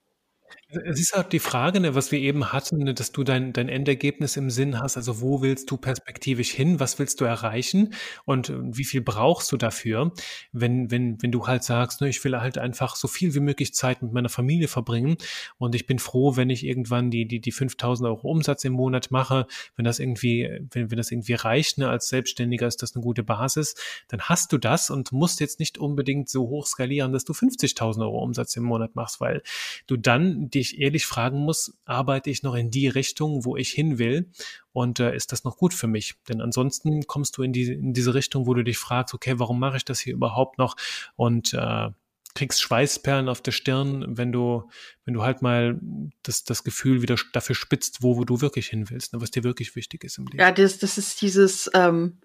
Es 0.86 1.00
ist 1.00 1.14
halt 1.14 1.34
die 1.34 1.40
Frage, 1.40 1.80
ne, 1.80 1.96
was 1.96 2.12
wir 2.12 2.20
eben 2.20 2.52
hatten, 2.52 2.78
ne, 2.78 2.94
dass 2.94 3.12
du 3.12 3.24
dein, 3.24 3.54
dein 3.54 3.70
Endergebnis 3.70 4.38
im 4.38 4.50
Sinn 4.50 4.80
hast. 4.80 4.98
Also 4.98 5.22
wo 5.22 5.42
willst 5.42 5.70
du 5.70 5.78
perspektivisch 5.78 6.52
hin? 6.52 6.80
Was 6.80 7.00
willst 7.00 7.22
du 7.22 7.26
erreichen? 7.26 7.94
Und 8.26 8.50
äh, 8.50 8.58
wie 8.60 8.84
viel 8.84 9.02
brauchst 9.02 9.52
du 9.52 9.58
dafür? 9.58 10.12
Wenn, 10.52 10.90
wenn, 10.90 11.22
wenn 11.22 11.32
du 11.32 11.48
halt 11.48 11.64
sagst, 11.64 12.02
ne, 12.02 12.10
ich 12.10 12.24
will 12.24 12.40
halt 12.40 12.58
einfach 12.58 12.96
so 12.96 13.08
viel 13.08 13.36
wie 13.36 13.40
möglich 13.40 13.74
Zeit 13.74 14.02
mit 14.02 14.14
meiner 14.14 14.30
Familie 14.30 14.68
verbringen 14.68 15.18
und 15.58 15.76
ich 15.76 15.86
bin 15.86 16.00
froh, 16.00 16.36
wenn 16.36 16.50
ich 16.50 16.66
irgendwann 16.66 17.12
die, 17.12 17.28
die, 17.28 17.40
die 17.40 17.52
5000 17.52 18.08
Euro 18.08 18.30
Umsatz 18.30 18.64
im 18.64 18.74
Monat 18.74 19.12
mache, 19.12 19.48
wenn 19.76 19.86
das 19.86 20.00
irgendwie, 20.00 20.50
wenn, 20.72 20.90
wenn 20.90 20.98
das 20.98 21.12
irgendwie 21.12 21.34
reicht, 21.34 21.78
ne, 21.78 21.90
als 21.90 22.10
Selbstständiger 22.10 22.68
ist 22.68 22.82
das 22.82 22.96
eine 22.96 23.04
gute 23.04 23.24
Basis, 23.24 23.76
dann 24.08 24.22
hast 24.22 24.52
du 24.52 24.58
das 24.58 24.90
und 24.90 25.12
musst 25.12 25.40
jetzt 25.40 25.60
nicht 25.60 25.78
unbedingt 25.78 26.30
so 26.30 26.48
hoch 26.48 26.66
skalieren, 26.66 27.14
dass 27.14 27.26
du 27.26 27.34
50.000 27.34 28.02
Euro 28.02 28.24
Umsatz 28.24 28.56
im 28.56 28.64
Monat 28.64 28.96
machst, 28.96 29.22
weil 29.22 29.44
du 29.88 29.98
dann 29.98 30.50
die 30.50 30.63
ich 30.64 30.80
ehrlich 30.80 31.06
fragen 31.06 31.40
muss, 31.40 31.78
arbeite 31.86 32.30
ich 32.30 32.42
noch 32.42 32.56
in 32.56 32.72
die 32.72 32.88
Richtung, 32.88 33.46
wo 33.46 33.56
ich 33.56 33.70
hin 33.70 34.00
will? 34.00 34.32
Und 34.72 35.00
äh, 35.00 35.16
ist 35.16 35.32
das 35.32 35.44
noch 35.44 35.58
gut 35.58 35.74
für 35.74 35.88
mich? 35.88 36.16
Denn 36.28 36.42
ansonsten 36.42 37.06
kommst 37.06 37.38
du 37.38 37.44
in, 37.44 37.54
die, 37.54 37.72
in 37.72 37.94
diese 37.94 38.16
Richtung, 38.16 38.48
wo 38.48 38.54
du 38.56 38.64
dich 38.64 38.78
fragst, 38.78 39.14
okay, 39.14 39.36
warum 39.38 39.60
mache 39.60 39.78
ich 39.78 39.86
das 39.86 40.00
hier 40.00 40.14
überhaupt 40.14 40.58
noch? 40.58 40.76
Und 41.16 41.54
äh, 41.54 41.90
kriegst 42.36 42.62
Schweißperlen 42.62 43.30
auf 43.30 43.42
der 43.42 43.52
Stirn, 43.52 44.18
wenn 44.18 44.32
du, 44.32 44.70
wenn 45.06 45.14
du 45.14 45.24
halt 45.24 45.42
mal 45.42 45.80
das, 46.24 46.44
das 46.44 46.64
Gefühl 46.64 47.02
wieder 47.02 47.16
dafür 47.32 47.56
spitzt, 47.56 48.02
wo, 48.02 48.18
wo 48.18 48.24
du 48.24 48.42
wirklich 48.42 48.68
hin 48.68 48.90
willst, 48.90 49.14
ne, 49.14 49.22
was 49.22 49.32
dir 49.32 49.44
wirklich 49.44 49.76
wichtig 49.76 50.04
ist 50.04 50.18
im 50.18 50.26
Leben. 50.26 50.40
Ja, 50.40 50.52
das, 50.52 50.80
das 50.80 50.98
ist 50.98 51.22
dieses, 51.22 51.70
ähm, 51.74 52.18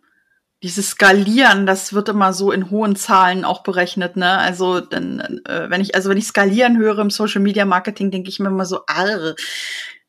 dieses 0.63 0.91
Skalieren, 0.91 1.67
das 1.67 1.93
wird 1.93 2.09
immer 2.09 2.33
so 2.33 2.51
in 2.51 2.71
hohen 2.71 2.97
Zahlen 2.97 3.45
auch 3.45 3.63
berechnet, 3.63 4.17
ne? 4.17 4.39
Also 4.39 4.81
dann, 4.81 5.41
äh, 5.45 5.71
wenn 5.71 5.81
ich, 5.81 5.95
also 5.95 6.11
wenn 6.11 6.19
ich 6.19 6.27
skalieren 6.27 6.79
höre 6.79 6.99
im 6.99 7.11
Social 7.11 7.41
Media 7.41 7.65
Marketing, 7.65 8.11
denke 8.11 8.29
ich 8.29 8.41
mir 8.41 8.49
immer 8.49 8.67
so, 8.67 8.81
arr, 8.87 9.37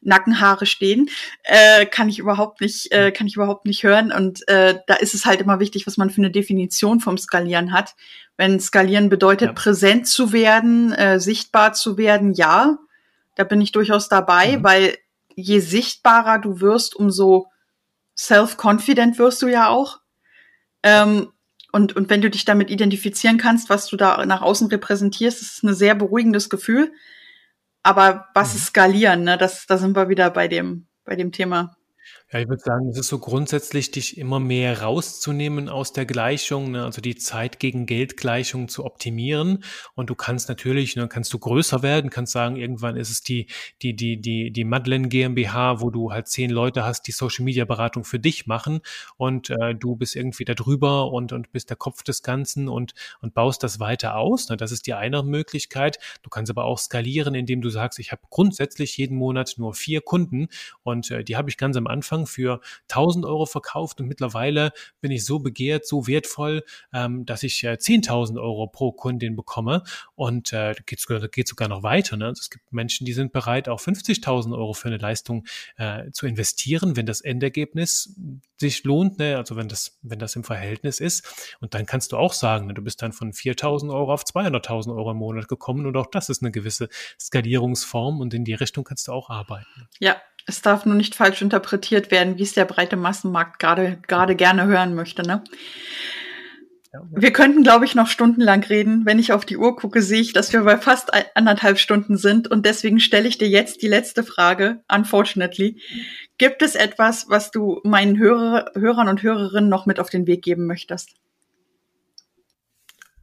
Nackenhaare 0.02 0.66
stehen, 0.66 1.10
äh, 1.44 1.86
kann 1.86 2.10
ich 2.10 2.20
überhaupt 2.20 2.62
nicht, 2.62 2.92
äh, 2.92 3.12
kann 3.12 3.28
ich 3.28 3.36
überhaupt 3.36 3.66
nicht 3.66 3.84
hören. 3.84 4.12
Und 4.12 4.48
äh, 4.48 4.80
da 4.88 4.96
ist 4.96 5.14
es 5.14 5.26
halt 5.26 5.42
immer 5.42 5.60
wichtig, 5.60 5.86
was 5.88 5.98
man 5.98 6.10
für 6.10 6.22
eine 6.22 6.32
Definition 6.32 7.00
vom 7.00 7.18
Skalieren 7.18 7.74
hat. 7.74 7.96
Wenn 8.38 8.60
Skalieren 8.60 9.10
bedeutet, 9.10 9.50
ja. 9.50 9.54
präsent 9.54 10.08
zu 10.08 10.32
werden, 10.32 10.94
äh, 10.94 11.20
sichtbar 11.20 11.74
zu 11.74 11.98
werden, 11.98 12.34
ja, 12.34 12.78
da 13.36 13.44
bin 13.44 13.62
ich 13.62 13.72
durchaus 13.72 14.10
dabei, 14.10 14.58
mhm. 14.58 14.64
weil 14.64 14.98
je 15.36 15.60
sichtbarer 15.60 16.40
du 16.40 16.62
wirst, 16.62 16.96
umso 16.96 17.48
self-confident 18.18 19.20
wirst 19.20 19.42
du 19.42 19.48
ja 19.48 19.68
auch. 19.68 20.00
Ähm, 20.84 21.32
und, 21.72 21.96
und 21.96 22.10
wenn 22.10 22.22
du 22.22 22.30
dich 22.30 22.46
damit 22.46 22.70
identifizieren 22.70 23.38
kannst, 23.38 23.70
was 23.70 23.88
du 23.88 23.98
da 23.98 24.26
nach 24.26 24.42
außen 24.42 24.68
repräsentierst, 24.68 25.42
ist 25.42 25.58
es 25.58 25.64
ein 25.64 25.74
sehr 25.74 25.96
beruhigendes 25.96 26.50
Gefühl. 26.50 26.92
Aber 27.84 28.28
was 28.34 28.54
mhm. 28.54 28.58
ist 28.58 28.66
skalieren? 28.68 29.24
Ne? 29.24 29.38
Das, 29.38 29.66
da 29.68 29.78
sind 29.78 29.96
wir 29.96 30.10
wieder 30.10 30.30
bei 30.32 30.48
dem, 30.48 30.88
bei 31.06 31.16
dem 31.16 31.32
Thema. 31.32 31.76
Ja, 32.32 32.40
ich 32.40 32.48
würde 32.48 32.62
sagen, 32.62 32.88
es 32.90 32.98
ist 33.00 33.08
so 33.08 33.18
grundsätzlich, 33.18 33.90
dich 33.90 34.20
immer 34.20 34.40
mehr 34.40 34.84
rauszunehmen 34.84 35.68
aus 35.68 35.94
der 35.94 36.06
Gleichung, 36.06 36.70
ne? 36.70 36.86
also 36.86 37.02
die 37.02 37.16
Zeit 37.16 37.60
gegen 37.60 37.88
Geld 37.88 38.18
Gleichung 38.18 38.68
zu 38.68 38.86
optimieren. 38.86 39.64
Und 39.96 40.12
du 40.12 40.16
kannst 40.16 40.48
natürlich, 40.48 40.96
ne, 40.96 41.08
kannst 41.08 41.34
du 41.34 41.40
größer 41.40 41.82
werden, 41.82 42.12
kannst 42.12 42.34
sagen, 42.34 42.56
irgendwann 42.56 42.98
ist 42.98 43.10
es 43.10 43.24
die, 43.24 43.48
die, 43.82 43.96
die, 43.96 44.22
die, 44.22 44.52
die 44.52 44.64
Madeleine 44.64 45.08
GmbH, 45.08 45.82
wo 45.82 45.90
du 45.90 46.12
halt 46.12 46.28
zehn 46.28 46.52
Leute 46.52 46.86
hast, 46.86 47.08
die 47.08 47.14
Social 47.14 47.44
Media 47.46 47.66
Beratung 47.66 48.04
für 48.04 48.20
dich 48.20 48.46
machen 48.46 48.82
und 49.18 49.50
äh, 49.50 49.74
du 49.74 49.96
bist 49.96 50.16
irgendwie 50.16 50.46
da 50.46 50.54
drüber 50.54 51.12
und, 51.12 51.34
und 51.34 51.52
bist 51.52 51.72
der 51.72 51.78
Kopf 51.78 52.04
des 52.04 52.22
Ganzen 52.22 52.70
und, 52.70 52.94
und 53.22 53.34
baust 53.34 53.64
das 53.64 53.80
weiter 53.80 54.16
aus. 54.18 54.50
Ne? 54.50 54.58
Das 54.58 54.72
ist 54.72 54.86
die 54.86 54.94
eine 54.94 55.24
Möglichkeit. 55.24 55.98
Du 56.22 56.30
kannst 56.30 56.52
aber 56.52 56.66
auch 56.66 56.78
skalieren, 56.78 57.34
indem 57.34 57.62
du 57.62 57.72
sagst, 57.72 57.98
ich 57.98 58.12
habe 58.12 58.22
grundsätzlich 58.30 58.98
jeden 58.98 59.18
Monat 59.18 59.56
nur 59.58 59.74
vier 59.74 60.02
Kunden 60.02 60.50
und 60.84 61.10
äh, 61.10 61.24
die 61.24 61.36
habe 61.36 61.50
ich 61.50 61.58
ganz 61.58 61.76
am 61.76 61.88
Anfang 61.88 62.19
Anfang 62.20 62.26
für 62.28 62.62
1000 62.90 63.26
Euro 63.26 63.46
verkauft 63.46 64.00
und 64.00 64.08
mittlerweile 64.08 64.72
bin 65.02 65.12
ich 65.12 65.26
so 65.26 65.40
begehrt, 65.40 65.86
so 65.86 66.08
wertvoll, 66.08 66.64
ähm, 66.94 67.26
dass 67.26 67.44
ich 67.44 67.64
äh, 67.64 67.74
10.000 67.74 68.42
Euro 68.42 68.68
pro 68.68 68.92
Kundin 68.92 69.36
bekomme 69.36 69.84
und 70.16 70.54
äh, 70.54 70.76
geht, 70.86 71.06
geht 71.32 71.48
sogar 71.48 71.68
noch 71.68 71.84
weiter. 71.84 72.18
Ne? 72.18 72.26
Also 72.26 72.42
es 72.42 72.50
gibt 72.50 72.72
Menschen, 72.72 73.06
die 73.06 73.14
sind 73.14 73.32
bereit, 73.32 73.70
auch 73.70 73.80
50.000 73.80 74.58
Euro 74.58 74.74
für 74.74 74.88
eine 74.88 74.98
Leistung 74.98 75.46
äh, 75.78 76.12
zu 76.12 76.28
investieren, 76.28 76.96
wenn 76.96 77.06
das 77.06 77.22
Endergebnis 77.22 78.16
sich 78.58 78.84
lohnt, 78.84 79.20
ne? 79.20 79.38
also 79.38 79.56
wenn 79.56 79.70
das, 79.70 79.98
wenn 80.02 80.20
das 80.20 80.36
im 80.36 80.44
Verhältnis 80.44 81.00
ist. 81.00 81.56
Und 81.62 81.74
dann 81.74 81.86
kannst 81.86 82.12
du 82.12 82.18
auch 82.18 82.34
sagen, 82.34 82.68
ne? 82.68 82.74
du 82.74 82.82
bist 82.82 83.02
dann 83.02 83.14
von 83.14 83.32
4.000 83.32 83.94
Euro 83.94 84.14
auf 84.14 84.24
200.000 84.24 84.96
Euro 84.96 85.12
im 85.12 85.18
Monat 85.18 85.48
gekommen 85.48 85.86
und 85.86 85.96
auch 85.96 86.08
das 86.08 86.30
ist 86.30 86.42
eine 86.42 86.52
gewisse 86.52 86.90
Skalierungsform 87.20 88.20
und 88.20 88.34
in 88.34 88.44
die 88.44 88.54
Richtung 88.54 88.84
kannst 88.84 89.08
du 89.08 89.14
auch 89.14 89.30
arbeiten. 89.30 89.88
Ja, 90.00 90.18
es 90.50 90.62
darf 90.62 90.86
nur 90.86 90.96
nicht 90.96 91.16
falsch 91.16 91.42
interpretiert 91.42 92.12
werden, 92.12 92.38
wie 92.38 92.44
es 92.44 92.54
der 92.54 92.66
breite 92.66 92.98
Massenmarkt 92.98 93.60
gerade 93.60 94.00
gerade 94.08 94.36
gerne 94.36 94.66
hören 94.66 94.96
möchte. 94.96 95.22
Ne? 95.22 95.44
Ja. 96.92 97.04
Wir 97.12 97.32
könnten, 97.32 97.62
glaube 97.62 97.86
ich, 97.86 97.94
noch 97.94 98.08
stundenlang 98.08 98.64
reden. 98.64 99.06
Wenn 99.06 99.20
ich 99.20 99.32
auf 99.32 99.46
die 99.46 99.58
Uhr 99.58 99.76
gucke, 99.76 100.02
sehe 100.02 100.22
ich, 100.22 100.34
dass 100.34 100.52
wir 100.52 100.64
bei 100.64 100.78
fast 100.78 101.12
anderthalb 101.36 101.78
Stunden 101.78 102.18
sind. 102.18 102.50
Und 102.50 102.66
deswegen 102.66 103.00
stelle 103.00 103.28
ich 103.28 103.38
dir 103.38 103.48
jetzt 103.48 103.84
die 103.84 103.88
letzte 103.88 104.24
Frage, 104.24 104.84
unfortunately. 104.92 105.80
Gibt 106.40 106.64
es 106.64 106.74
etwas, 106.74 107.30
was 107.30 107.52
du 107.52 107.80
meinen 107.84 108.18
Hörer, 108.18 108.72
Hörern 108.74 109.08
und 109.08 109.22
Hörerinnen 109.22 109.70
noch 109.70 109.86
mit 109.86 110.00
auf 110.00 110.10
den 110.10 110.26
Weg 110.26 110.42
geben 110.42 110.66
möchtest? 110.66 111.12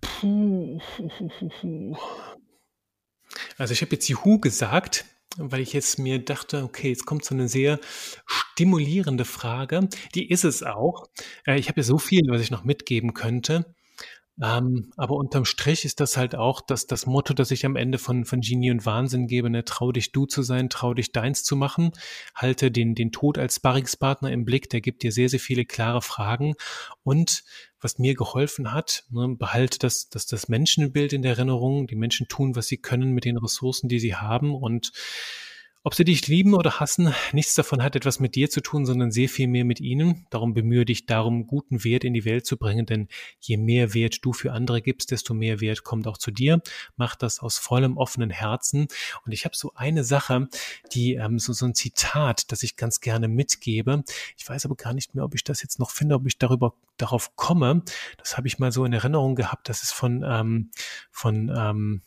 Puh. 0.00 0.80
Also 3.58 3.72
ich 3.72 3.82
habe 3.82 3.92
jetzt 3.92 4.08
Juhu 4.08 4.38
gesagt, 4.38 5.04
weil 5.38 5.60
ich 5.60 5.72
jetzt 5.72 5.98
mir 5.98 6.18
dachte, 6.24 6.62
okay, 6.64 6.88
jetzt 6.88 7.06
kommt 7.06 7.24
so 7.24 7.34
eine 7.34 7.48
sehr 7.48 7.78
stimulierende 8.26 9.24
Frage. 9.24 9.88
Die 10.14 10.28
ist 10.30 10.44
es 10.44 10.62
auch. 10.62 11.06
Äh, 11.46 11.58
ich 11.58 11.68
habe 11.68 11.80
ja 11.80 11.84
so 11.84 11.98
viel, 11.98 12.22
was 12.28 12.40
ich 12.40 12.50
noch 12.50 12.64
mitgeben 12.64 13.14
könnte. 13.14 13.74
Ähm, 14.42 14.92
aber 14.98 15.16
unterm 15.16 15.46
Strich 15.46 15.86
ist 15.86 15.98
das 15.98 16.18
halt 16.18 16.34
auch 16.34 16.60
das, 16.60 16.86
das 16.86 17.06
Motto, 17.06 17.32
das 17.32 17.50
ich 17.50 17.64
am 17.64 17.74
Ende 17.74 17.96
von, 17.96 18.26
von 18.26 18.42
Genie 18.42 18.70
und 18.70 18.84
Wahnsinn 18.84 19.28
gebe, 19.28 19.48
ne? 19.48 19.64
trau 19.64 19.92
dich 19.92 20.12
du 20.12 20.26
zu 20.26 20.42
sein, 20.42 20.68
trau 20.68 20.92
dich 20.92 21.12
deins 21.12 21.42
zu 21.42 21.56
machen, 21.56 21.92
halte 22.34 22.70
den, 22.70 22.94
den 22.94 23.12
Tod 23.12 23.38
als 23.38 23.56
Sparringspartner 23.56 24.30
im 24.30 24.44
Blick, 24.44 24.68
der 24.68 24.82
gibt 24.82 25.02
dir 25.02 25.12
sehr, 25.12 25.30
sehr 25.30 25.40
viele 25.40 25.64
klare 25.64 26.02
Fragen 26.02 26.54
und 27.02 27.44
was 27.86 28.00
mir 28.00 28.14
geholfen 28.14 28.72
hat, 28.72 29.04
ne, 29.10 29.28
behalte 29.28 29.78
das, 29.78 30.08
das, 30.08 30.26
das 30.26 30.48
Menschenbild 30.48 31.12
in 31.12 31.22
der 31.22 31.36
Erinnerung, 31.36 31.86
die 31.86 31.94
Menschen 31.94 32.26
tun, 32.26 32.56
was 32.56 32.66
sie 32.66 32.78
können 32.78 33.12
mit 33.12 33.24
den 33.24 33.36
Ressourcen, 33.36 33.88
die 33.88 34.00
sie 34.00 34.16
haben. 34.16 34.56
Und 34.56 34.90
ob 35.86 35.94
sie 35.94 36.02
dich 36.02 36.26
lieben 36.26 36.54
oder 36.54 36.80
hassen, 36.80 37.14
nichts 37.32 37.54
davon 37.54 37.80
hat 37.80 37.94
etwas 37.94 38.18
mit 38.18 38.34
dir 38.34 38.50
zu 38.50 38.60
tun, 38.60 38.84
sondern 38.84 39.12
sehr 39.12 39.28
viel 39.28 39.46
mehr 39.46 39.64
mit 39.64 39.78
ihnen. 39.80 40.26
Darum 40.30 40.52
bemühe 40.52 40.84
dich 40.84 41.06
darum, 41.06 41.46
guten 41.46 41.84
Wert 41.84 42.02
in 42.02 42.12
die 42.12 42.24
Welt 42.24 42.44
zu 42.44 42.56
bringen, 42.56 42.86
denn 42.86 43.06
je 43.38 43.56
mehr 43.56 43.94
Wert 43.94 44.24
du 44.24 44.32
für 44.32 44.50
andere 44.50 44.82
gibst, 44.82 45.12
desto 45.12 45.32
mehr 45.32 45.60
Wert 45.60 45.84
kommt 45.84 46.08
auch 46.08 46.18
zu 46.18 46.32
dir. 46.32 46.60
Mach 46.96 47.14
das 47.14 47.38
aus 47.38 47.58
vollem 47.58 47.98
offenen 47.98 48.30
Herzen. 48.30 48.88
Und 49.24 49.30
ich 49.30 49.44
habe 49.44 49.56
so 49.56 49.74
eine 49.76 50.02
Sache, 50.02 50.48
die 50.92 51.14
ähm, 51.14 51.38
so, 51.38 51.52
so 51.52 51.66
ein 51.66 51.76
Zitat, 51.76 52.50
das 52.50 52.64
ich 52.64 52.74
ganz 52.74 53.00
gerne 53.00 53.28
mitgebe. 53.28 54.02
Ich 54.36 54.48
weiß 54.48 54.64
aber 54.64 54.74
gar 54.74 54.92
nicht 54.92 55.14
mehr, 55.14 55.22
ob 55.22 55.36
ich 55.36 55.44
das 55.44 55.62
jetzt 55.62 55.78
noch 55.78 55.92
finde, 55.92 56.16
ob 56.16 56.26
ich 56.26 56.36
darüber 56.36 56.74
darauf 56.96 57.36
komme. 57.36 57.82
Das 58.18 58.36
habe 58.36 58.48
ich 58.48 58.58
mal 58.58 58.72
so 58.72 58.84
in 58.84 58.92
Erinnerung 58.92 59.36
gehabt. 59.36 59.68
Das 59.68 59.84
ist 59.84 59.92
von 59.92 60.24
ähm, 60.26 60.72
von 61.12 61.48
ähm, 61.56 62.02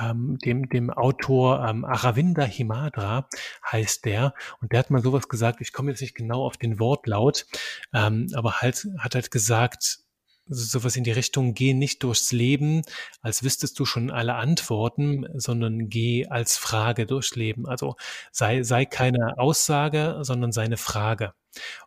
ähm, 0.00 0.38
dem, 0.44 0.68
dem 0.68 0.90
Autor 0.90 1.66
ähm, 1.66 1.84
Aravinda 1.84 2.44
Himadra 2.44 3.28
heißt 3.70 4.04
der. 4.04 4.34
Und 4.60 4.72
der 4.72 4.80
hat 4.80 4.90
mal 4.90 5.02
sowas 5.02 5.28
gesagt, 5.28 5.60
ich 5.60 5.72
komme 5.72 5.90
jetzt 5.90 6.00
nicht 6.00 6.14
genau 6.14 6.44
auf 6.44 6.56
den 6.56 6.78
Wortlaut, 6.78 7.46
ähm, 7.92 8.28
aber 8.34 8.60
halt, 8.60 8.88
hat 8.98 9.14
halt 9.14 9.30
gesagt, 9.30 10.00
sowas 10.46 10.96
in 10.96 11.04
die 11.04 11.12
Richtung, 11.12 11.54
geh 11.54 11.72
nicht 11.74 12.02
durchs 12.02 12.32
Leben, 12.32 12.82
als 13.20 13.42
wüsstest 13.42 13.78
du 13.78 13.84
schon 13.84 14.10
alle 14.10 14.34
Antworten, 14.34 15.26
sondern 15.34 15.88
geh 15.88 16.26
als 16.26 16.56
Frage 16.56 17.06
durchs 17.06 17.36
Leben. 17.36 17.66
Also 17.66 17.96
sei, 18.32 18.62
sei 18.62 18.84
keine 18.84 19.38
Aussage, 19.38 20.18
sondern 20.22 20.52
sei 20.52 20.64
eine 20.64 20.76
Frage. 20.76 21.32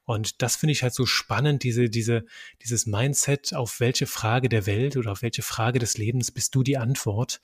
Und 0.05 0.41
das 0.41 0.55
finde 0.55 0.72
ich 0.72 0.84
halt 0.84 0.93
so 0.93 1.05
spannend, 1.05 1.63
diese, 1.63 1.89
diese, 1.89 2.26
dieses 2.61 2.86
Mindset, 2.86 3.53
auf 3.53 3.80
welche 3.80 4.07
Frage 4.07 4.49
der 4.49 4.66
Welt 4.66 4.97
oder 4.97 5.11
auf 5.11 5.22
welche 5.22 5.41
Frage 5.41 5.80
des 5.80 5.97
Lebens 5.97 6.32
bist 6.32 6.55
du 6.55 6.63
die 6.63 6.78
Antwort? 6.78 7.41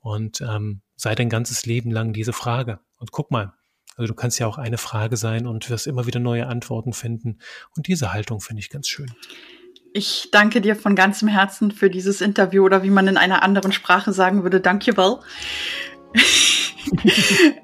Und 0.00 0.40
ähm, 0.40 0.82
sei 0.96 1.14
dein 1.14 1.30
ganzes 1.30 1.66
Leben 1.66 1.90
lang 1.90 2.12
diese 2.12 2.32
Frage. 2.32 2.80
Und 2.98 3.10
guck 3.10 3.30
mal, 3.30 3.54
also 3.96 4.08
du 4.08 4.14
kannst 4.14 4.38
ja 4.38 4.46
auch 4.46 4.58
eine 4.58 4.78
Frage 4.78 5.16
sein 5.16 5.46
und 5.46 5.70
wirst 5.70 5.86
immer 5.86 6.06
wieder 6.06 6.20
neue 6.20 6.46
Antworten 6.46 6.92
finden. 6.92 7.38
Und 7.76 7.86
diese 7.86 8.12
Haltung 8.12 8.40
finde 8.40 8.60
ich 8.60 8.70
ganz 8.70 8.88
schön. 8.88 9.12
Ich 9.92 10.30
danke 10.32 10.60
dir 10.60 10.74
von 10.74 10.96
ganzem 10.96 11.28
Herzen 11.28 11.70
für 11.70 11.88
dieses 11.88 12.20
Interview 12.20 12.64
oder 12.64 12.82
wie 12.82 12.90
man 12.90 13.06
in 13.06 13.16
einer 13.16 13.42
anderen 13.44 13.70
Sprache 13.70 14.12
sagen 14.12 14.42
würde, 14.42 14.60
danke 14.60 14.96
well. 14.96 15.18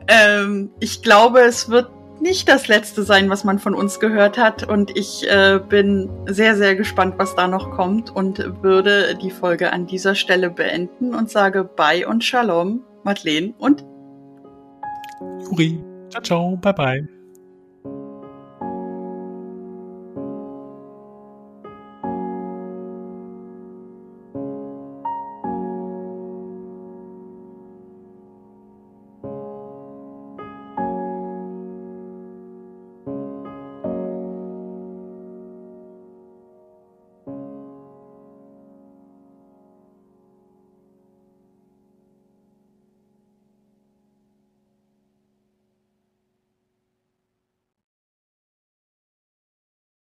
ähm, 0.09 0.71
ich 0.79 1.03
glaube, 1.03 1.41
es 1.41 1.69
wird 1.69 1.91
nicht 2.21 2.49
das 2.49 2.69
letzte 2.69 3.03
sein, 3.03 3.31
was 3.31 3.45
man 3.45 3.59
von 3.59 3.75
uns 3.75 4.01
gehört 4.01 4.39
hat. 4.39 4.69
Und 4.69 4.97
ich 4.97 5.29
äh, 5.29 5.61
bin 5.69 6.11
sehr, 6.27 6.57
sehr 6.57 6.77
gespannt, 6.77 7.15
was 7.19 7.35
da 7.35 7.49
noch 7.49 7.71
kommt 7.71 8.15
und 8.15 8.63
würde 8.63 9.17
die 9.17 9.31
Folge 9.31 9.73
an 9.73 9.87
dieser 9.87 10.15
Stelle 10.15 10.51
beenden 10.51 11.15
und 11.15 11.31
sage 11.31 11.65
Bye 11.65 12.07
und 12.07 12.25
Shalom, 12.25 12.85
Madeleine 13.05 13.55
und 13.59 13.85
Juri. 15.45 15.83
Ciao, 16.11 16.23
ciao, 16.23 16.57
bye 16.57 16.75
bye. 16.75 17.20